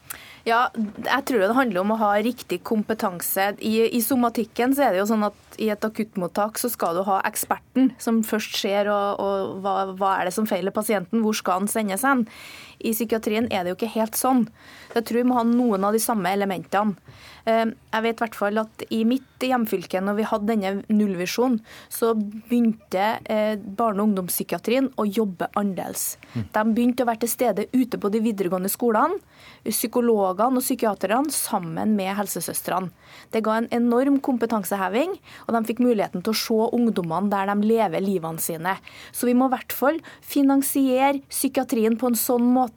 Ja, 0.45 0.67
jeg 0.75 1.25
tror 1.29 1.45
det 1.45 1.55
handler 1.57 1.81
om 1.85 1.95
å 1.95 2.01
ha 2.03 2.11
riktig 2.21 2.61
kompetanse. 2.67 3.53
I, 3.63 3.87
I, 3.87 4.03
somatikken 4.05 4.75
så 4.77 4.89
er 4.89 4.93
det 4.93 5.01
jo 5.01 5.09
sånn 5.13 5.25
at 5.29 5.57
i 5.63 5.71
et 5.73 5.87
akuttmottak 5.87 6.61
så 6.61 6.69
skal 6.73 6.99
du 6.99 7.05
ha 7.07 7.21
eksperten 7.29 7.93
som 8.03 8.21
først 8.27 8.59
ser 8.61 8.91
og, 8.93 9.23
og 9.23 9.63
hva, 9.65 9.77
hva, 9.97 10.17
er 10.19 10.29
det 10.29 10.37
som 10.37 10.49
feiler 10.51 10.75
pasienten, 10.75 11.23
hvor 11.25 11.37
skal 11.39 11.63
han 11.63 11.71
sendes 11.71 12.05
hen. 12.05 12.27
I 12.83 12.95
psykiatrien 12.95 13.49
er 13.51 13.65
det 13.65 13.73
jo 13.73 13.79
ikke 13.81 13.95
helt 13.97 14.19
sånn. 14.19 14.47
Jeg 14.93 15.07
tror 15.09 15.23
vi 15.23 15.29
må 15.29 15.39
ha 15.39 15.45
noen 15.49 15.87
av 15.87 15.95
de 15.97 16.03
samme 16.03 16.33
elementene. 16.35 16.97
Eh, 17.45 17.67
jeg 17.67 18.05
vet 18.05 18.21
i 18.21 18.23
hvert 18.23 18.39
fall 18.39 18.61
at 18.63 18.85
i 18.95 19.03
mitt 19.09 19.43
hjemfylke, 19.43 19.99
når 20.05 20.19
vi 20.19 20.27
hadde 20.31 20.51
denne 20.53 20.73
nullvisjonen, 20.93 21.59
så 21.91 22.13
begynte 22.15 23.07
eh, 23.27 23.57
barne- 23.59 24.03
og 24.03 24.13
ungdomspsykiatrien 24.13 24.93
å 24.95 25.07
jobbe 25.09 25.49
annerledes. 25.59 26.17
Mm. 26.37 26.45
De 26.55 26.65
begynte 26.77 27.05
å 27.05 27.11
være 27.11 27.25
til 27.25 27.33
stede 27.33 27.67
ute 27.75 27.99
på 27.99 28.13
de 28.13 28.23
videregående 28.23 28.71
skolene, 28.71 29.19
psykologene 29.67 30.59
og 30.59 30.65
psykiaterne 30.65 31.35
sammen 31.35 31.97
med 31.99 32.15
helsesøstrene. 32.19 32.93
Det 33.35 33.43
ga 33.45 33.59
en 33.59 33.69
enorm 33.75 34.21
kompetanseheving, 34.25 35.17
og 35.47 35.55
de 35.57 35.65
fikk 35.69 35.83
muligheten 35.83 36.23
til 36.23 36.33
å 36.33 36.39
se 36.39 36.71
ungdommene 36.79 37.31
der 37.33 37.51
de 37.51 37.69
lever 37.73 38.05
livene 38.05 38.43
sine. 38.43 38.77
Så 39.11 39.29
vi 39.29 39.35
må 39.39 39.51
i 39.51 39.57
hvert 39.57 39.75
fall 39.75 39.99
finansiere 40.21 41.21
psykiatrien 41.29 41.99
på 41.99 42.11
en 42.11 42.19
sånn 42.19 42.47
måte 42.55 42.72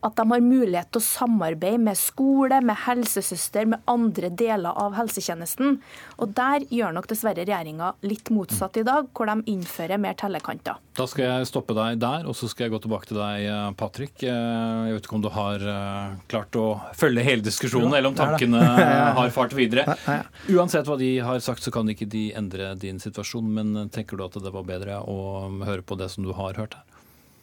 at 0.00 0.16
de 0.16 0.24
har 0.30 0.40
mulighet 0.40 0.88
til 0.92 1.00
å 1.00 1.04
samarbeide 1.04 1.80
med 1.84 1.98
skole, 1.98 2.60
med 2.64 2.78
helsesøster, 2.86 3.68
med 3.68 3.84
andre 3.90 4.30
deler 4.32 4.76
av 4.76 4.96
helsetjenesten. 4.96 5.78
Og 6.18 6.34
Der 6.40 6.64
gjør 6.72 6.94
nok 6.96 7.08
dessverre 7.10 7.44
regjeringa 7.44 7.92
litt 8.06 8.30
motsatt 8.32 8.78
i 8.80 8.84
dag, 8.86 9.10
hvor 9.12 9.28
de 9.28 9.52
innfører 9.52 10.00
mer 10.00 10.16
tellekanter. 10.16 10.78
Da 10.96 11.06
skal 11.08 11.26
jeg 11.26 11.48
stoppe 11.50 11.76
deg 11.76 12.00
der, 12.00 12.26
og 12.28 12.36
så 12.36 12.48
skal 12.50 12.66
jeg 12.66 12.74
gå 12.74 12.80
tilbake 12.84 13.10
til 13.10 13.20
deg, 13.20 13.44
eh, 13.50 13.70
Patrick. 13.76 14.22
Eh, 14.24 14.88
jeg 14.88 14.96
vet 14.96 15.06
ikke 15.08 15.18
om 15.18 15.24
du 15.24 15.30
har 15.34 15.66
eh, 15.74 16.16
klart 16.32 16.56
å 16.60 16.66
følge 16.96 17.24
hele 17.26 17.44
diskusjonen, 17.44 17.92
eller 17.94 18.10
om 18.10 18.18
tankene 18.18 18.60
har 19.20 19.34
fart 19.34 19.54
videre. 19.56 19.84
Uansett 20.48 20.88
hva 20.88 20.98
de 21.00 21.12
har 21.24 21.44
sagt, 21.44 21.64
så 21.64 21.72
kan 21.74 21.88
ikke 21.92 22.08
de 22.10 22.30
endre 22.36 22.72
din 22.80 23.00
situasjon, 23.02 23.52
men 23.60 23.90
tenker 23.92 24.16
du 24.16 24.24
at 24.26 24.40
det 24.40 24.54
var 24.54 24.66
bedre 24.68 25.02
å 25.04 25.48
høre 25.66 25.84
på 25.84 25.98
det 26.00 26.10
som 26.12 26.24
du 26.24 26.32
har 26.36 26.56
hørt 26.58 26.78
her? 26.78 26.89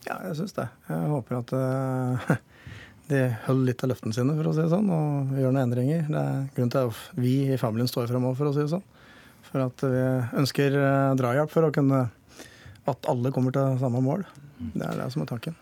Ja, 0.08 0.18
jeg 0.30 0.38
syns 0.39 0.55
det. 0.55 0.68
Jeg 0.88 1.12
håper 1.12 1.39
at 1.41 1.53
uh, 1.53 2.36
de 3.12 3.24
holder 3.47 3.70
litt 3.70 3.84
av 3.84 3.91
løftene 3.91 4.16
sine, 4.16 4.36
for 4.38 4.49
å 4.49 4.55
si 4.55 4.64
det 4.64 4.72
sånn, 4.72 4.91
og 4.93 5.36
gjør 5.36 5.51
noen 5.51 5.66
endringer. 5.66 6.08
Det 6.08 6.22
er 6.22 6.45
grunnen 6.55 6.74
til 6.76 6.91
at 6.91 7.22
vi 7.28 7.36
i 7.51 7.60
familien 7.60 7.91
står 7.91 8.10
fremover, 8.12 8.39
for 8.39 8.51
å 8.51 8.55
si 8.55 8.64
det 8.64 8.72
sånn. 8.72 8.86
For 9.47 9.64
at 9.68 9.84
vi 9.84 10.03
ønsker 10.41 10.80
uh, 10.80 11.16
drahjelp 11.20 11.51
for 11.51 11.68
å 11.68 11.74
kunne 11.76 12.05
at 12.88 13.10
alle 13.12 13.34
kommer 13.36 13.55
til 13.55 13.80
samme 13.82 14.03
mål. 14.03 14.24
Det 14.58 14.86
er 14.88 15.01
det 15.01 15.12
som 15.14 15.24
er 15.24 15.32
tanken. 15.36 15.55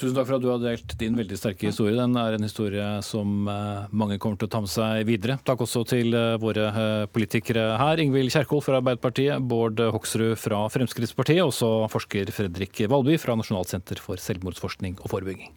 Tusen 0.00 0.16
takk 0.16 0.30
for 0.30 0.38
at 0.38 0.44
du 0.44 0.48
har 0.48 0.60
delt 0.62 0.94
din 0.96 1.16
veldig 1.18 1.36
sterke 1.36 1.68
historie. 1.68 1.92
Den 1.98 2.16
er 2.16 2.32
en 2.32 2.46
historie 2.46 2.84
som 3.04 3.48
eh, 3.52 3.90
mange 3.92 4.16
kommer 4.22 4.40
til 4.40 4.48
å 4.48 4.52
ta 4.54 4.62
med 4.64 4.72
seg 4.72 5.04
videre. 5.04 5.36
Takk 5.44 5.66
også 5.66 5.82
til 5.90 6.16
eh, 6.16 6.38
våre 6.40 6.70
eh, 6.70 7.04
politikere 7.12 7.76
her. 7.76 8.00
Ingvild 8.00 8.32
Kjerkol 8.32 8.64
fra 8.64 8.78
Arbeiderpartiet, 8.80 9.44
Bård 9.44 9.82
Hoksrud 9.92 10.40
fra 10.40 10.62
Fremskrittspartiet, 10.72 11.44
og 11.44 11.52
så 11.52 11.68
forsker 11.92 12.32
Fredrik 12.32 12.80
Valby 12.88 13.20
fra 13.20 13.36
Nasjonalt 13.36 13.74
senter 13.74 14.00
for 14.00 14.16
selvmordsforskning 14.20 14.96
og 15.04 15.12
forebygging. 15.12 15.52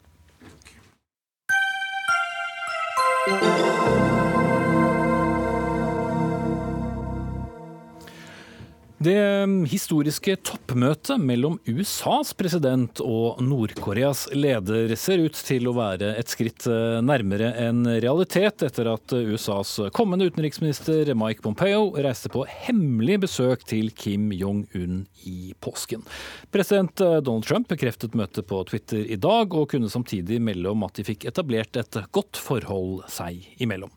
Det 9.04 9.44
um, 9.44 9.66
historiske 9.68 10.36
toppmøtet 10.48 11.20
mellom 11.20 11.58
USAs 11.68 12.30
president 12.40 13.02
og 13.04 13.42
Nord-Koreas 13.44 14.30
leder 14.32 14.94
ser 14.96 15.26
ut 15.26 15.36
til 15.44 15.68
å 15.68 15.74
være 15.76 16.14
et 16.22 16.32
skritt 16.32 16.64
uh, 16.70 17.02
nærmere 17.04 17.50
en 17.66 17.82
realitet 17.90 18.64
etter 18.64 18.88
at 18.94 19.16
USAs 19.18 19.74
kommende 19.98 20.30
utenriksminister 20.30 21.12
Mike 21.20 21.44
Pompeo 21.44 21.90
reiste 22.06 22.32
på 22.32 22.46
hemmelig 22.48 23.18
besøk 23.26 23.66
til 23.68 23.90
Kim 23.98 24.30
Jong-un 24.38 25.02
i 25.28 25.52
påsken. 25.60 26.06
President 26.54 27.04
uh, 27.04 27.18
Donald 27.18 27.50
Trump 27.50 27.68
bekreftet 27.74 28.16
møtet 28.16 28.48
på 28.48 28.62
Twitter 28.70 29.04
i 29.04 29.20
dag, 29.20 29.52
og 29.52 29.68
kunne 29.74 29.92
samtidig 29.92 30.40
melde 30.40 30.72
om 30.72 30.88
at 30.88 30.96
de 31.02 31.08
fikk 31.10 31.28
etablert 31.34 31.82
et 31.82 32.00
godt 32.16 32.40
forhold 32.40 33.04
seg 33.12 33.44
imellom. 33.60 33.92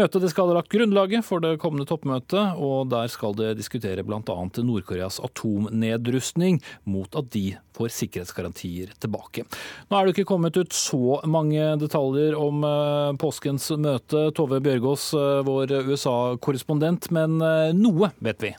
Møtet 0.00 0.26
skal 0.32 0.50
ha 0.50 0.58
lagt 0.58 0.74
grunnlaget 0.74 1.28
for 1.28 1.44
det 1.44 1.60
kommende 1.62 1.86
toppmøtet, 1.86 2.58
og 2.58 2.90
der 2.90 3.06
skal 3.12 3.38
det 3.38 3.54
diskutere 3.60 4.02
bl.a 4.02 4.47
til 4.54 4.68
Nord-Koreas 4.68 5.18
atomnedrustning 5.24 6.60
mot 6.88 7.18
at 7.18 7.30
de 7.34 7.46
får 7.78 7.92
sikkerhetsgarantier 7.94 8.92
tilbake. 9.02 9.46
Nå 9.88 9.98
er 9.98 10.06
det 10.06 10.16
ikke 10.16 10.28
kommet 10.32 10.58
ut 10.58 10.74
så 10.76 11.20
mange 11.28 11.74
detaljer 11.80 12.36
om 12.38 12.64
eh, 12.66 13.16
påskens 13.20 13.70
møte, 13.78 14.28
Tove 14.36 14.62
Bjørgaas, 14.64 15.10
eh, 15.18 15.42
vår 15.48 15.76
USA-korrespondent, 15.90 17.12
men 17.14 17.38
eh, 17.42 17.76
noe 17.76 18.12
vet 18.24 18.48
vi. 18.48 18.54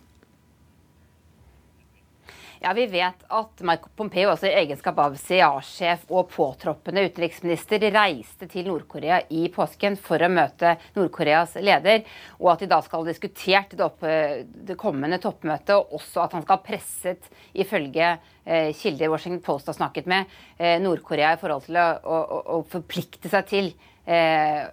Ja, 2.61 2.73
Vi 2.73 2.85
vet 2.85 3.23
at 3.27 3.61
Michael 3.61 3.91
Pompeo, 3.95 4.33
også 4.33 4.49
i 4.49 4.57
egenskap 4.59 4.97
av 4.99 5.13
CIA-sjef 5.15 6.01
og 6.11 6.27
påtroppende 6.33 7.05
utenriksminister, 7.07 7.85
reiste 7.95 8.49
til 8.51 8.67
Nord-Korea 8.67 9.21
i 9.31 9.45
påsken 9.53 9.95
for 9.95 10.19
å 10.19 10.27
møte 10.27 10.73
Nord-Koreas 10.97 11.55
leder, 11.63 12.03
og 12.35 12.51
at 12.51 12.65
de 12.65 12.67
da 12.73 12.81
skal 12.83 13.05
ha 13.05 13.07
diskutert 13.07 13.71
det, 13.71 13.87
opp, 13.87 14.03
det, 14.03 14.75
kommende 14.75 15.21
toppmøtet, 15.23 15.71
og 15.77 16.01
også 16.01 16.25
at 16.25 16.35
han 16.35 16.43
skal 16.43 16.59
ha 16.59 16.65
presset, 16.65 17.31
ifølge 17.55 18.11
eh, 18.43 18.73
kilder 18.75 19.15
Washington 19.15 19.45
Post 19.45 19.71
har 19.71 19.79
snakket 19.79 20.11
med, 20.11 20.27
eh, 20.57 20.75
Nord-Korea 20.83 21.37
i 21.37 21.39
forhold 21.39 21.69
til 21.69 21.79
å, 21.79 21.87
å, 22.03 22.43
å 22.59 22.61
forplikte 22.75 23.31
seg 23.31 23.47
til 23.55 23.71
eh, 24.03 24.67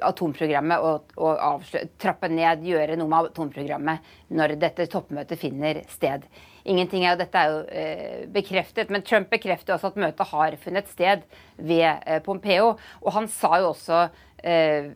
atomprogrammet 0.00 0.80
og, 0.80 1.16
og 1.20 1.72
trappe 2.00 2.32
ned, 2.32 2.64
gjøre 2.72 2.96
noe 2.96 3.12
med 3.12 3.34
atomprogrammet 3.34 4.14
når 4.32 4.56
dette 4.64 4.88
toppmøtet 4.88 5.44
finner 5.44 5.84
sted. 5.92 6.24
Ingenting 6.68 7.06
er 7.06 7.14
jo, 7.14 7.20
Dette 7.22 7.40
er 7.40 7.52
jo 7.52 7.60
eh, 7.72 8.22
bekreftet, 8.32 8.92
men 8.92 9.04
Trump 9.06 9.30
bekrefter 9.32 9.76
også 9.76 9.92
at 9.92 10.00
møtet 10.00 10.32
har 10.32 10.56
funnet 10.60 10.90
sted 10.92 11.24
ved 11.56 11.86
eh, 11.88 12.20
Pompeo. 12.24 12.74
Og 13.04 13.14
han 13.14 13.28
sa 13.32 13.54
jo 13.62 13.70
også 13.72 14.02
eh, 14.44 14.90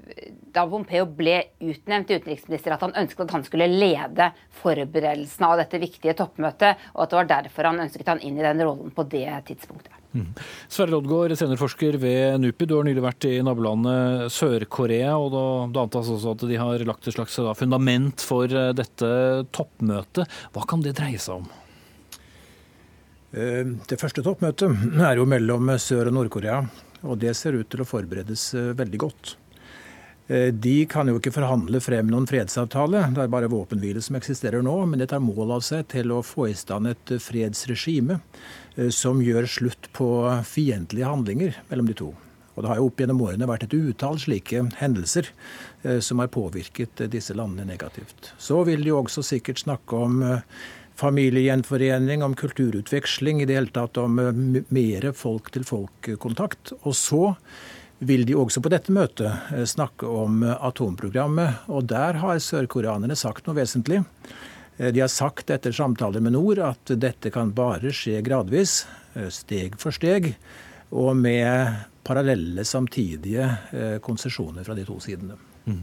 da 0.53 0.67
Pompeo 0.69 1.07
ble 1.09 1.39
utnevnt 1.65 2.11
til 2.11 2.21
utenriksminister, 2.21 2.77
at 2.77 2.85
han 2.85 2.95
ønsket 3.05 3.25
at 3.25 3.39
han 3.39 3.47
skulle 3.47 3.71
lede 3.71 4.29
forberedelsene 4.61 5.49
av 5.49 5.63
dette 5.63 5.81
viktige 5.83 6.17
toppmøtet, 6.19 6.85
og 6.93 7.07
at 7.07 7.15
det 7.15 7.21
var 7.23 7.33
derfor 7.39 7.71
han 7.71 7.83
ønsket 7.87 8.13
han 8.13 8.23
inn 8.23 8.39
i 8.39 8.47
den 8.47 8.63
rollen 8.67 8.93
på 8.93 9.07
det 9.09 9.27
tidspunktet. 9.49 9.97
Mm. 10.13 10.29
Sverre 10.69 10.93
Loddgaard, 10.93 11.33
seniorforsker 11.41 11.97
ved 11.97 12.43
NUPI. 12.43 12.69
Du 12.69 12.77
har 12.77 12.85
nylig 12.85 13.01
vært 13.01 13.25
i 13.31 13.39
nabolandet 13.41 14.29
Sør-Korea. 14.37 15.15
og 15.17 15.33
Det 15.73 15.81
antas 15.81 16.13
også 16.13 16.37
at 16.37 16.45
de 16.51 16.61
har 16.61 16.85
lagt 16.85 17.09
et 17.09 17.17
slags 17.17 17.41
fundament 17.57 18.21
for 18.21 18.53
dette 18.77 19.11
toppmøtet. 19.57 20.29
Hva 20.53 20.69
kan 20.69 20.85
det 20.85 20.99
dreie 21.01 21.17
seg 21.17 21.41
om? 21.41 21.49
Eh, 23.33 23.65
det 23.89 23.97
første 23.97 24.21
toppmøtet 24.25 24.99
er 25.01 25.17
jo 25.17 25.29
mellom 25.29 25.71
Sør- 25.81 26.11
og 26.11 26.17
Nord-Korea, 26.19 26.59
og 27.03 27.21
det 27.23 27.33
ser 27.39 27.57
ut 27.57 27.71
til 27.73 27.81
å 27.81 27.89
forberedes 27.89 28.51
eh, 28.59 28.73
veldig 28.77 28.99
godt. 29.01 29.37
Eh, 30.29 30.51
de 30.53 30.75
kan 30.85 31.09
jo 31.09 31.17
ikke 31.17 31.33
forhandle 31.33 31.81
frem 31.81 32.11
noen 32.13 32.29
fredsavtale, 32.29 33.07
det 33.17 33.23
er 33.25 33.31
bare 33.33 33.49
våpenhvile 33.53 34.03
som 34.05 34.19
eksisterer 34.21 34.65
nå, 34.65 34.75
men 34.91 35.01
de 35.01 35.09
tar 35.09 35.25
mål 35.25 35.57
av 35.57 35.65
seg 35.65 35.89
til 35.95 36.13
å 36.13 36.21
få 36.27 36.51
i 36.51 36.59
stand 36.59 36.93
et 36.93 37.15
fredsregime 37.25 38.21
som 38.93 39.19
gjør 39.21 39.49
slutt 39.49 39.89
på 39.97 40.07
fiendtlige 40.49 41.09
handlinger 41.09 41.57
mellom 41.73 41.89
de 41.89 41.97
to. 41.97 42.13
Og 42.53 42.65
Det 42.65 42.69
har 42.69 42.79
jo 42.81 42.87
opp 42.89 43.01
gjennom 43.01 43.21
årene 43.25 43.49
vært 43.49 43.65
et 43.65 43.75
utall 43.77 44.19
slike 44.21 44.61
hendelser 44.77 45.29
som 46.05 46.21
har 46.21 46.29
påvirket 46.33 47.01
disse 47.13 47.37
landene 47.37 47.65
negativt. 47.69 48.33
Så 48.41 48.61
vil 48.69 48.85
de 48.85 48.93
jo 48.93 48.99
også 49.01 49.25
sikkert 49.25 49.61
snakke 49.61 50.01
om 50.05 50.21
familiegjenforening, 50.97 52.23
om 52.23 52.35
kulturutveksling, 52.35 53.43
i 53.43 53.47
det 53.49 53.57
hele 53.57 53.73
tatt 53.75 53.99
om 54.01 54.19
eh, 54.19 54.33
mer 54.69 55.09
folk-til-folk-kontakt. 55.17 56.75
Og 56.83 56.97
så 56.97 57.35
vil 58.03 58.27
de 58.27 58.37
også 58.39 58.63
på 58.63 58.73
dette 58.73 58.95
møtet 58.95 59.53
eh, 59.55 59.67
snakke 59.69 60.09
om 60.09 60.43
eh, 60.47 60.57
atomprogrammet. 60.69 61.69
Og 61.73 61.89
der 61.93 62.21
har 62.23 62.43
sørkoreanerne 62.43 63.17
sagt 63.19 63.47
noe 63.47 63.59
vesentlig. 63.61 64.03
De 64.83 65.03
har 65.03 65.11
sagt 65.13 65.51
etter 65.53 65.75
samtaler 65.77 66.23
med 66.25 66.33
nord 66.33 66.59
at 66.65 66.95
dette 66.99 67.31
kan 67.31 67.53
bare 67.55 67.93
skje 67.95 68.23
gradvis, 68.25 68.87
steg 69.31 69.77
for 69.79 69.95
steg, 69.95 70.31
og 70.97 71.13
med 71.21 71.77
parallelle, 72.09 72.65
samtidige 72.67 73.53
konsesjoner 74.03 74.65
fra 74.65 74.75
de 74.75 74.89
to 74.89 74.97
sidene. 75.05 75.37
Mm. 75.67 75.83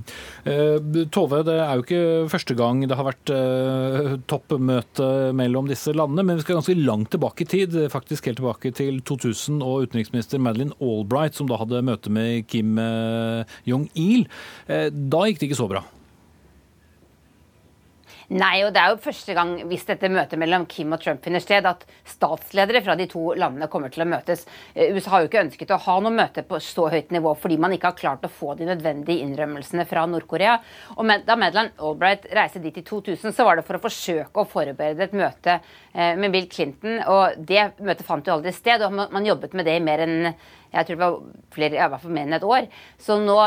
Eh, 0.51 1.03
Tove, 1.13 1.41
det 1.47 1.55
er 1.55 1.77
jo 1.77 1.85
ikke 1.85 2.31
første 2.31 2.55
gang 2.59 2.81
det 2.83 2.97
har 2.99 3.07
vært 3.07 3.33
eh, 3.33 4.15
toppmøte 4.29 5.09
mellom 5.37 5.69
disse 5.69 5.93
landene, 5.95 6.25
men 6.27 6.39
vi 6.39 6.45
skal 6.45 6.59
ganske 6.59 6.77
langt 6.79 7.13
tilbake 7.15 7.45
i 7.45 7.51
tid, 7.55 7.77
faktisk 7.93 8.27
helt 8.29 8.41
tilbake 8.41 8.73
til 8.75 8.99
2000 9.07 9.61
og 9.65 9.87
utenriksminister 9.87 10.41
Madeleine 10.41 10.75
Albright, 10.83 11.37
som 11.39 11.49
da 11.49 11.59
hadde 11.61 11.85
møte 11.87 12.11
med 12.13 12.47
Kim 12.51 12.79
eh, 12.81 13.57
Jong-il. 13.69 14.27
Da 14.67 15.25
gikk 15.27 15.41
det 15.41 15.49
ikke 15.49 15.63
så 15.63 15.71
bra? 15.71 15.85
Nei, 18.29 18.59
og 18.61 18.75
det 18.75 18.77
er 18.77 18.91
jo 18.91 18.99
første 19.01 19.33
gang 19.33 19.55
hvis 19.71 19.87
dette 19.87 20.09
møtet 20.13 20.37
mellom 20.37 20.67
Kim 20.69 20.91
og 20.93 21.01
Trump 21.01 21.23
finner 21.25 21.41
sted, 21.41 21.65
at 21.65 21.81
statsledere 22.05 22.83
fra 22.85 22.93
de 22.99 23.07
to 23.09 23.31
landene 23.33 23.65
kommer 23.73 23.89
til 23.89 24.03
å 24.05 24.09
møtes. 24.09 24.43
Eh, 24.75 24.93
USA 24.93 25.15
har 25.15 25.23
jo 25.23 25.29
ikke 25.31 25.41
ønsket 25.47 25.73
å 25.73 25.79
ha 25.81 25.95
noe 26.05 26.13
møte 26.13 26.43
på 26.45 26.59
så 26.61 26.85
høyt 26.93 27.09
nivå 27.15 27.33
fordi 27.41 27.57
man 27.57 27.73
ikke 27.73 27.89
har 27.89 27.97
klart 27.97 28.27
å 28.27 28.29
få 28.29 28.53
de 28.59 28.67
nødvendige 28.69 29.25
innrømmelsene 29.25 29.87
fra 29.89 30.05
Nord-Korea. 30.05 30.59
Og 30.99 31.09
Da 31.25 31.39
Madeleine 31.41 31.73
Albright 31.81 32.29
reiste 32.37 32.61
dit 32.61 32.77
i 32.77 32.85
2000, 32.85 33.33
så 33.33 33.47
var 33.47 33.57
det 33.57 33.65
for 33.65 33.79
å 33.79 33.83
forsøke 33.87 34.43
å 34.43 34.49
forberede 34.51 35.07
et 35.07 35.17
møte 35.17 35.57
med 35.99 36.31
Bill 36.31 36.47
Clinton. 36.51 37.01
Og 37.11 37.41
det 37.49 37.65
møtet 37.83 38.07
fant 38.07 38.27
jo 38.27 38.37
aldri 38.37 38.53
sted, 38.55 38.83
og 38.85 38.95
man 39.11 39.27
jobbet 39.27 39.55
med 39.57 39.67
det 39.67 39.75
i 39.79 39.83
mer 39.83 40.05
enn 40.05 40.31
jeg 40.69 40.85
tror 40.85 40.95
det 40.95 41.01
var 41.01 41.19
flere, 41.55 41.77
i 41.77 41.89
hvert 41.91 42.03
fall 42.03 42.13
mer 42.13 42.27
enn 42.27 42.37
et 42.37 42.45
år. 42.45 42.67
Så 43.01 43.17
nå 43.21 43.37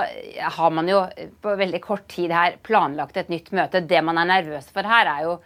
har 0.57 0.73
man 0.75 0.89
jo 0.91 1.05
på 1.43 1.57
veldig 1.61 1.81
kort 1.85 2.09
tid 2.11 2.35
her 2.35 2.59
planlagt 2.67 3.21
et 3.21 3.31
nytt 3.31 3.53
møte. 3.55 3.85
Det 3.87 4.01
man 4.05 4.19
er 4.19 4.31
nervøs 4.31 4.73
for 4.75 4.89
her, 4.91 5.11
er 5.11 5.29
jo 5.29 5.37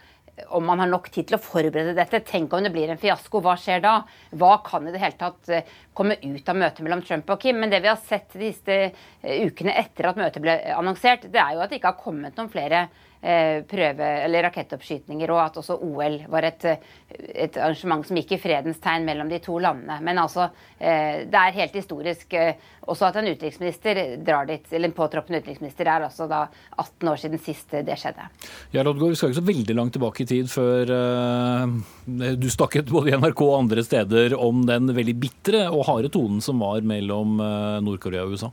om 0.53 0.65
man 0.69 0.79
har 0.83 0.89
nok 0.89 1.09
tid 1.09 1.29
til 1.29 1.37
å 1.37 1.41
forberede 1.41 1.95
dette. 1.97 2.21
Tenk 2.25 2.53
om 2.53 2.65
det 2.65 2.73
blir 2.73 2.91
en 2.93 3.01
fiasko. 3.01 3.41
Hva 3.41 3.55
skjer 3.57 3.81
da? 3.81 3.95
Hva 4.37 4.57
kan 4.65 4.85
i 4.85 4.93
det 4.93 5.01
hele 5.01 5.17
tatt 5.17 5.49
eh, 5.49 5.71
komme 5.97 6.17
ut 6.21 6.51
av 6.51 6.59
møtet 6.61 6.83
mellom 6.85 7.01
Trump 7.05 7.29
og 7.33 7.41
Kim? 7.41 7.57
Men 7.61 7.73
det 7.73 7.81
vi 7.81 7.89
har 7.89 7.97
sett 7.97 8.35
de 8.35 8.51
siste 8.51 8.77
eh, 8.85 9.47
ukene 9.47 9.73
etter 9.81 10.11
at 10.11 10.19
møtet 10.19 10.43
ble 10.45 10.59
annonsert, 10.77 11.25
det 11.33 11.41
er 11.41 11.55
jo 11.55 11.63
at 11.65 11.73
det 11.73 11.79
ikke 11.79 11.93
har 11.95 12.05
kommet 12.05 12.37
noen 12.37 12.53
flere 12.53 12.85
Eh, 12.85 13.06
prøve, 13.21 14.07
eller 14.23 14.45
rakettoppskytninger, 14.45 15.31
og 15.33 15.39
at 15.41 15.57
også 15.59 15.77
OL 15.83 16.19
var 16.29 16.45
et, 16.47 16.65
et, 17.09 17.57
arrangement 17.57 18.05
som 18.05 18.17
gikk 18.19 18.35
i 18.35 18.39
fredens 18.41 18.79
tegn 18.83 19.07
mellom 19.07 19.29
de 19.31 19.39
to 19.43 19.57
landene. 19.63 19.97
Men 20.05 20.21
altså, 20.21 20.49
eh, 20.77 21.25
det 21.27 21.41
er 21.41 21.57
helt 21.57 21.75
historisk 21.79 22.35
eh, 22.37 22.61
også 22.87 23.09
at 23.09 23.19
en 23.19 23.29
utenriksminister 23.31 24.01
drar 24.23 24.47
dit, 24.49 24.63
eller 24.71 24.91
en 24.91 24.95
påtroppende 24.95 25.41
utenriksminister 25.41 25.89
er 25.89 26.07
altså 26.07 26.29
da 26.29 26.45
18 26.77 27.11
år 27.11 27.21
siden 27.23 27.43
sist 27.43 27.75
det 27.89 27.97
skjedde. 27.99 28.29
Ja, 28.75 28.85
Lodgaard, 28.85 29.15
Vi 29.15 29.19
skal 29.19 29.33
ikke 29.33 29.41
så 29.41 29.47
veldig 29.49 29.77
langt 29.81 29.97
tilbake 29.97 30.23
i 30.23 30.29
tid 30.29 30.51
før 30.51 30.93
uh, 30.93 32.33
du 32.37 32.49
snakket 32.53 32.93
både 32.93 33.11
i 33.11 33.19
NRK 33.19 33.43
og 33.49 33.59
andre 33.63 33.83
steder 33.83 34.37
om 34.39 34.63
den 34.69 34.93
veldig 34.95 35.17
bitre 35.19 35.67
og 35.71 35.87
harde 35.89 36.13
tonen 36.13 36.43
som 36.43 36.61
var 36.63 36.85
mellom 36.87 37.39
Nord-Korea 37.83 38.23
og 38.27 38.37
USA. 38.37 38.51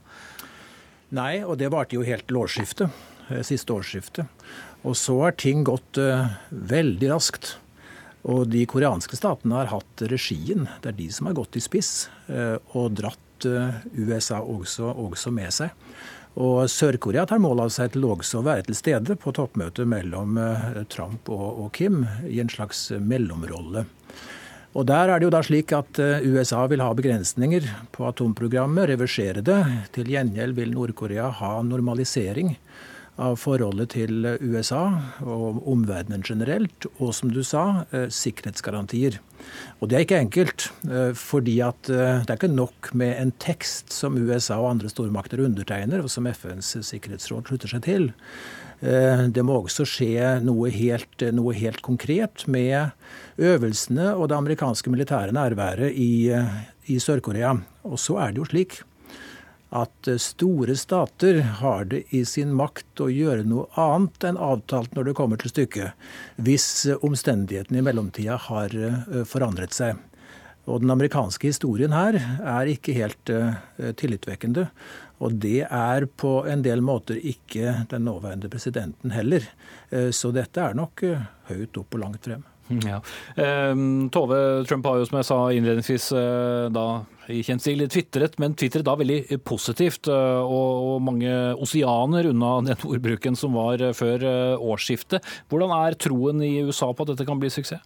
Nei, 1.15 1.43
og 1.45 1.59
det 1.61 1.69
varte 1.71 1.95
jo 1.95 2.03
helt 2.05 2.25
til 2.27 2.41
årsskiftet. 2.41 3.14
Eh, 3.29 3.41
siste 3.41 3.73
årsskiftet. 3.73 4.25
Og 4.85 4.97
så 4.97 5.17
har 5.23 5.33
ting 5.39 5.63
gått 5.65 5.97
uh, 5.97 6.27
veldig 6.49 7.09
raskt. 7.09 7.55
Og 8.29 8.45
de 8.49 8.61
koreanske 8.69 9.17
statene 9.17 9.57
har 9.57 9.71
hatt 9.71 10.03
regien. 10.11 10.67
Det 10.81 10.91
er 10.91 10.99
de 10.99 11.07
som 11.13 11.29
har 11.29 11.37
gått 11.37 11.57
i 11.57 11.63
spiss 11.63 12.07
uh, 12.29 12.57
og 12.77 12.93
dratt 13.01 13.21
USA 13.45 14.37
også, 14.39 14.87
også, 14.95 15.31
med 15.35 15.51
seg. 15.51 15.73
Og 16.39 16.69
Sør-Korea 16.71 17.25
tar 17.27 17.41
mål 17.43 17.65
av 17.65 17.73
seg 17.75 17.91
til 17.91 18.05
også 18.07 18.39
å 18.39 18.45
være 18.45 18.63
til 18.69 18.77
stede 18.79 19.17
på 19.19 19.33
toppmøtet 19.35 19.85
mellom 19.91 20.39
Trump 20.89 21.27
og 21.29 21.67
Kim 21.75 22.05
i 22.31 22.39
en 22.41 22.49
slags 22.49 22.87
mellomrolle. 22.95 23.83
Og 24.79 24.87
Der 24.87 25.11
er 25.11 25.19
det 25.19 25.27
jo 25.27 25.35
da 25.35 25.43
slik 25.45 25.75
at 25.75 25.99
USA 25.99 26.63
vil 26.71 26.83
ha 26.83 26.95
begrensninger 26.95 27.67
på 27.91 28.07
atomprogrammet, 28.07 28.87
reversere 28.95 29.43
det. 29.45 29.61
Til 29.99 30.15
gjengjeld 30.15 30.55
vil 30.57 30.73
Nord-Korea 30.73 31.27
ha 31.43 31.53
normalisering 31.67 32.55
av 33.21 33.37
forholdet 33.39 33.93
til 33.95 34.25
USA 34.43 34.83
og 35.23 35.61
omverdenen 35.71 36.23
generelt, 36.25 36.87
og 36.99 37.13
som 37.15 37.31
du 37.31 37.41
sa, 37.43 37.85
eh, 37.91 38.07
sikkerhetsgarantier. 38.11 39.19
Og 39.79 39.89
det 39.89 39.95
er 39.95 40.05
ikke 40.05 40.19
enkelt, 40.19 40.69
eh, 40.89 41.13
fordi 41.13 41.61
at 41.61 41.89
eh, 41.89 42.23
det 42.25 42.29
er 42.29 42.37
ikke 42.37 42.55
nok 42.55 42.93
med 42.93 43.15
en 43.15 43.31
tekst 43.39 43.93
som 43.93 44.17
USA 44.17 44.59
og 44.59 44.71
andre 44.71 44.89
stormakter 44.89 45.39
undertegner, 45.39 46.03
og 46.03 46.09
som 46.09 46.27
FNs 46.27 46.75
sikkerhetsråd 46.83 47.47
slutter 47.47 47.67
seg 47.67 47.81
til. 47.81 48.13
Det 48.85 49.41
må 49.41 49.63
også 49.63 49.85
skje 49.87 50.43
noe 50.43 50.69
helt, 50.69 51.23
noe 51.33 51.53
helt 51.55 51.81
konkret 51.81 52.43
med 52.45 52.91
øvelsene 53.39 54.11
og 54.13 54.27
det 54.29 54.35
amerikanske 54.35 54.91
militære 54.91 55.31
nærværet 55.31 55.95
i, 55.95 56.27
i 56.91 56.99
Sør-Korea. 56.99 57.55
Og 57.87 57.97
så 57.97 58.19
er 58.19 58.35
det 58.35 58.43
jo 58.43 58.49
slik 58.51 58.81
at 59.75 60.07
eh, 60.07 60.19
store 60.21 60.75
stater 60.79 61.41
har 61.61 61.85
det 61.91 62.03
i 62.15 62.23
sin 62.27 62.53
makt 62.55 63.03
å 63.03 63.09
gjøre 63.11 63.45
noe 63.47 63.67
annet 63.79 64.27
enn 64.29 64.39
avtalt 64.41 64.95
når 64.95 65.09
det 65.09 65.15
kommer 65.17 65.41
til 65.41 65.51
stykket, 65.51 66.09
hvis 66.41 66.67
eh, 66.89 67.01
omstendighetene 67.05 67.81
i 67.81 67.85
mellomtida 67.85 68.39
har 68.47 68.75
eh, 68.75 69.23
forandret 69.27 69.75
seg. 69.75 69.99
Og 70.65 70.81
Den 70.81 70.95
amerikanske 70.95 71.51
historien 71.51 71.93
her 71.93 72.15
er 72.17 72.71
ikke 72.71 72.95
helt 72.97 73.29
tillitvekkende. 74.01 74.63
Og 75.21 75.35
det 75.43 75.67
er 75.67 76.07
på 76.09 76.39
en 76.49 76.63
del 76.65 76.81
måter 76.81 77.21
ikke 77.21 77.85
den 77.91 78.07
nåværende 78.09 78.49
presidenten 78.49 79.13
heller. 79.13 79.45
Så 80.09 80.33
dette 80.33 80.65
er 80.65 80.73
nok 80.73 81.05
høyt 81.51 81.77
opp 81.77 81.93
og 81.93 82.01
langt 82.07 82.25
frem. 82.25 82.41
Ja. 82.89 82.97
Um, 83.37 84.07
Tove 84.09 84.65
Trump 84.65 84.87
har 84.89 84.97
jo, 84.97 85.05
som 85.05 85.19
jeg 85.19 85.27
sa 85.27 85.37
innledningsvis, 85.53 86.07
da 86.73 86.85
i 87.31 87.41
kjent 87.45 87.63
stil 87.63 87.81
tvitret, 87.89 88.37
men 88.41 88.55
tvitret 88.57 88.85
da 88.85 88.95
veldig 88.99 89.39
positivt. 89.47 90.09
Eh, 90.11 90.41
og, 90.45 91.01
mange 91.05 91.31
oseaner 91.61 92.29
unna 92.31 92.53
den 92.69 92.87
ordbruken 92.87 93.37
som 93.39 93.55
var 93.57 93.81
eh, 93.81 93.95
før 93.97 94.25
eh, 94.29 94.61
årsskiftet. 94.61 95.25
Hvordan 95.49 95.73
er 95.79 95.99
troen 95.99 96.43
i 96.45 96.57
USA 96.65 96.91
på 96.93 97.05
at 97.05 97.13
dette 97.13 97.27
kan 97.27 97.41
bli 97.41 97.51
suksess? 97.53 97.83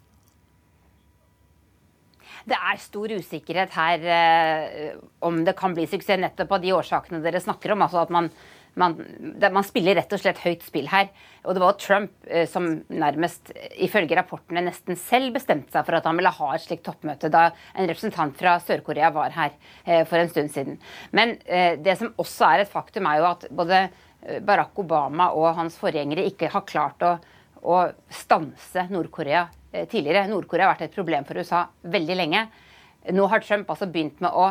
Det 2.50 2.58
er 2.58 2.80
stor 2.82 3.12
usikkerhet 3.14 3.76
her 3.76 4.06
eh, 4.10 4.94
om 5.26 5.44
det 5.46 5.54
kan 5.60 5.76
bli 5.76 5.86
suksess, 5.90 6.20
nettopp 6.22 6.56
av 6.58 6.64
de 6.64 6.74
årsakene 6.74 7.22
dere 7.24 7.42
snakker 7.44 7.76
om. 7.76 7.84
altså 7.86 8.02
at 8.02 8.14
man 8.16 8.32
man, 8.80 8.96
man, 9.42 9.66
spiller 9.66 9.98
rett 9.98 10.14
og 10.14 10.22
slett 10.22 10.42
høyt 10.44 10.64
spill 10.66 10.90
her. 10.92 11.10
Og 11.46 11.56
det 11.56 11.64
var 11.64 11.78
Trump 11.82 12.28
eh, 12.28 12.46
som 12.50 12.68
nærmest, 12.92 13.52
ifølge 13.82 14.18
rapportene, 14.18 14.64
nesten 14.66 15.00
selv 15.00 15.34
bestemte 15.38 15.74
seg 15.74 15.88
for 15.88 15.98
at 15.98 16.08
han 16.08 16.20
ville 16.20 16.34
ha 16.36 16.52
et 16.54 16.66
slikt 16.66 16.86
toppmøte 16.88 17.32
da 17.34 17.50
en 17.74 17.90
representant 17.90 18.36
fra 18.40 18.58
Sør-Korea 18.64 19.12
var 19.16 19.36
her 19.36 19.56
eh, 19.86 20.04
for 20.10 20.20
en 20.20 20.32
stund 20.32 20.54
siden. 20.56 20.80
Men 21.16 21.38
eh, 21.46 21.76
det 21.82 21.98
som 22.00 22.14
også 22.20 22.50
er 22.52 22.66
et 22.66 22.72
faktum, 22.72 23.10
er 23.10 23.22
jo 23.22 23.30
at 23.32 23.50
både 23.50 23.88
Barack 24.44 24.76
Obama 24.82 25.30
og 25.32 25.54
hans 25.56 25.78
forgjengere 25.80 26.26
ikke 26.28 26.50
har 26.52 26.66
klart 26.68 27.06
å, 27.08 27.14
å 27.64 27.78
stanse 28.12 28.84
Nord-Korea 28.92 29.46
tidligere. 29.88 30.26
Nord-Korea 30.28 30.68
har 30.68 30.74
vært 30.74 30.90
et 30.90 30.98
problem 30.98 31.24
for 31.24 31.40
USA 31.40 31.62
veldig 31.88 32.18
lenge. 32.20 32.42
Nå 33.16 33.30
har 33.32 33.40
Trump 33.46 33.72
altså 33.72 33.88
begynt 33.88 34.20
med 34.20 34.36
å 34.36 34.50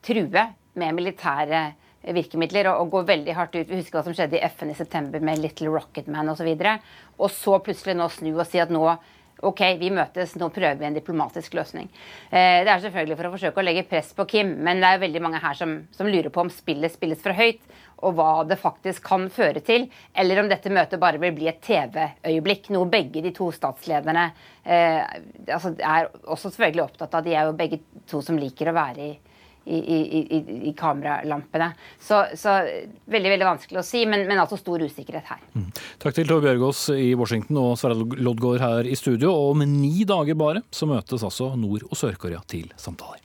true 0.00 0.46
med 0.80 0.96
militære 0.96 1.60
virkemidler 2.02 2.70
og, 2.70 2.84
og 2.84 2.92
går 2.96 3.08
veldig 3.14 3.36
hardt 3.36 3.56
ut. 3.58 3.68
Vi 3.68 3.80
husker 3.80 4.00
hva 4.00 4.04
som 4.06 4.16
skjedde 4.16 4.38
i 4.38 4.44
FN 4.48 4.72
i 4.72 4.78
september 4.78 5.22
med 5.24 5.40
Little 5.42 5.72
Rocket 5.74 6.08
Man 6.10 6.32
osv. 6.32 6.48
Og, 6.50 6.60
så 6.60 6.76
og 7.20 7.32
så 7.34 7.58
plutselig 7.64 7.96
nå 7.98 8.08
snu 8.12 8.32
og 8.32 8.46
si 8.48 8.62
at 8.62 8.72
nå 8.72 8.84
OK, 9.46 9.60
vi 9.80 9.88
møtes, 9.94 10.34
nå 10.36 10.50
prøver 10.52 10.76
vi 10.76 10.84
en 10.84 10.96
diplomatisk 10.96 11.54
løsning. 11.56 11.86
Eh, 12.28 12.60
det 12.64 12.68
er 12.68 12.82
selvfølgelig 12.82 13.16
for 13.16 13.28
å 13.28 13.30
forsøke 13.32 13.62
å 13.62 13.64
legge 13.64 13.86
press 13.88 14.10
på 14.16 14.26
Kim, 14.28 14.50
men 14.66 14.82
det 14.82 14.90
er 14.90 15.00
veldig 15.00 15.22
mange 15.24 15.40
her 15.40 15.56
som, 15.56 15.78
som 15.96 16.10
lurer 16.10 16.28
på 16.32 16.42
om 16.44 16.50
spillet 16.52 16.92
spilles 16.92 17.22
for 17.24 17.36
høyt, 17.36 17.62
og 18.04 18.18
hva 18.18 18.44
det 18.48 18.58
faktisk 18.60 19.04
kan 19.08 19.26
føre 19.32 19.62
til, 19.64 19.86
eller 20.16 20.42
om 20.42 20.50
dette 20.50 20.72
møtet 20.72 21.00
bare 21.00 21.20
vil 21.22 21.32
bli 21.36 21.48
et 21.48 21.60
TV-øyeblikk. 21.64 22.68
Noe 22.76 22.88
begge 22.92 23.24
de 23.24 23.32
to 23.36 23.48
statslederne 23.56 24.28
eh, 24.64 25.00
altså 25.48 25.72
er 25.78 26.12
også 26.26 26.52
selvfølgelig 26.52 26.84
opptatt 26.84 27.16
av. 27.16 27.24
De 27.24 27.36
er 27.36 27.48
jo 27.48 27.56
begge 27.56 27.80
to 28.12 28.20
som 28.24 28.40
liker 28.40 28.68
å 28.68 28.76
være 28.76 29.08
i 29.08 29.12
i, 29.64 29.78
i, 29.78 30.40
i 30.70 30.72
kameralampene. 30.78 31.70
Så, 32.00 32.22
så, 32.38 32.56
veldig 33.10 33.34
veldig 33.34 33.48
vanskelig 33.48 33.82
å 33.82 33.86
si, 33.86 34.04
men, 34.08 34.26
men 34.28 34.40
altså 34.42 34.58
stor 34.60 34.82
usikkerhet 34.84 35.32
her. 35.34 35.42
Mm. 35.54 35.68
Takk 36.02 36.16
til 36.16 36.30
Tove 36.30 36.46
Bjørgaas 36.46 36.86
i 36.96 37.10
Washington 37.18 37.60
og 37.62 37.74
Sverre 37.80 37.98
Loddgaard 38.20 38.64
her 38.64 38.90
i 38.90 38.96
studio. 38.98 39.32
Og 39.34 39.56
om 39.56 39.66
ni 39.66 40.06
dager 40.08 40.38
bare 40.38 40.64
så 40.74 40.88
møtes 40.90 41.26
altså 41.26 41.52
Nord- 41.60 41.86
og 41.90 41.98
Sør-Korea 41.98 42.42
til 42.50 42.72
samtaler. 42.80 43.22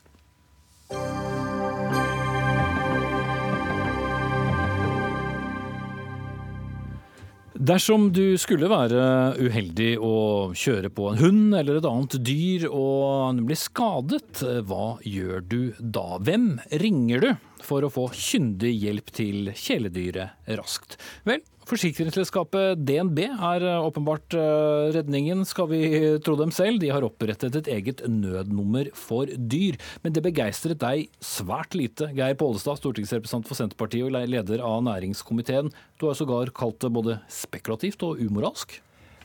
Dersom 7.55 8.09
du 8.11 8.35
skulle 8.35 8.67
være 8.67 9.03
uheldig 9.39 9.93
å 10.03 10.15
kjøre 10.59 10.89
på 10.91 11.05
en 11.07 11.19
hund 11.21 11.55
eller 11.55 11.77
et 11.79 11.85
annet 11.87 12.17
dyr 12.27 12.65
og 12.67 13.39
bli 13.47 13.55
skadet, 13.55 14.41
hva 14.67 14.97
gjør 15.07 15.45
du 15.47 15.61
da? 15.79 16.19
Hvem 16.19 16.49
ringer 16.83 17.23
du 17.23 17.29
for 17.65 17.85
å 17.85 17.91
få 17.93 18.07
kyndig 18.13 18.75
hjelp 18.85 19.11
til 19.15 19.51
kjæledyret 19.57 20.55
raskt? 20.59 20.99
Vel, 21.27 21.41
Forsikringsselskapet 21.65 22.77
DNB 22.85 23.23
er 23.25 23.63
eh, 23.65 23.85
åpenbart 23.87 24.35
eh, 24.37 24.91
redningen, 24.93 25.41
skal 25.49 25.65
vi 25.71 25.79
tro 26.21 26.35
dem 26.37 26.51
selv. 26.53 26.77
De 26.83 26.91
har 26.93 27.05
opprettet 27.05 27.57
et 27.57 27.69
eget 27.73 28.03
nødnummer 28.05 28.91
for 28.93 29.31
dyr. 29.33 29.79
Men 30.03 30.13
det 30.13 30.21
begeistret 30.27 30.77
deg 30.83 31.07
svært 31.25 31.73
lite. 31.73 32.11
Geir 32.13 32.37
Pålestad, 32.37 32.77
stortingsrepresentant 32.77 33.49
for 33.49 33.57
Senterpartiet 33.57 34.05
og 34.05 34.13
leder 34.13 34.61
av 34.61 34.83
næringskomiteen. 34.85 35.73
Du 35.97 36.05
har 36.05 36.19
sågar 36.19 36.53
kalt 36.53 36.77
det 36.85 36.93
både 36.93 37.17
spekulativt 37.33 38.05
og 38.05 38.21
umoralsk. 38.21 38.77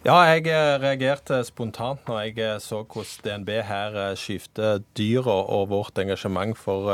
Ja, 0.07 0.17
jeg 0.31 0.49
eh, 0.49 0.79
reagerte 0.81 1.43
spontant 1.45 2.09
når 2.09 2.23
jeg 2.31 2.65
så 2.65 2.81
hvordan 2.89 3.45
DNB 3.45 3.53
her 3.69 4.01
skyvde 4.17 4.79
dyra 4.97 5.37
og 5.45 5.69
vårt 5.75 6.01
engasjement 6.01 6.57
for 6.57 6.89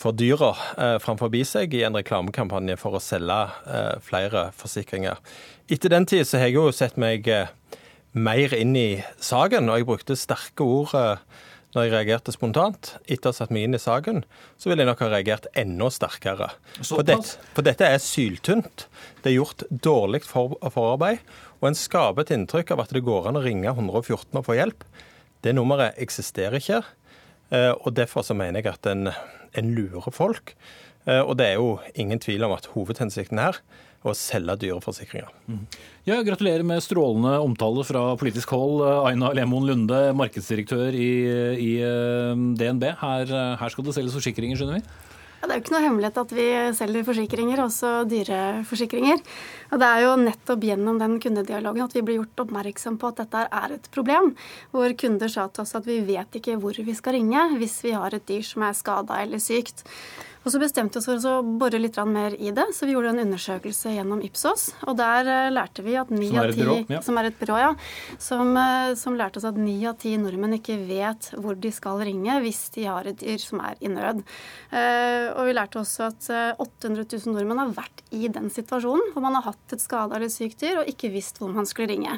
for 0.00 0.16
dyra 0.16 0.54
eh, 0.80 0.96
framfor 1.02 1.32
seg 1.44 1.74
i 1.76 1.84
en 1.84 1.98
reklamekampanje 1.98 2.78
for 2.80 2.96
å 2.96 3.02
selge 3.04 3.40
eh, 3.68 3.96
flere 4.04 4.48
forsikringer. 4.56 5.20
Etter 5.70 5.92
den 5.92 6.08
tid 6.08 6.26
så 6.26 6.40
har 6.40 6.48
jeg 6.48 6.56
jo 6.56 6.70
sett 6.74 6.96
meg 7.00 7.28
eh, 7.28 7.52
mer 8.12 8.54
inn 8.56 8.74
i 8.78 9.02
saken, 9.22 9.68
og 9.68 9.78
jeg 9.78 9.88
brukte 9.90 10.18
sterke 10.18 10.64
ord 10.64 10.94
eh, 10.98 11.22
når 11.74 11.86
jeg 11.86 11.92
reagerte 11.92 12.34
spontant. 12.34 12.94
Etter 13.06 13.30
å 13.30 13.34
ha 13.34 13.38
satt 13.42 13.52
meg 13.54 13.68
inn 13.68 13.76
i 13.76 13.82
saken, 13.82 14.24
så 14.58 14.70
ville 14.70 14.82
jeg 14.82 14.90
nok 14.90 15.04
ha 15.04 15.10
reagert 15.12 15.50
enda 15.58 15.90
sterkere. 15.94 16.48
For, 16.80 17.04
det, 17.06 17.20
for, 17.54 17.66
dette 17.66 17.86
er 17.86 18.00
syltynt. 18.02 18.88
Det 19.22 19.30
er 19.30 19.36
gjort 19.36 19.66
dårlig 19.70 20.24
for, 20.26 20.56
forarbeid, 20.64 21.22
og 21.60 21.70
en 21.70 21.78
skaper 21.78 22.24
et 22.24 22.32
inntrykk 22.34 22.72
av 22.74 22.86
at 22.86 22.94
det 22.96 23.04
går 23.06 23.28
an 23.30 23.38
å 23.38 23.44
ringe 23.44 23.68
114 23.68 24.40
og 24.40 24.46
få 24.48 24.56
hjelp. 24.58 24.82
Det 25.44 25.54
nummeret 25.56 26.00
eksisterer 26.00 26.58
ikke. 26.58 26.80
Eh, 27.54 27.72
og 27.76 27.94
Derfor 27.94 28.26
så 28.26 28.34
mener 28.34 28.64
jeg 28.64 28.72
at 28.72 28.90
en, 28.90 29.12
en 29.58 29.74
lurer 29.76 30.14
folk. 30.14 30.54
Eh, 31.08 31.20
og 31.20 31.36
det 31.40 31.50
er 31.50 31.60
jo 31.60 31.78
ingen 31.94 32.20
tvil 32.22 32.44
om 32.46 32.56
at 32.56 32.68
hovedhensikten 32.74 33.40
er 33.42 33.60
å 34.00 34.14
selge 34.16 34.56
dyre 34.62 34.80
forsikringer. 34.80 35.28
Mm. 35.50 35.64
Ja, 36.08 36.20
gratulerer 36.24 36.64
med 36.64 36.80
strålende 36.84 37.34
omtale 37.44 37.84
fra 37.84 38.06
politisk 38.20 38.54
hold. 38.56 38.80
Aina 39.10 39.32
Lemon 39.36 39.66
Lunde, 39.68 40.00
markedsdirektør 40.16 40.96
i, 40.96 41.10
i 41.60 41.70
eh, 41.84 42.44
DNB. 42.60 42.88
Her, 43.02 43.34
her 43.60 43.72
skal 43.74 43.86
det 43.86 43.96
selges 43.98 44.16
forsikringer, 44.16 44.60
skjønner 44.60 44.80
vi? 44.80 45.09
Ja, 45.40 45.48
det 45.48 45.54
er 45.54 45.56
jo 45.56 45.62
ikke 45.62 45.72
noe 45.72 45.84
hemmelighet 45.86 46.18
at 46.20 46.32
vi 46.36 46.46
selger 46.76 47.04
forsikringer, 47.06 47.62
også 47.64 47.90
dyreforsikringer. 48.10 49.22
Og 49.72 49.80
det 49.80 49.88
er 49.88 50.02
jo 50.04 50.10
nettopp 50.20 50.66
gjennom 50.68 50.98
den 51.00 51.14
kundedialogen 51.22 51.86
at 51.86 51.96
vi 51.96 52.02
blir 52.04 52.18
gjort 52.18 52.42
oppmerksom 52.44 52.98
på 53.00 53.08
at 53.08 53.22
dette 53.22 53.46
er 53.48 53.76
et 53.78 53.88
problem. 53.94 54.34
Hvor 54.74 54.92
kunder 55.00 55.32
sa 55.32 55.46
til 55.48 55.64
oss 55.64 55.72
at 55.78 55.88
vi 55.88 56.02
vet 56.04 56.36
ikke 56.36 56.58
hvor 56.60 56.76
vi 56.76 56.96
skal 56.98 57.16
ringe 57.16 57.46
hvis 57.56 57.78
vi 57.86 57.96
har 57.96 58.12
et 58.12 58.26
dyr 58.28 58.44
som 58.44 58.68
er 58.68 58.76
skada 58.76 59.22
eller 59.24 59.40
sykt. 59.40 59.80
Og 60.40 60.54
så 60.54 60.60
bestemte 60.60 60.96
vi 60.96 61.00
oss 61.00 61.24
for 61.26 61.26
å 61.28 61.56
bore 61.60 61.78
litt 61.80 61.98
mer 62.08 62.32
i 62.40 62.52
det, 62.56 62.70
så 62.72 62.86
vi 62.88 62.94
gjorde 62.94 63.12
en 63.12 63.22
undersøkelse 63.26 63.92
gjennom 63.92 64.22
Ipsos. 64.24 64.70
Og 64.88 64.96
der 64.96 65.28
eh, 65.28 65.50
lærte 65.52 65.84
vi 65.84 65.98
at 66.00 66.12
ni 66.14 66.30
av 66.32 66.54
ti 66.56 66.64
ja. 66.88 67.00
Som 67.04 67.20
er 67.20 67.28
et 67.28 67.36
byrå, 67.36 67.58
ja. 67.60 67.70
Som, 68.16 68.54
eh, 68.56 68.94
som 68.96 69.18
lærte 69.18 69.40
oss 69.40 69.48
at 69.50 69.58
ni 69.60 69.76
av 69.88 69.98
ti 70.00 70.14
nordmenn 70.20 70.56
ikke 70.56 70.78
vet 70.88 71.28
hvor 71.36 71.58
de 71.60 71.72
skal 71.74 72.00
ringe 72.08 72.38
hvis 72.40 72.62
de 72.76 72.86
har 72.88 73.10
et 73.10 73.20
dyr 73.20 73.42
som 73.42 73.60
er 73.66 73.76
i 73.84 73.90
nød. 73.92 74.22
Eh, 74.72 75.28
og 75.34 75.50
vi 75.50 75.56
lærte 75.58 75.82
også 75.82 76.08
at 76.08 76.30
800 76.56 77.04
000 77.04 77.36
nordmenn 77.36 77.60
har 77.60 77.76
vært 77.76 78.00
i 78.16 78.30
den 78.32 78.48
situasjonen 78.50 79.12
hvor 79.12 79.22
man 79.22 79.36
har 79.36 79.50
hatt 79.50 79.76
et 79.76 79.82
skada 79.82 80.16
eller 80.16 80.32
sykt 80.32 80.64
dyr 80.64 80.80
og 80.80 80.88
ikke 80.88 81.12
visst 81.12 81.36
hvor 81.38 81.52
man 81.52 81.68
skulle 81.68 81.92
ringe. 81.92 82.16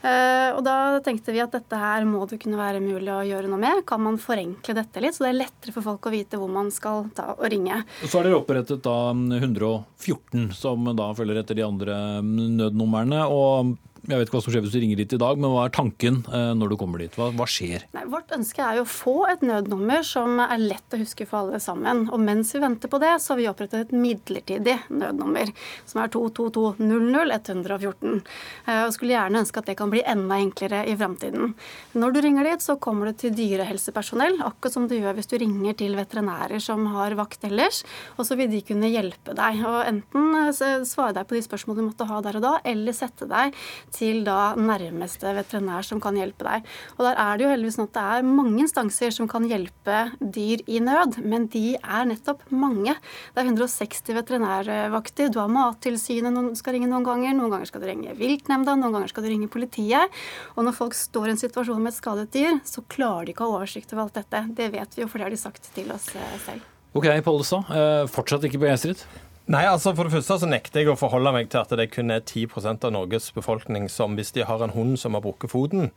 Og 0.00 0.60
da 0.64 0.98
tenkte 1.04 1.32
vi 1.32 1.42
at 1.42 1.52
dette 1.52 1.76
her 1.76 2.06
må 2.08 2.22
det 2.28 2.38
kunne 2.40 2.58
være 2.60 2.80
mulig 2.82 3.10
å 3.12 3.22
gjøre 3.24 3.48
noe 3.50 3.60
med. 3.60 3.82
Kan 3.88 4.02
man 4.04 4.18
forenkle 4.20 4.76
dette 4.76 5.02
litt, 5.02 5.16
så 5.16 5.26
det 5.26 5.32
er 5.32 5.40
lettere 5.42 5.74
for 5.76 5.86
folk 5.86 6.08
å 6.08 6.12
vite 6.14 6.40
hvor 6.40 6.52
man 6.52 6.70
skal 6.72 7.08
ta 7.16 7.30
og 7.36 7.44
ringe? 7.48 7.59
Ringe. 7.60 7.82
Så 8.04 8.18
har 8.18 8.24
dere 8.24 8.40
opprettet 8.40 8.82
da 8.82 9.10
114, 9.10 10.52
som 10.56 10.90
da 10.96 11.12
følger 11.14 11.40
etter 11.40 11.58
de 11.58 11.66
andre 11.66 11.96
nødnumrene. 12.22 13.26
og 13.28 13.76
Jeg 14.10 14.18
vet 14.18 14.30
ikke 14.30 14.38
hva 14.38 14.42
som 14.42 14.54
skjer 14.54 14.64
hvis 14.64 14.72
du 14.74 14.80
ringer 14.82 14.98
dit 14.98 15.12
i 15.14 15.18
dag, 15.20 15.38
men 15.38 15.52
hva 15.52 15.68
er 15.68 15.74
tanken 15.74 16.16
eh, 16.26 16.50
når 16.58 16.72
du 16.72 16.76
kommer 16.80 17.02
dit? 17.02 17.14
Hva, 17.14 17.28
hva 17.36 17.46
skjer? 17.46 17.84
Nei, 17.94 18.02
vårt 18.10 18.32
ønske 18.34 18.64
er 18.64 18.80
jo 18.80 18.82
å 18.82 18.90
få 18.90 19.14
et 19.30 19.44
nødnummer 19.46 20.02
som 20.06 20.40
er 20.42 20.58
lett 20.58 20.96
å 20.96 20.98
huske 20.98 21.26
for 21.30 21.44
alle 21.44 21.60
sammen. 21.62 22.08
Og 22.10 22.18
mens 22.22 22.50
vi 22.56 22.62
venter 22.64 22.90
på 22.90 22.98
det, 23.02 23.12
så 23.22 23.34
har 23.34 23.40
vi 23.40 23.46
opprettet 23.50 23.86
et 23.86 23.94
midlertidig 23.94 24.74
nødnummer, 24.90 25.52
som 25.86 26.02
er 26.02 26.10
22200 26.10 27.36
114. 27.38 28.16
Eh, 28.66 28.82
og 28.86 28.94
skulle 28.96 29.14
gjerne 29.14 29.44
ønske 29.44 29.62
at 29.62 29.70
det 29.70 29.76
kan 29.78 29.92
bli 29.92 30.02
enda 30.02 30.40
enklere 30.42 30.82
i 30.90 30.96
framtiden. 30.98 31.54
Når 31.94 32.16
du 32.16 32.20
ringer 32.26 32.50
dit, 32.50 32.66
så 32.66 32.78
kommer 32.82 33.10
du 33.10 33.20
til 33.22 33.36
dyrehelsepersonell, 33.38 34.40
akkurat 34.48 34.74
som 34.74 34.90
du 34.90 34.96
gjør 34.98 35.18
hvis 35.20 35.30
du 35.30 35.36
ringer 35.38 35.78
til 35.78 35.94
veterinærer 35.98 36.62
som 36.62 36.88
har 36.96 37.14
vakt 37.20 37.46
ellers. 37.46 37.84
Og 38.18 38.26
så 38.26 38.38
vil 38.40 38.50
de 38.50 38.64
kunne 38.66 38.90
hjelpe 38.90 39.38
deg. 39.38 39.62
Og 39.62 39.80
enten 39.86 40.42
eh, 40.42 40.82
svare 40.88 41.14
deg 41.20 41.30
på 41.30 41.38
de 41.38 41.46
spørsmålene 41.46 41.86
du 41.86 41.92
måtte 41.92 42.10
ha 42.10 42.20
der 42.26 42.40
og 42.40 42.46
da, 42.48 42.56
eller 42.66 42.96
sette 42.96 43.30
deg 43.30 43.54
til 43.94 43.99
da 44.26 44.54
nærmeste 44.58 45.32
veterinær 45.36 45.86
som 45.86 46.00
kan 46.02 46.16
hjelpe 46.18 46.46
deg. 46.46 46.68
Og 46.96 47.04
der 47.06 47.18
er 47.20 47.38
det 47.38 47.46
jo 47.46 47.50
heldigvis 47.52 47.78
sånn 47.78 47.88
at 47.88 47.96
det 47.96 48.04
er 48.16 48.28
mange 48.28 48.64
instanser 48.64 49.14
som 49.14 49.28
kan 49.30 49.46
hjelpe 49.48 49.98
dyr 50.20 50.64
i 50.70 50.80
nød, 50.84 51.20
men 51.22 51.46
de 51.52 51.76
er 51.78 52.08
nettopp 52.10 52.46
mange. 52.52 52.96
Det 53.34 53.42
er 53.42 53.50
160 53.50 54.16
veterinærvakter. 54.20 55.30
Du 55.32 55.40
har 55.42 55.52
Mattilsynet 55.52 56.36
du 56.50 56.58
skal 56.58 56.76
ringe 56.76 56.90
noen 56.90 57.06
ganger, 57.06 57.36
noen 57.36 57.54
ganger 57.54 57.70
skal 57.70 57.84
du 57.84 57.88
ringe 57.90 58.16
viltnemnda, 58.18 58.76
noen 58.78 58.96
ganger 58.96 59.12
skal 59.12 59.26
du 59.26 59.30
ringe 59.32 59.50
politiet. 59.52 60.20
Og 60.56 60.66
når 60.66 60.76
folk 60.76 60.96
står 60.98 61.30
i 61.30 61.34
en 61.36 61.42
situasjon 61.44 61.80
med 61.82 61.92
et 61.92 62.00
skadet 62.00 62.28
dyr, 62.34 62.60
så 62.66 62.84
klarer 62.90 63.28
de 63.28 63.34
ikke 63.34 63.46
å 63.46 63.54
ha 63.54 63.60
oversikt 63.60 63.94
over 63.94 64.06
alt 64.08 64.20
dette. 64.20 64.44
Det 64.56 64.70
vet 64.74 64.96
vi 64.96 65.04
jo, 65.04 65.10
for 65.10 65.20
det 65.20 65.28
har 65.28 65.34
de 65.34 65.40
sagt 65.40 65.72
til 65.76 65.90
oss 65.94 66.10
eh, 66.16 66.36
selv. 66.46 66.68
Ok, 66.96 67.06
Pollestad. 67.24 67.70
Eh, 67.70 68.04
fortsatt 68.10 68.46
ikke 68.48 68.62
begeistret? 68.62 69.04
Nei, 69.50 69.64
altså 69.66 69.90
For 69.98 70.06
det 70.06 70.14
første 70.14 70.36
så 70.44 70.46
nekter 70.46 70.84
jeg 70.84 70.92
å 70.92 70.98
forholde 70.98 71.32
meg 71.34 71.48
til 71.50 71.58
at 71.64 71.72
det 71.74 71.88
kun 71.90 72.12
er 72.14 72.22
10% 72.22 72.84
av 72.86 72.92
Norges 72.94 73.32
befolkning 73.34 73.88
som 73.90 74.14
hvis 74.14 74.30
de 74.36 74.44
har 74.46 74.62
en 74.62 74.70
hund 74.76 74.94
som 75.00 75.16
har 75.16 75.24
brukket 75.24 75.50
foten, 75.50 75.88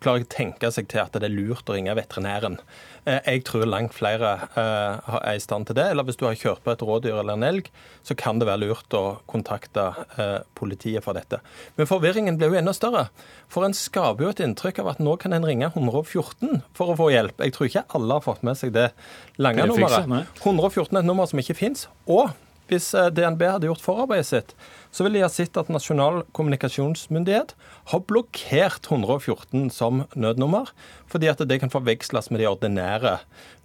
klarer 0.00 0.24
å 0.24 0.28
tenke 0.32 0.70
seg 0.72 0.86
til 0.88 1.02
at 1.02 1.12
det 1.20 1.28
er 1.28 1.34
lurt 1.34 1.68
å 1.68 1.74
ringe 1.76 1.92
veterinæren. 1.98 2.56
Eh, 3.04 3.18
jeg 3.26 3.42
tror 3.44 3.66
langt 3.68 3.92
flere 3.92 4.30
eh, 4.56 5.10
er 5.18 5.36
i 5.36 5.42
stand 5.44 5.68
til 5.68 5.76
det. 5.76 5.90
Eller 5.92 6.06
hvis 6.08 6.16
du 6.16 6.24
har 6.24 6.38
kjørt 6.40 6.62
på 6.64 6.72
et 6.72 6.84
rådyr 6.88 7.18
eller 7.20 7.36
en 7.36 7.44
elg, 7.50 7.68
så 8.00 8.16
kan 8.16 8.40
det 8.40 8.48
være 8.48 8.62
lurt 8.64 8.96
å 8.96 9.02
kontakte 9.28 9.84
eh, 10.16 10.38
politiet 10.56 11.04
for 11.04 11.18
dette. 11.18 11.42
Men 11.76 11.90
forvirringen 11.90 12.38
blir 12.40 12.54
jo 12.54 12.60
enda 12.62 12.72
større. 12.76 13.10
For 13.52 13.68
en 13.68 13.76
skaper 13.76 14.24
jo 14.24 14.32
et 14.32 14.40
inntrykk 14.46 14.80
av 14.80 14.94
at 14.94 15.02
nå 15.04 15.18
kan 15.20 15.36
en 15.36 15.44
ringe 15.44 15.68
114 15.68 16.62
for 16.78 16.94
å 16.94 16.96
få 17.02 17.10
hjelp. 17.12 17.44
Jeg 17.44 17.58
tror 17.58 17.68
ikke 17.68 17.84
alle 17.98 18.16
har 18.16 18.24
fått 18.24 18.40
med 18.48 18.56
seg 18.56 18.72
det 18.78 18.88
lange 19.36 19.68
nummeret. 19.68 20.08
114 20.40 20.88
er 20.96 21.02
et 21.02 21.12
nummer 21.12 21.28
som 21.28 21.44
ikke 21.44 21.58
fins. 21.60 21.84
Og 22.08 22.32
hvis 22.70 22.92
eh, 22.98 23.10
DNB 23.14 23.42
hadde 23.48 23.68
gjort 23.70 23.84
forarbeidet 23.84 24.28
sitt, 24.28 24.54
så 24.92 25.04
ville 25.04 25.20
de 25.20 25.26
ha 25.26 25.32
sett 25.32 25.56
at 25.60 25.70
Nasjonal 25.72 26.22
kommunikasjonsmyndighet 26.36 27.56
har 27.92 28.04
blokkert 28.08 28.88
114 28.90 29.70
som 29.74 30.04
nødnummer, 30.14 30.70
fordi 31.10 31.30
at 31.32 31.42
det 31.48 31.62
kan 31.62 31.72
forveksles 31.72 32.30
med 32.30 32.42
de 32.42 32.48
ordinære 32.50 33.18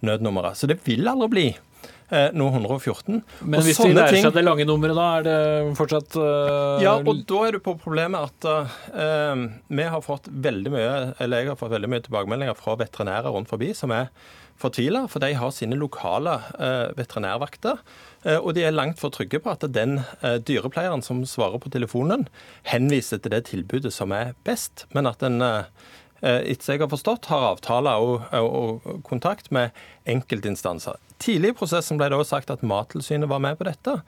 nødnumrene. 0.04 0.56
Så 0.56 0.70
det 0.70 0.80
vil 0.86 1.08
aldri 1.10 1.28
bli 1.34 1.46
eh, 1.52 2.30
noe 2.36 2.50
114. 2.54 3.20
Men 3.44 3.66
hvis 3.66 3.80
de 3.82 3.92
lærer 3.92 4.18
seg 4.18 4.34
det 4.34 4.44
lange 4.46 4.66
nummeret, 4.68 4.96
da 4.98 5.06
er 5.18 5.28
det 5.28 5.76
fortsatt 5.78 6.18
uh, 6.18 6.82
Ja, 6.84 6.96
og 6.98 7.22
da 7.28 7.44
er 7.46 7.58
du 7.58 7.62
på 7.64 7.76
problemet 7.80 8.32
at 8.32 8.50
uh, 8.90 9.46
vi 9.68 9.88
har 9.94 10.04
fått 10.04 10.30
veldig 10.32 10.74
mye, 10.74 10.92
eller 11.22 11.44
jeg 11.44 11.52
har 11.52 11.60
fått 11.60 11.76
veldig 11.76 11.92
mye 11.92 12.04
tilbakemeldinger 12.08 12.58
fra 12.58 12.78
veterinærer 12.80 13.34
rundt 13.34 13.52
forbi 13.52 13.74
som 13.76 13.94
er 13.94 14.12
fortvila, 14.58 15.06
for 15.10 15.22
de 15.22 15.32
har 15.38 15.54
sine 15.54 15.78
lokale 15.78 16.38
uh, 16.58 16.90
veterinærvakter. 16.98 17.82
Eh, 18.26 18.38
og 18.38 18.54
de 18.56 18.64
er 18.66 18.74
langt 18.74 18.98
for 18.98 19.14
trygge 19.14 19.40
på 19.42 19.52
at 19.52 19.62
den 19.74 20.00
eh, 20.22 20.38
dyrepleieren 20.42 21.04
som 21.06 21.22
svarer 21.28 21.60
på 21.62 21.70
telefonen, 21.70 22.26
henviser 22.66 23.22
til 23.22 23.34
det 23.34 23.44
tilbudet 23.50 23.92
som 23.94 24.14
er 24.14 24.34
best, 24.46 24.86
men 24.94 25.06
at 25.10 25.22
en 25.26 25.42
eh, 25.44 25.70
etter 26.22 26.74
jeg 26.74 26.82
har 26.82 26.90
forstått, 26.90 27.28
har 27.30 27.52
avtaler 27.52 28.02
og, 28.02 28.24
og, 28.34 28.88
kontakt 29.06 29.52
med 29.54 29.76
enkeltinstanser. 30.08 30.98
Tidlig 31.22 31.52
i 31.52 31.58
prosessen 31.58 31.98
ble 31.98 32.10
det 32.10 32.18
også 32.18 32.36
sagt 32.36 32.50
at 32.54 32.64
Mattilsynet 32.66 33.30
var 33.30 33.42
med 33.42 33.58
på 33.58 33.66
dette. 33.68 33.98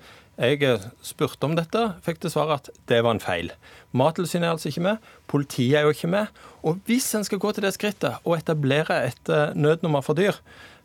Jeg 0.41 0.81
spurte 1.05 1.47
om 1.47 1.55
dette, 1.59 1.83
fikk 2.07 2.23
til 2.23 2.33
svar 2.33 2.55
at 2.57 2.71
det 2.89 3.03
var 3.05 3.17
en 3.17 3.23
feil. 3.23 3.53
Mattilsynet 3.93 4.49
er 4.49 4.55
altså 4.55 4.71
ikke 4.71 4.87
med, 4.87 5.09
politiet 5.31 5.79
er 5.79 5.87
jo 5.87 5.95
ikke 5.95 6.11
med. 6.11 6.43
Og 6.67 6.81
hvis 6.89 7.11
en 7.19 7.27
skal 7.27 7.43
gå 7.43 7.53
til 7.55 7.67
det 7.67 7.75
skrittet 7.77 8.23
og 8.25 8.39
etablere 8.39 9.03
et 9.11 9.33
nødnummer 9.59 10.05
for 10.07 10.19
dyr, 10.19 10.39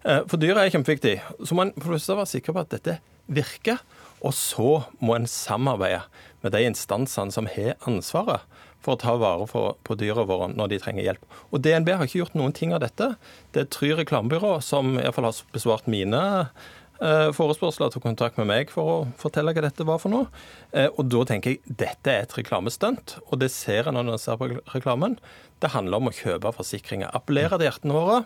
for 0.04 0.38
dyr 0.38 0.60
er 0.60 0.74
kjempeviktig, 0.74 1.18
så 1.42 1.58
må 1.58 1.66
en 1.66 1.74
være 1.82 2.28
sikker 2.30 2.54
på 2.54 2.62
at 2.62 2.74
dette 2.76 3.00
virker. 3.26 3.80
Og 4.26 4.34
så 4.34 4.84
må 5.02 5.16
en 5.16 5.28
samarbeide 5.30 6.04
med 6.44 6.54
de 6.54 6.66
instansene 6.66 7.34
som 7.34 7.50
har 7.50 7.76
ansvaret 7.90 8.46
for 8.86 8.96
å 8.96 9.02
ta 9.02 9.16
vare 9.20 9.48
på 9.50 9.98
dyrene 10.00 10.28
våre 10.30 10.52
når 10.54 10.72
de 10.72 10.82
trenger 10.84 11.08
hjelp. 11.08 11.28
Og 11.52 11.62
DNB 11.66 11.92
har 11.96 12.08
ikke 12.08 12.22
gjort 12.22 12.38
noen 12.38 12.56
ting 12.56 12.74
av 12.76 12.84
dette. 12.86 13.14
Det 13.56 13.66
er 13.66 13.72
tre 13.74 13.94
reklamebyrå 13.98 14.58
som 14.64 14.96
iallfall 15.00 15.30
har 15.32 15.40
besvart 15.56 15.90
mine 15.92 16.22
eh, 17.02 17.30
forespørsler 17.36 17.94
til 17.94 18.04
kontakt 18.04 18.40
med 18.40 18.50
meg 18.52 18.74
for 18.74 18.92
å 18.92 18.98
fortelle 19.22 19.56
hva 19.56 19.66
dette 19.66 19.88
var 19.88 20.02
for 20.04 20.14
noe. 20.14 20.30
Eh, 20.72 20.90
og 20.94 21.10
da 21.12 21.26
tenker 21.32 21.56
jeg 21.56 21.78
dette 21.82 22.14
er 22.14 22.28
et 22.28 22.38
reklamestunt, 22.38 23.18
og 23.30 23.42
det 23.42 23.52
ser 23.54 23.90
en 23.90 23.98
når 24.00 24.16
en 24.16 24.22
ser 24.22 24.40
på 24.42 24.52
reklamen. 24.76 25.18
Det 25.64 25.74
handler 25.76 26.02
om 26.02 26.12
å 26.12 26.16
kjøpe 26.16 26.54
forsikringer. 26.56 27.14
Appellere 27.16 27.58
til 27.58 27.70
hjertene 27.70 27.98
våre. 27.98 28.22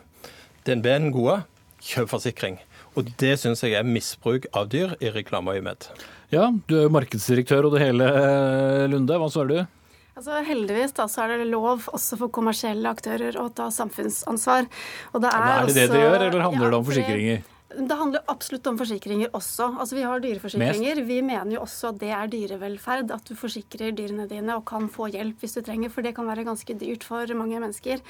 DNB 0.67 0.91
er 0.91 1.01
den 1.05 1.15
gode. 1.15 1.41
Kjøp 1.79 2.11
forsikring. 2.11 2.59
Og 2.99 3.07
det 3.21 3.37
syns 3.39 3.61
jeg 3.63 3.77
er 3.77 3.87
misbruk 3.87 4.49
av 4.57 4.67
dyr 4.73 4.97
i 4.99 5.11
reklameøyemed. 5.15 5.87
Ja, 6.33 6.49
du 6.67 6.75
er 6.75 6.87
jo 6.87 6.93
markedsdirektør 6.93 7.69
og 7.69 7.77
det 7.77 7.85
hele, 7.85 8.05
eh, 8.05 8.87
Lunde. 8.91 9.15
Hva 9.15 9.29
svarer 9.31 9.49
du? 9.53 9.78
Altså, 10.19 10.41
heldigvis 10.43 10.91
da, 10.97 11.05
så 11.07 11.21
er 11.23 11.37
det 11.39 11.45
lov 11.47 11.85
også 11.95 12.17
for 12.19 12.31
kommersielle 12.35 12.91
aktører 12.91 13.37
å 13.39 13.45
ta 13.55 13.69
samfunnsansvar. 13.71 14.65
Og 15.13 15.23
det 15.23 15.29
er, 15.31 15.45
er 15.45 15.61
det 15.61 15.69
også, 15.69 15.75
det 15.77 15.85
dere 15.93 16.01
gjør, 16.01 16.23
eller 16.25 16.43
handler 16.43 16.65
ja, 16.65 16.71
det 16.73 16.79
om 16.81 16.87
forsikringer? 16.89 17.45
Det 17.69 17.95
handler 17.95 18.23
absolutt 18.31 18.65
om 18.71 18.77
forsikringer 18.79 19.29
også. 19.37 19.67
Altså 19.77 19.95
Vi 19.95 20.01
har 20.01 20.21
dyreforsikringer. 20.23 20.97
Mest. 20.97 21.05
Vi 21.05 21.19
mener 21.21 21.53
jo 21.53 21.61
også 21.61 21.91
at 21.91 21.99
det 22.01 22.09
er 22.17 22.31
dyrevelferd. 22.31 23.11
At 23.13 23.29
du 23.29 23.35
forsikrer 23.37 23.93
dyrene 23.93 24.25
dine 24.29 24.55
og 24.57 24.65
kan 24.69 24.87
få 24.89 25.11
hjelp 25.13 25.43
hvis 25.43 25.53
du 25.53 25.61
trenger, 25.65 25.91
for 25.93 26.05
det 26.05 26.15
kan 26.17 26.25
være 26.25 26.47
ganske 26.47 26.75
dyrt 26.81 27.05
for 27.05 27.29
mange 27.37 27.61
mennesker. 27.61 28.01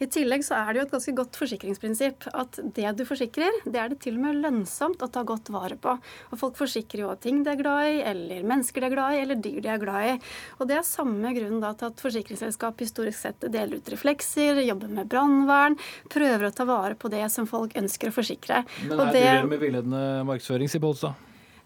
I 0.00 0.08
tillegg 0.08 0.46
så 0.46 0.56
er 0.56 0.72
det 0.72 0.80
jo 0.80 0.86
et 0.86 0.94
ganske 0.94 1.14
godt 1.20 1.36
forsikringsprinsipp 1.38 2.28
at 2.32 2.58
det 2.76 2.94
du 2.98 3.04
forsikrer, 3.06 3.60
det 3.68 3.80
er 3.80 3.92
det 3.92 4.00
til 4.02 4.16
og 4.16 4.24
med 4.24 4.40
lønnsomt 4.40 5.04
å 5.04 5.10
ta 5.12 5.22
godt 5.26 5.52
vare 5.52 5.76
på. 5.80 5.94
Og 6.32 6.40
folk 6.40 6.56
forsikrer 6.58 7.04
jo 7.04 7.12
ting 7.20 7.42
de 7.44 7.52
er 7.52 7.60
glad 7.60 7.90
i, 7.90 8.00
eller 8.08 8.48
mennesker 8.48 8.82
de 8.82 8.88
er 8.88 8.96
glad 8.96 9.18
i, 9.18 9.20
eller 9.26 9.40
dyr 9.44 9.60
de 9.60 9.72
er 9.74 9.82
glad 9.82 10.08
i. 10.14 10.16
Og 10.58 10.70
det 10.70 10.78
er 10.80 10.88
samme 10.88 11.34
grunn 11.36 11.60
da 11.62 11.74
til 11.76 11.92
at 11.92 12.02
forsikringsselskap 12.02 12.80
historisk 12.82 13.20
sett 13.20 13.46
deler 13.52 13.78
ut 13.78 13.92
reflekser, 13.92 14.64
jobber 14.64 14.96
med 14.96 15.12
brannvern, 15.12 15.78
prøver 16.12 16.48
å 16.48 16.54
ta 16.56 16.66
vare 16.68 16.96
på 16.96 17.12
det 17.12 17.26
som 17.32 17.48
folk 17.50 17.76
ønsker 17.78 18.10
å 18.10 18.16
forsikre. 18.16 18.64
Men 18.88 18.93
er 19.02 19.12
det, 19.12 19.22
det 19.42 19.48
med 19.48 19.58
villedende 19.58 20.24
markedsføring, 20.28 20.70
sier 20.70 20.80
Bolstad? 20.80 21.14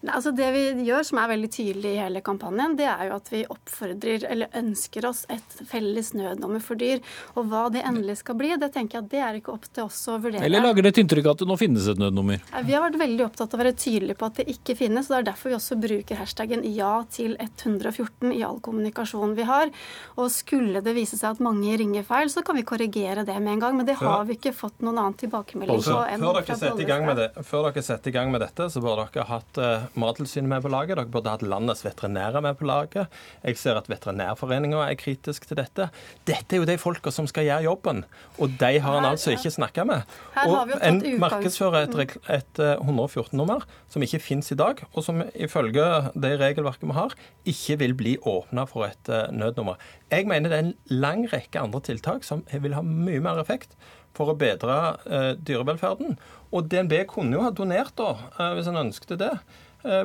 Altså 0.07 0.31
det 0.31 0.47
vi 0.55 0.61
gjør, 0.87 1.03
som 1.03 1.19
er 1.19 1.27
veldig 1.33 1.49
tydelig 1.51 1.89
i 1.91 1.99
hele 1.99 2.21
kampanjen, 2.23 2.77
det 2.79 2.85
er 2.87 3.09
jo 3.09 3.17
at 3.17 3.25
vi 3.33 3.41
oppfordrer, 3.51 4.23
eller 4.31 4.53
ønsker 4.55 5.03
oss, 5.09 5.25
et 5.27 5.57
felles 5.67 6.13
nødnummer 6.15 6.63
for 6.63 6.79
dyr. 6.79 7.01
Og 7.35 7.49
hva 7.51 7.65
det 7.73 7.81
endelig 7.83 8.21
skal 8.21 8.37
bli, 8.39 8.53
det 8.61 8.71
tenker 8.75 8.99
jeg 8.99 9.05
at 9.05 9.09
det 9.11 9.23
er 9.25 9.39
ikke 9.41 9.57
opp 9.57 9.67
til 9.67 9.89
oss 9.89 9.99
å 10.07 10.15
vurdere. 10.23 10.45
Eller 10.47 10.63
lager 10.63 10.87
det 10.87 10.93
et 10.93 11.01
inntrykk 11.03 11.27
av 11.27 11.35
at 11.35 11.43
det 11.43 11.49
nå 11.49 11.57
finnes 11.59 11.89
et 11.91 11.99
nødnummer? 11.99 12.39
Vi 12.63 12.75
har 12.77 12.85
vært 12.85 12.99
veldig 13.01 13.25
opptatt 13.27 13.51
av 13.51 13.59
å 13.59 13.63
være 13.65 13.75
tydelige 13.75 14.19
på 14.21 14.29
at 14.29 14.39
det 14.39 14.47
ikke 14.55 14.77
finnes. 14.79 15.09
og 15.09 15.17
Det 15.17 15.19
er 15.19 15.27
derfor 15.33 15.51
vi 15.51 15.57
også 15.59 15.79
bruker 15.83 16.21
hashtaggen 16.21 16.63
ja 16.71 16.93
til 17.11 17.35
114 17.35 18.31
i 18.31 18.39
all 18.47 18.63
kommunikasjon 18.63 19.35
vi 19.35 19.49
har. 19.51 19.73
Og 20.15 20.31
skulle 20.31 20.83
det 20.85 20.95
vise 20.95 21.19
seg 21.19 21.35
at 21.35 21.43
mange 21.43 21.75
ringer 21.83 22.07
feil, 22.07 22.31
så 22.31 22.45
kan 22.47 22.55
vi 22.55 22.63
korrigere 22.63 23.27
det 23.27 23.35
med 23.35 23.57
en 23.57 23.65
gang. 23.67 23.75
Men 23.81 23.89
det 23.91 23.99
har 23.99 24.23
vi 24.31 24.39
ikke 24.39 24.55
fått 24.55 24.79
noen 24.79 24.95
annen 24.95 25.19
tilbakemelding 25.19 25.83
på 25.83 25.99
enn 26.07 26.23
før 26.23 26.39
dere 26.39 26.55
setter 26.63 26.85
i 26.85 26.87
gang 26.87 27.05
med 27.07 27.21
Før 27.43 27.67
dere 27.67 27.83
setter 27.83 28.11
i 28.11 28.15
gang 28.15 28.31
med 28.31 28.43
dette, 28.45 28.71
så 28.71 28.81
bør 28.83 29.03
dere 29.03 29.27
hatt 29.27 29.59
uh, 29.59 29.88
Mattilsynet 29.99 30.49
med 30.51 30.63
på 30.65 30.71
laget. 30.71 30.97
Dere 30.97 31.09
burde 31.11 31.31
hatt 31.33 31.45
landets 31.45 31.83
veterinærer 31.85 32.43
med 32.43 32.57
på 32.59 32.67
laget. 32.69 33.09
Jeg 33.43 33.57
ser 33.59 33.79
at 33.79 33.89
Veterinærforeninga 33.89 34.81
er 34.85 34.97
kritisk 34.99 35.47
til 35.49 35.59
dette. 35.59 35.89
Dette 36.29 36.55
er 36.55 36.61
jo 36.61 36.67
de 36.69 36.77
folka 36.81 37.13
som 37.13 37.27
skal 37.29 37.47
gjøre 37.47 37.65
jobben, 37.67 38.03
og 38.37 38.57
de 38.61 38.71
har 38.83 38.99
en 38.99 39.09
altså 39.11 39.33
ikke 39.35 39.53
snakka 39.57 39.85
med. 39.89 40.17
Og 40.45 40.73
En 40.85 41.01
markedsfører 41.21 41.87
et, 41.87 42.17
et 42.29 42.63
114-nummer 42.79 43.63
eh, 43.63 43.77
som 43.89 44.05
ikke 44.05 44.21
finnes 44.23 44.51
i 44.53 44.59
dag, 44.59 44.83
og 44.93 45.05
som 45.05 45.23
ifølge 45.33 45.85
det 46.15 46.35
regelverket 46.41 46.87
vi 46.89 46.97
har, 46.97 47.15
ikke 47.49 47.79
vil 47.83 47.95
bli 47.97 48.17
åpna 48.27 48.65
for 48.69 48.89
et 48.89 49.09
eh, 49.09 49.29
nødnummer. 49.35 49.79
Jeg 50.11 50.27
mener 50.29 50.49
det 50.49 50.57
er 50.59 50.67
en 50.67 50.75
lang 50.89 51.25
rekke 51.31 51.61
andre 51.61 51.81
tiltak 51.85 52.25
som 52.25 52.43
vil 52.49 52.75
ha 52.77 52.85
mye 52.85 53.21
mer 53.23 53.41
effekt 53.41 53.75
for 54.17 54.31
å 54.31 54.37
bedre 54.39 54.75
eh, 55.05 55.31
dyrevelferden. 55.37 56.17
Og 56.49 56.69
DNB 56.69 57.03
kunne 57.09 57.37
jo 57.37 57.45
ha 57.45 57.53
donert, 57.55 57.95
da, 57.99 58.15
eh, 58.35 58.53
hvis 58.57 58.69
en 58.71 58.81
ønsket 58.81 59.19
det, 59.21 59.33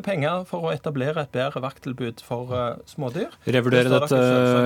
penger 0.06 0.44
for 0.48 0.68
å 0.68 0.72
etablere 0.74 1.24
et 1.24 1.32
bedre 1.34 1.62
vakttilbud 1.64 2.22
for 2.24 2.52
eh, 2.54 2.76
smådyr. 2.90 3.34
Revurdere 3.46 3.90
dette, 3.90 4.20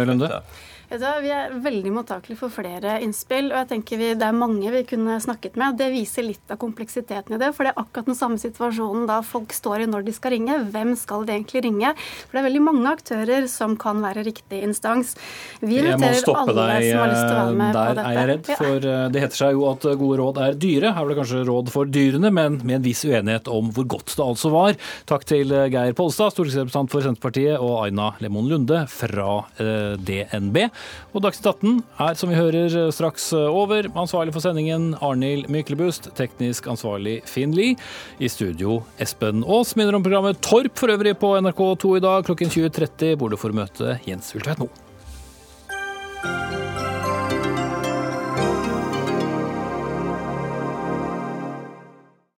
Lunde? 0.09 0.43
Vi 0.89 1.29
er 1.29 1.53
veldig 1.61 1.91
mottakelige 1.93 2.41
for 2.41 2.53
flere 2.53 2.95
innspill. 3.05 3.51
og 3.53 3.59
jeg 3.61 3.69
tenker 3.75 3.99
vi, 4.01 4.15
Det 4.17 4.25
er 4.25 4.33
mange 4.33 4.71
vi 4.73 4.83
kunne 4.89 5.21
snakket 5.21 5.57
med. 5.57 5.77
Det 5.77 5.91
viser 5.93 6.25
litt 6.25 6.51
av 6.51 6.57
kompleksiteten 6.57 7.35
i 7.35 7.39
det. 7.39 7.53
For 7.53 7.65
det 7.65 7.75
er 7.75 7.83
akkurat 7.83 8.07
den 8.09 8.17
samme 8.17 8.41
situasjonen 8.41 9.07
da 9.07 9.21
folk 9.21 9.53
står 9.53 9.85
i 9.85 9.87
når 9.87 10.07
de 10.07 10.15
skal 10.17 10.33
ringe. 10.33 10.57
Hvem 10.73 10.97
skal 10.97 11.27
de 11.29 11.35
egentlig 11.37 11.63
ringe? 11.67 11.93
For 12.25 12.33
det 12.33 12.41
er 12.41 12.49
veldig 12.49 12.63
mange 12.65 12.89
aktører 12.89 13.49
som 13.53 13.77
kan 13.77 14.01
være 14.01 14.25
riktig 14.25 14.63
instans. 14.65 15.15
Vi 15.61 15.77
inviterer 15.77 16.25
alle 16.33 16.57
deg 16.57 16.89
som 16.89 17.03
har 17.03 17.13
lyst 17.13 17.27
til 17.27 17.37
å 17.37 17.43
være 17.43 17.59
med 17.61 17.75
på 17.75 17.85
der, 17.85 17.95
dette. 17.99 18.07
er 18.09 18.19
jeg 18.19 18.31
redd. 18.33 18.51
For 18.63 18.89
eh, 18.95 19.05
det 19.13 19.25
heter 19.27 19.43
seg 19.43 19.59
jo 19.59 19.69
at 19.69 19.87
gode 20.01 20.19
råd 20.23 20.43
er 20.47 20.59
dyre. 20.65 20.95
Her 20.97 21.05
var 21.05 21.13
det 21.13 21.19
kanskje 21.21 21.45
råd 21.51 21.73
for 21.75 21.93
dyrene, 21.99 22.33
men 22.33 22.59
med 22.63 22.79
en 22.81 22.89
viss 22.89 23.05
uenighet 23.05 23.53
om 23.53 23.69
hvor 23.77 23.89
godt 23.99 24.17
det 24.17 24.25
altså 24.25 24.55
var. 24.57 24.81
Takk 25.11 25.29
til 25.29 25.53
eh, 25.53 25.69
Geir 25.69 25.93
Polstad, 26.01 26.33
stortingsrepresentant 26.33 26.97
for 26.97 27.05
Senterpartiet, 27.05 27.61
og 27.61 27.85
Aina 27.85 28.15
Lemon 28.25 28.49
Lunde 28.49 28.87
fra 28.89 29.43
eh, 29.61 30.01
DNB. 30.01 30.65
Og 31.15 31.23
Dagsnytt 31.25 31.49
18 31.51 31.79
er, 32.07 32.19
som 32.21 32.33
vi 32.33 32.39
hører, 32.39 32.75
straks 32.95 33.31
over. 33.37 33.89
Ansvarlig 33.99 34.35
for 34.37 34.45
sendingen 34.45 34.91
Arnhild 35.05 35.49
Myklebust, 35.53 36.11
teknisk 36.19 36.69
ansvarlig 36.71 37.21
Finn 37.29 37.55
Lie. 37.57 37.79
I 38.21 38.31
studio 38.33 38.83
Espen 39.03 39.45
Aas. 39.47 39.77
Minner 39.79 39.99
om 39.99 40.05
programmet 40.05 40.43
Torp 40.45 40.77
for 40.79 40.93
øvrig 40.95 41.17
på 41.21 41.37
NRK2 41.39 41.97
i 41.97 42.05
dag 42.05 42.29
klokken 42.29 42.53
20.30, 42.53 43.17
hvor 43.17 43.33
du 43.33 43.41
får 43.41 43.57
møte 43.57 43.99
Jens 44.09 44.35
Ultveit 44.37 44.63
Moe. 44.63 44.88